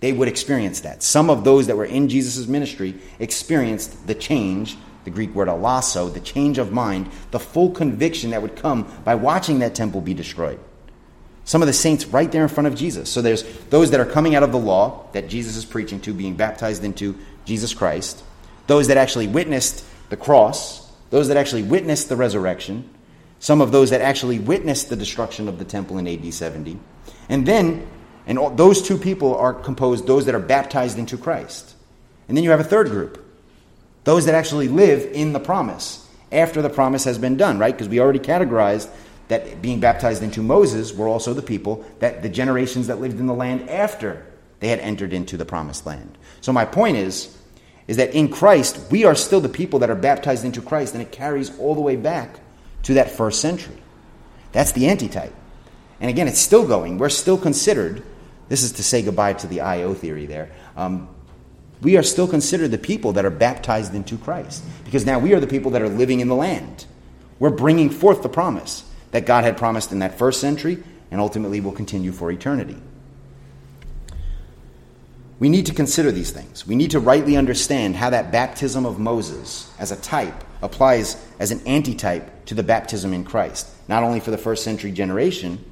They 0.00 0.12
would 0.12 0.28
experience 0.28 0.80
that. 0.80 1.02
Some 1.02 1.28
of 1.30 1.44
those 1.44 1.66
that 1.66 1.76
were 1.76 1.84
in 1.84 2.08
Jesus' 2.08 2.46
ministry 2.46 2.94
experienced 3.18 4.06
the 4.06 4.14
change, 4.14 4.76
the 5.04 5.10
Greek 5.10 5.34
word 5.34 5.48
allasso, 5.48 6.12
the 6.12 6.20
change 6.20 6.58
of 6.58 6.72
mind, 6.72 7.10
the 7.30 7.40
full 7.40 7.70
conviction 7.70 8.30
that 8.30 8.42
would 8.42 8.56
come 8.56 8.84
by 9.04 9.14
watching 9.14 9.58
that 9.58 9.74
temple 9.74 10.00
be 10.00 10.14
destroyed. 10.14 10.60
Some 11.44 11.62
of 11.62 11.66
the 11.66 11.72
saints 11.72 12.06
right 12.06 12.30
there 12.30 12.42
in 12.42 12.48
front 12.48 12.66
of 12.66 12.74
Jesus. 12.74 13.10
So 13.10 13.22
there's 13.22 13.42
those 13.70 13.90
that 13.90 14.00
are 14.00 14.06
coming 14.06 14.34
out 14.34 14.42
of 14.42 14.52
the 14.52 14.58
law 14.58 15.06
that 15.12 15.28
Jesus 15.28 15.56
is 15.56 15.64
preaching 15.64 15.98
to, 16.02 16.12
being 16.12 16.36
baptized 16.36 16.84
into 16.84 17.16
Jesus 17.46 17.72
Christ, 17.72 18.22
those 18.66 18.88
that 18.88 18.98
actually 18.98 19.26
witnessed 19.26 19.84
the 20.10 20.16
cross, 20.16 20.92
those 21.10 21.28
that 21.28 21.38
actually 21.38 21.62
witnessed 21.62 22.10
the 22.10 22.16
resurrection, 22.16 22.88
some 23.40 23.60
of 23.60 23.72
those 23.72 23.90
that 23.90 24.00
actually 24.00 24.38
witnessed 24.38 24.88
the 24.88 24.96
destruction 24.96 25.48
of 25.48 25.58
the 25.58 25.64
temple 25.64 25.98
in 25.98 26.06
AD 26.08 26.32
70. 26.32 26.78
And 27.28 27.46
then, 27.46 27.86
and 28.26 28.38
all, 28.38 28.50
those 28.50 28.82
two 28.82 28.98
people 28.98 29.36
are 29.36 29.54
composed, 29.54 30.06
those 30.06 30.26
that 30.26 30.34
are 30.34 30.40
baptized 30.40 30.98
into 30.98 31.16
Christ. 31.16 31.74
And 32.26 32.36
then 32.36 32.44
you 32.44 32.50
have 32.50 32.60
a 32.60 32.64
third 32.64 32.88
group, 32.88 33.24
those 34.04 34.26
that 34.26 34.34
actually 34.34 34.68
live 34.68 35.10
in 35.12 35.32
the 35.32 35.40
promise 35.40 36.06
after 36.30 36.60
the 36.60 36.68
promise 36.68 37.04
has 37.04 37.18
been 37.18 37.36
done, 37.36 37.58
right? 37.58 37.74
Because 37.74 37.88
we 37.88 38.00
already 38.00 38.18
categorized 38.18 38.90
that 39.28 39.62
being 39.62 39.80
baptized 39.80 40.22
into 40.22 40.42
Moses 40.42 40.92
were 40.92 41.08
also 41.08 41.32
the 41.34 41.42
people 41.42 41.84
that 42.00 42.22
the 42.22 42.28
generations 42.28 42.86
that 42.86 43.00
lived 43.00 43.20
in 43.20 43.26
the 43.26 43.34
land 43.34 43.68
after 43.68 44.26
they 44.60 44.68
had 44.68 44.80
entered 44.80 45.12
into 45.12 45.36
the 45.36 45.44
promised 45.44 45.86
land. 45.86 46.18
So 46.40 46.52
my 46.52 46.64
point 46.64 46.96
is 46.96 47.34
is 47.86 47.96
that 47.96 48.14
in 48.14 48.28
Christ 48.28 48.90
we 48.90 49.04
are 49.04 49.14
still 49.14 49.40
the 49.40 49.48
people 49.48 49.78
that 49.78 49.90
are 49.90 49.94
baptized 49.94 50.44
into 50.44 50.60
Christ 50.60 50.94
and 50.94 51.02
it 51.02 51.12
carries 51.12 51.56
all 51.58 51.74
the 51.74 51.80
way 51.80 51.96
back 51.96 52.40
to 52.84 52.94
that 52.94 53.10
first 53.10 53.40
century. 53.40 53.76
That's 54.52 54.72
the 54.72 54.88
antitype. 54.88 55.34
And 56.00 56.10
again, 56.10 56.28
it's 56.28 56.40
still 56.40 56.66
going. 56.66 56.98
We're 56.98 57.08
still 57.08 57.38
considered, 57.38 58.02
this 58.48 58.62
is 58.62 58.72
to 58.72 58.84
say 58.84 59.02
goodbye 59.02 59.34
to 59.34 59.46
the 59.46 59.60
IO 59.60 59.94
theory 59.94 60.26
there. 60.26 60.50
Um, 60.76 61.08
we 61.80 61.96
are 61.96 62.02
still 62.02 62.26
considered 62.26 62.70
the 62.70 62.78
people 62.78 63.12
that 63.12 63.24
are 63.24 63.30
baptized 63.30 63.94
into 63.94 64.16
Christ 64.16 64.64
because 64.84 65.06
now 65.06 65.18
we 65.18 65.32
are 65.34 65.40
the 65.40 65.46
people 65.46 65.72
that 65.72 65.82
are 65.82 65.88
living 65.88 66.20
in 66.20 66.28
the 66.28 66.34
land. 66.34 66.86
We're 67.38 67.50
bringing 67.50 67.90
forth 67.90 68.22
the 68.22 68.28
promise 68.28 68.84
that 69.12 69.26
God 69.26 69.44
had 69.44 69.56
promised 69.56 69.92
in 69.92 70.00
that 70.00 70.18
first 70.18 70.40
century 70.40 70.82
and 71.10 71.20
ultimately 71.20 71.60
will 71.60 71.72
continue 71.72 72.12
for 72.12 72.30
eternity. 72.30 72.76
We 75.38 75.48
need 75.48 75.66
to 75.66 75.74
consider 75.74 76.10
these 76.10 76.32
things. 76.32 76.66
We 76.66 76.74
need 76.74 76.90
to 76.90 77.00
rightly 77.00 77.36
understand 77.36 77.94
how 77.94 78.10
that 78.10 78.32
baptism 78.32 78.84
of 78.84 78.98
Moses 78.98 79.72
as 79.78 79.92
a 79.92 79.96
type 79.96 80.44
applies 80.62 81.16
as 81.38 81.50
an 81.50 81.66
antitype 81.66 82.46
to 82.46 82.54
the 82.54 82.62
baptism 82.62 83.12
in 83.12 83.24
Christ, 83.24 83.68
not 83.88 84.02
only 84.02 84.20
for 84.20 84.30
the 84.30 84.38
first 84.38 84.64
century 84.64 84.92
generation 84.92 85.64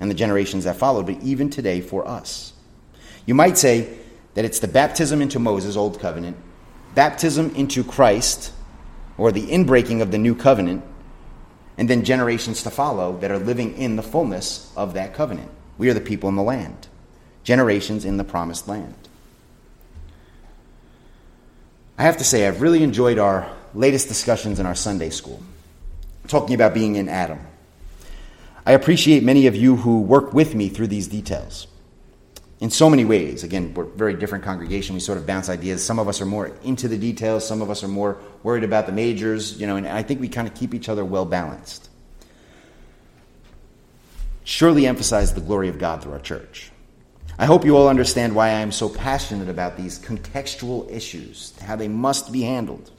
and 0.00 0.10
the 0.10 0.14
generations 0.14 0.64
that 0.64 0.76
followed, 0.76 1.06
but 1.06 1.20
even 1.22 1.50
today 1.50 1.80
for 1.80 2.06
us. 2.06 2.52
You 3.26 3.34
might 3.34 3.56
say 3.56 3.98
that 4.34 4.44
it's 4.44 4.58
the 4.58 4.68
baptism 4.68 5.22
into 5.22 5.38
Moses, 5.38 5.76
Old 5.76 6.00
Covenant, 6.00 6.36
baptism 6.94 7.54
into 7.54 7.84
Christ, 7.84 8.52
or 9.16 9.30
the 9.30 9.46
inbreaking 9.46 10.02
of 10.02 10.10
the 10.10 10.18
New 10.18 10.34
Covenant, 10.34 10.82
and 11.78 11.88
then 11.88 12.04
generations 12.04 12.62
to 12.64 12.70
follow 12.70 13.16
that 13.18 13.30
are 13.30 13.38
living 13.38 13.76
in 13.76 13.96
the 13.96 14.02
fullness 14.02 14.72
of 14.76 14.94
that 14.94 15.14
covenant. 15.14 15.50
We 15.78 15.88
are 15.88 15.94
the 15.94 16.00
people 16.00 16.28
in 16.28 16.36
the 16.36 16.42
land, 16.42 16.88
generations 17.44 18.04
in 18.04 18.16
the 18.16 18.24
promised 18.24 18.68
land. 18.68 18.94
I 21.96 22.02
have 22.02 22.16
to 22.18 22.24
say, 22.24 22.48
I've 22.48 22.60
really 22.60 22.82
enjoyed 22.82 23.18
our 23.18 23.50
latest 23.74 24.08
discussions 24.08 24.60
in 24.60 24.66
our 24.66 24.74
Sunday 24.74 25.10
school, 25.10 25.42
talking 26.28 26.54
about 26.54 26.74
being 26.74 26.96
in 26.96 27.08
Adam. 27.08 27.40
I 28.64 28.72
appreciate 28.72 29.22
many 29.22 29.46
of 29.46 29.56
you 29.56 29.76
who 29.76 30.00
work 30.00 30.32
with 30.32 30.54
me 30.54 30.68
through 30.68 30.86
these 30.88 31.08
details 31.08 31.66
in 32.60 32.70
so 32.70 32.88
many 32.88 33.04
ways. 33.04 33.42
Again, 33.42 33.74
we're 33.74 33.84
very 33.84 34.14
different 34.14 34.44
congregation. 34.44 34.94
We 34.94 35.00
sort 35.00 35.18
of 35.18 35.26
bounce 35.26 35.48
ideas. 35.48 35.84
Some 35.84 35.98
of 35.98 36.06
us 36.06 36.20
are 36.20 36.26
more 36.26 36.52
into 36.62 36.86
the 36.86 36.96
details, 36.96 37.46
some 37.46 37.60
of 37.60 37.70
us 37.70 37.82
are 37.82 37.88
more 37.88 38.18
worried 38.44 38.62
about 38.62 38.86
the 38.86 38.92
majors, 38.92 39.60
you 39.60 39.66
know, 39.66 39.76
and 39.76 39.88
I 39.88 40.04
think 40.04 40.20
we 40.20 40.28
kind 40.28 40.46
of 40.46 40.54
keep 40.54 40.72
each 40.72 40.88
other 40.88 41.04
well 41.04 41.24
balanced. 41.24 41.88
Surely 44.44 44.86
emphasize 44.86 45.34
the 45.34 45.40
glory 45.40 45.68
of 45.68 45.78
God 45.78 46.02
through 46.02 46.12
our 46.12 46.20
church. 46.20 46.70
I 47.36 47.46
hope 47.46 47.64
you 47.64 47.76
all 47.76 47.88
understand 47.88 48.36
why 48.36 48.48
I 48.48 48.60
am 48.60 48.70
so 48.70 48.88
passionate 48.88 49.48
about 49.48 49.76
these 49.76 49.98
contextual 49.98 50.88
issues, 50.88 51.58
how 51.60 51.74
they 51.74 51.88
must 51.88 52.30
be 52.30 52.42
handled. 52.42 52.92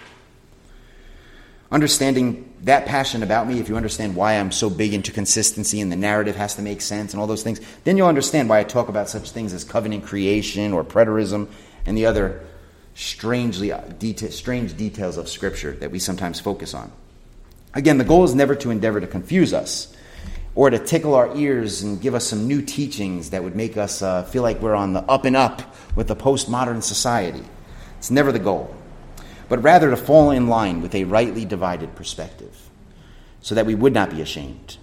Understanding 1.74 2.54
that 2.66 2.86
passion 2.86 3.24
about 3.24 3.48
me, 3.48 3.60
if 3.60 3.68
you 3.68 3.76
understand 3.76 4.16
why 4.16 4.34
I'm 4.34 4.52
so 4.52 4.70
big 4.70 4.94
into 4.94 5.12
consistency 5.12 5.82
and 5.82 5.92
the 5.92 5.96
narrative 5.96 6.36
has 6.36 6.54
to 6.58 6.62
make 6.62 6.82
sense 6.82 7.14
and 7.14 7.20
all 7.20 7.26
those 7.26 7.42
things, 7.42 7.60
then 7.84 7.98
you'll 7.98 8.08
understand 8.08 8.48
why 8.48 8.60
I 8.60 8.64
talk 8.64 8.90
about 8.90 9.10
such 9.10 9.32
things 9.32 9.54
as 9.54 9.64
covenant 9.64 10.06
creation 10.06 10.72
or 10.72 10.84
preterism 10.84 11.48
and 11.88 11.98
the 11.98 12.06
other 12.06 12.42
strangely 12.94 13.70
deta- 13.70 14.32
strange 14.32 14.78
details 14.78 15.18
of 15.18 15.28
Scripture 15.28 15.72
that 15.78 15.90
we 15.90 15.98
sometimes 15.98 16.40
focus 16.40 16.76
on. 16.76 16.92
Again, 17.74 17.98
the 17.98 18.04
goal 18.04 18.24
is 18.24 18.36
never 18.36 18.54
to 18.54 18.70
endeavor 18.70 19.02
to 19.02 19.08
confuse 19.08 19.52
us 19.52 19.98
or 20.54 20.70
to 20.70 20.78
tickle 20.78 21.16
our 21.16 21.36
ears 21.36 21.82
and 21.82 22.00
give 22.00 22.14
us 22.14 22.28
some 22.28 22.48
new 22.48 22.62
teachings 22.62 23.32
that 23.32 23.44
would 23.44 23.56
make 23.56 23.78
us 23.78 24.04
uh, 24.04 24.22
feel 24.26 24.44
like 24.44 24.62
we're 24.62 24.76
on 24.76 24.94
the 24.94 25.02
up 25.06 25.26
and 25.26 25.36
up 25.36 25.76
with 25.96 26.08
the 26.08 26.16
postmodern 26.16 26.84
society. 26.84 27.44
It's 27.98 28.12
never 28.12 28.32
the 28.32 28.38
goal 28.38 28.76
but 29.50 29.64
rather 29.64 29.90
to 29.90 29.98
fall 29.98 30.32
in 30.32 30.48
line 30.48 30.82
with 30.82 30.96
a 30.96 31.04
rightly 31.04 31.46
divided 31.46 31.96
perspective, 31.96 32.70
so 33.42 33.56
that 33.56 33.66
we 33.66 33.76
would 33.76 33.94
not 33.94 34.10
be 34.10 34.22
ashamed, 34.22 34.78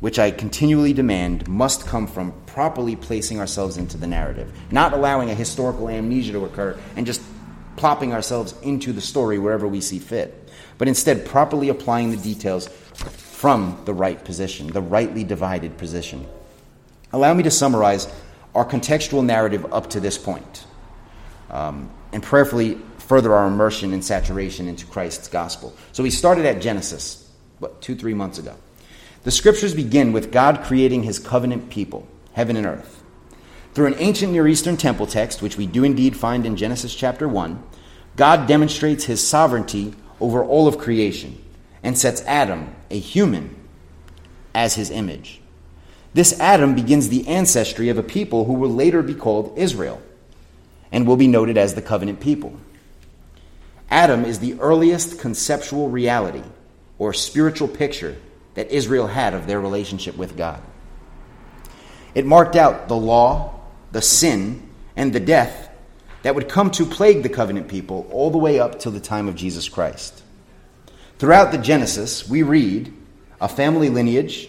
which 0.00 0.18
I 0.18 0.30
continually 0.30 0.92
demand 0.92 1.48
must 1.48 1.86
come 1.86 2.06
from 2.06 2.32
properly 2.46 2.96
placing 2.96 3.40
ourselves 3.40 3.76
into 3.76 3.96
the 3.96 4.06
narrative, 4.06 4.52
not 4.70 4.92
allowing 4.92 5.30
a 5.30 5.34
historical 5.34 5.88
amnesia 5.88 6.32
to 6.32 6.44
occur 6.44 6.78
and 6.96 7.06
just 7.06 7.22
plopping 7.76 8.12
ourselves 8.12 8.54
into 8.62 8.92
the 8.92 9.00
story 9.00 9.38
wherever 9.38 9.66
we 9.66 9.80
see 9.80 9.98
fit, 9.98 10.50
but 10.76 10.88
instead 10.88 11.24
properly 11.24 11.68
applying 11.68 12.10
the 12.10 12.16
details 12.16 12.68
from 12.68 13.80
the 13.86 13.94
right 13.94 14.22
position, 14.24 14.66
the 14.66 14.82
rightly 14.82 15.24
divided 15.24 15.78
position. 15.78 16.26
Allow 17.12 17.32
me 17.32 17.42
to 17.44 17.50
summarize 17.50 18.06
our 18.54 18.66
contextual 18.66 19.24
narrative 19.24 19.72
up 19.72 19.90
to 19.90 20.00
this 20.00 20.18
point, 20.18 20.66
um, 21.50 21.90
and 22.12 22.22
prayerfully 22.22 22.78
further 23.10 23.34
our 23.34 23.48
immersion 23.48 23.92
and 23.92 24.04
saturation 24.04 24.68
into 24.68 24.86
Christ's 24.86 25.26
gospel. 25.26 25.74
So 25.90 26.04
we 26.04 26.10
started 26.10 26.46
at 26.46 26.62
Genesis, 26.62 27.28
what, 27.58 27.82
two, 27.82 27.96
three 27.96 28.14
months 28.14 28.38
ago. 28.38 28.54
The 29.24 29.32
scriptures 29.32 29.74
begin 29.74 30.12
with 30.12 30.30
God 30.30 30.62
creating 30.62 31.02
his 31.02 31.18
covenant 31.18 31.70
people, 31.70 32.06
heaven 32.34 32.56
and 32.56 32.64
earth. 32.64 33.02
Through 33.74 33.88
an 33.88 33.96
ancient 33.98 34.32
Near 34.32 34.46
Eastern 34.46 34.76
temple 34.76 35.08
text, 35.08 35.42
which 35.42 35.56
we 35.56 35.66
do 35.66 35.82
indeed 35.82 36.16
find 36.16 36.46
in 36.46 36.54
Genesis 36.54 36.94
chapter 36.94 37.26
1, 37.26 37.60
God 38.14 38.46
demonstrates 38.46 39.06
his 39.06 39.26
sovereignty 39.26 39.92
over 40.20 40.44
all 40.44 40.68
of 40.68 40.78
creation 40.78 41.36
and 41.82 41.98
sets 41.98 42.22
Adam, 42.26 42.76
a 42.92 42.98
human, 43.00 43.56
as 44.54 44.76
his 44.76 44.88
image. 44.88 45.40
This 46.14 46.38
Adam 46.38 46.76
begins 46.76 47.08
the 47.08 47.26
ancestry 47.26 47.88
of 47.88 47.98
a 47.98 48.04
people 48.04 48.44
who 48.44 48.52
will 48.52 48.70
later 48.72 49.02
be 49.02 49.16
called 49.16 49.58
Israel 49.58 50.00
and 50.92 51.08
will 51.08 51.16
be 51.16 51.26
noted 51.26 51.58
as 51.58 51.74
the 51.74 51.82
covenant 51.82 52.20
people. 52.20 52.56
Adam 53.90 54.24
is 54.24 54.38
the 54.38 54.58
earliest 54.60 55.18
conceptual 55.18 55.88
reality 55.88 56.44
or 56.98 57.12
spiritual 57.12 57.66
picture 57.66 58.16
that 58.54 58.70
Israel 58.70 59.08
had 59.08 59.34
of 59.34 59.46
their 59.46 59.60
relationship 59.60 60.16
with 60.16 60.36
God. 60.36 60.62
It 62.14 62.26
marked 62.26 62.56
out 62.56 62.88
the 62.88 62.96
law, 62.96 63.60
the 63.90 64.02
sin, 64.02 64.68
and 64.96 65.12
the 65.12 65.20
death 65.20 65.70
that 66.22 66.34
would 66.34 66.48
come 66.48 66.70
to 66.72 66.84
plague 66.84 67.22
the 67.22 67.28
covenant 67.28 67.68
people 67.68 68.06
all 68.12 68.30
the 68.30 68.38
way 68.38 68.60
up 68.60 68.78
till 68.78 68.92
the 68.92 69.00
time 69.00 69.28
of 69.28 69.34
Jesus 69.34 69.68
Christ. 69.68 70.22
Throughout 71.18 71.50
the 71.50 71.58
Genesis, 71.58 72.28
we 72.28 72.42
read 72.42 72.92
a 73.40 73.48
family 73.48 73.88
lineage, 73.88 74.48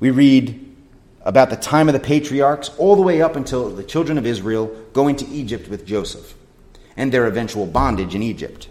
we 0.00 0.10
read 0.10 0.62
about 1.22 1.50
the 1.50 1.56
time 1.56 1.88
of 1.88 1.92
the 1.92 2.00
patriarchs, 2.00 2.70
all 2.78 2.96
the 2.96 3.02
way 3.02 3.22
up 3.22 3.36
until 3.36 3.70
the 3.70 3.82
children 3.82 4.18
of 4.18 4.26
Israel 4.26 4.66
go 4.92 5.08
into 5.08 5.26
Egypt 5.30 5.68
with 5.68 5.86
Joseph 5.86 6.34
and 6.96 7.12
their 7.12 7.26
eventual 7.26 7.66
bondage 7.66 8.14
in 8.14 8.22
Egypt. 8.22 8.68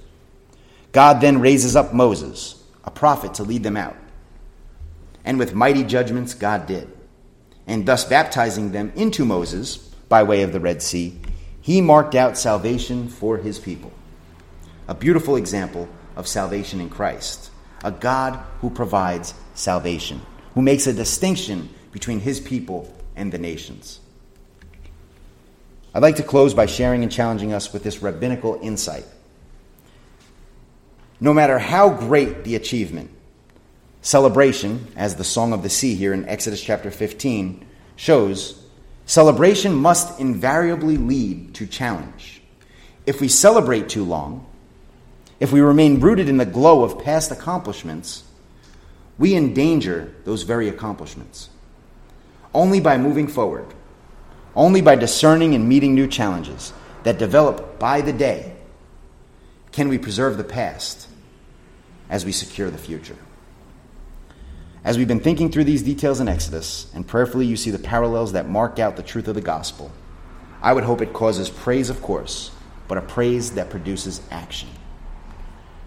God 0.92 1.22
then 1.22 1.42
raises 1.42 1.76
up 1.76 1.94
Moses, 1.94 2.64
a 2.84 2.92
prophet, 2.92 3.34
to 3.36 3.44
lead 3.44 3.64
them 3.64 3.78
out. 3.78 3.98
And 5.24 5.38
with 5.38 5.54
mighty 5.54 5.84
judgments, 5.84 6.34
God 6.34 6.68
did. 6.68 6.90
And 7.68 7.86
thus 7.86 8.06
baptizing 8.06 8.72
them 8.72 8.92
into 8.96 9.26
Moses 9.26 9.78
by 10.08 10.24
way 10.24 10.44
of 10.44 10.54
the 10.54 10.60
Red 10.60 10.82
Sea, 10.82 11.20
he 11.62 11.82
marked 11.82 12.16
out 12.16 12.38
salvation 12.38 13.08
for 13.08 13.38
his 13.38 13.58
people. 13.58 13.92
A 14.88 14.94
beautiful 14.94 15.36
example 15.36 15.90
of 16.16 16.28
salvation 16.28 16.80
in 16.80 16.90
Christ. 16.90 17.50
A 17.84 17.92
God 17.92 18.40
who 18.62 18.70
provides 18.70 19.34
salvation, 19.56 20.22
who 20.54 20.62
makes 20.62 20.88
a 20.88 20.94
distinction 20.94 21.70
between 21.92 22.20
his 22.20 22.40
people 22.40 22.96
and 23.16 23.32
the 23.32 23.38
nations. 23.38 24.00
I'd 25.96 26.02
like 26.02 26.18
to 26.18 26.24
close 26.24 26.54
by 26.54 26.66
sharing 26.66 27.04
and 27.04 27.12
challenging 27.12 27.54
us 27.54 27.72
with 27.72 27.84
this 27.84 28.02
rabbinical 28.02 28.60
insight. 28.62 29.06
No 31.22 31.34
matter 31.34 31.58
how 31.58 31.88
great 31.90 32.44
the 32.44 32.56
achievement, 32.56 33.10
celebration, 34.02 34.90
as 34.98 35.16
the 35.16 35.24
Song 35.24 35.54
of 35.54 35.64
the 35.64 35.70
Sea 35.70 35.96
here 35.96 36.14
in 36.14 36.28
Exodus 36.28 36.62
chapter 36.62 36.92
15 36.92 37.66
shows, 37.96 38.62
celebration 39.06 39.74
must 39.74 40.20
invariably 40.20 40.98
lead 40.98 41.54
to 41.56 41.66
challenge. 41.66 42.42
If 43.06 43.22
we 43.22 43.30
celebrate 43.30 43.88
too 43.88 44.04
long, 44.04 44.46
if 45.40 45.54
we 45.54 45.62
remain 45.62 46.02
rooted 46.02 46.28
in 46.28 46.36
the 46.36 46.46
glow 46.46 46.84
of 46.84 47.06
past 47.06 47.32
accomplishments, 47.32 48.26
we 49.18 49.34
endanger 49.34 50.14
those 50.26 50.44
very 50.44 50.68
accomplishments. 50.68 51.48
Only 52.54 52.82
by 52.82 52.98
moving 52.98 53.30
forward, 53.30 53.74
only 54.56 54.82
by 54.82 54.96
discerning 54.96 55.54
and 55.54 55.68
meeting 55.68 55.96
new 55.96 56.08
challenges 56.08 56.74
that 57.04 57.18
develop 57.20 57.78
by 57.78 58.02
the 58.02 58.14
day, 58.14 58.54
can 59.72 59.90
we 59.90 59.98
preserve 59.98 60.38
the 60.38 60.44
past 60.44 61.08
as 62.10 62.26
we 62.26 62.32
secure 62.32 62.70
the 62.70 62.78
future. 62.78 63.18
As 64.84 64.98
we've 64.98 65.08
been 65.08 65.20
thinking 65.20 65.52
through 65.52 65.64
these 65.64 65.82
details 65.82 66.20
in 66.20 66.28
Exodus, 66.28 66.92
and 66.94 67.08
prayerfully 67.08 67.46
you 67.46 67.58
see 67.58 67.72
the 67.72 67.80
parallels 67.80 68.34
that 68.34 68.48
mark 68.48 68.80
out 68.80 68.96
the 68.96 69.04
truth 69.04 69.28
of 69.28 69.36
the 69.36 69.42
gospel, 69.42 69.92
I 70.62 70.74
would 70.74 70.84
hope 70.84 71.02
it 71.02 71.14
causes 71.14 71.50
praise, 71.50 71.90
of 71.90 72.02
course, 72.02 72.52
but 72.88 72.98
a 72.98 73.02
praise 73.02 73.52
that 73.54 73.70
produces 73.70 74.22
action. 74.30 74.70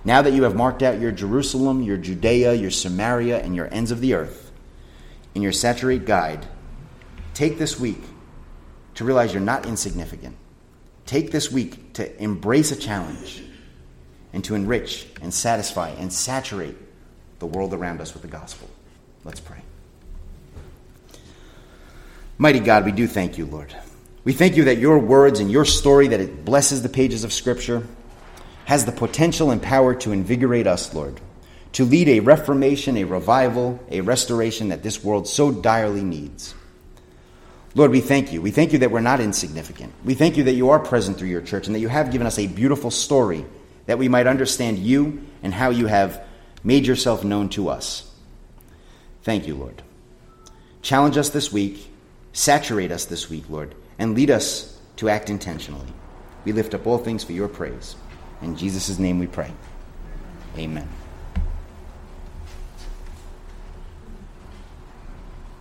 Now 0.05 0.23
that 0.23 0.33
you 0.33 0.43
have 0.43 0.57
marked 0.57 0.83
out 0.83 1.01
your 1.01 1.12
Jerusalem, 1.12 1.83
your 1.83 1.97
Judea, 1.97 2.55
your 2.55 2.71
Samaria, 2.71 3.41
and 3.41 3.55
your 3.55 3.73
ends 3.73 3.91
of 3.91 4.01
the 4.01 4.14
earth 4.14 4.51
in 5.35 5.43
your 5.43 5.53
saturate 5.53 6.05
guide, 6.05 6.47
take 7.35 7.59
this 7.59 7.79
week 7.79 8.03
to 8.99 9.05
realize 9.05 9.32
you're 9.32 9.40
not 9.40 9.64
insignificant. 9.64 10.34
Take 11.07 11.30
this 11.30 11.53
week 11.53 11.92
to 11.92 12.20
embrace 12.20 12.72
a 12.72 12.76
challenge 12.76 13.44
and 14.32 14.42
to 14.42 14.57
enrich 14.57 15.07
and 15.22 15.32
satisfy 15.32 15.90
and 15.90 16.12
saturate 16.12 16.74
the 17.38 17.46
world 17.46 17.74
around 17.74 18.01
us 18.01 18.12
with 18.12 18.22
the 18.22 18.28
gospel. 18.28 18.68
Let's 19.22 19.38
pray. 19.38 19.61
Mighty 22.38 22.59
God, 22.59 22.84
we 22.84 22.90
do 22.90 23.07
thank 23.07 23.38
you, 23.38 23.46
Lord. 23.46 23.72
We 24.24 24.32
thank 24.32 24.57
you 24.57 24.64
that 24.64 24.78
your 24.78 24.99
words 24.99 25.38
and 25.38 25.49
your 25.49 25.64
story, 25.64 26.09
that 26.09 26.18
it 26.18 26.44
blesses 26.44 26.82
the 26.82 26.88
pages 26.88 27.22
of 27.22 27.32
Scripture, 27.32 27.86
has 28.64 28.84
the 28.84 28.90
potential 28.90 29.53
and 29.53 29.62
power 29.62 29.94
to 29.94 30.11
invigorate 30.11 30.66
us, 30.66 30.92
Lord, 30.92 31.20
to 31.74 31.84
lead 31.84 32.09
a 32.09 32.18
reformation, 32.18 32.96
a 32.96 33.05
revival, 33.05 33.78
a 33.92 34.01
restoration 34.01 34.70
that 34.70 34.82
this 34.82 35.05
world 35.05 35.28
so 35.28 35.53
direly 35.53 36.03
needs. 36.03 36.53
Lord, 37.75 37.91
we 37.91 38.01
thank 38.01 38.33
you. 38.33 38.41
We 38.41 38.51
thank 38.51 38.73
you 38.73 38.79
that 38.81 38.91
we're 38.91 39.01
not 39.01 39.21
insignificant. 39.21 39.93
We 40.05 40.14
thank 40.14 40.37
you 40.37 40.45
that 40.45 40.55
you 40.55 40.71
are 40.71 40.79
present 40.79 41.19
through 41.19 41.29
your 41.29 41.43
church 41.43 41.66
and 41.66 41.75
that 41.75 41.81
you 41.81 41.89
have 41.89 42.11
given 42.11 42.27
us 42.27 42.39
a 42.39 42.47
beautiful 42.47 42.91
story 42.91 43.45
that 43.87 43.99
we 43.99 44.09
might 44.09 44.27
understand 44.27 44.79
you 44.79 45.23
and 45.43 45.53
how 45.53 45.71
you 45.71 45.87
have 45.87 46.23
made 46.62 46.87
yourself 46.87 47.25
known 47.25 47.49
to 47.51 47.69
us. 47.69 48.11
Thank 49.23 49.47
you, 49.47 49.55
Lord. 49.55 49.83
Challenge 50.83 51.16
us 51.16 51.31
this 51.31 51.53
week, 51.53 51.91
saturate 52.33 52.93
us 52.93 53.05
this 53.05 53.29
week, 53.29 53.45
Lord, 53.49 53.75
and 53.99 54.14
lead 54.14 54.31
us 54.31 54.79
to 54.97 55.09
act 55.09 55.31
intentionally. 55.31 55.93
We 56.45 56.53
lift 56.53 56.75
up 56.75 56.87
all 56.87 56.99
things 56.99 57.25
for 57.25 57.33
your 57.33 57.49
praise. 57.49 57.97
In 58.43 58.57
Jesus' 58.57 58.99
name 58.99 59.19
we 59.19 59.27
pray. 59.27 59.53
Amen. 60.57 60.89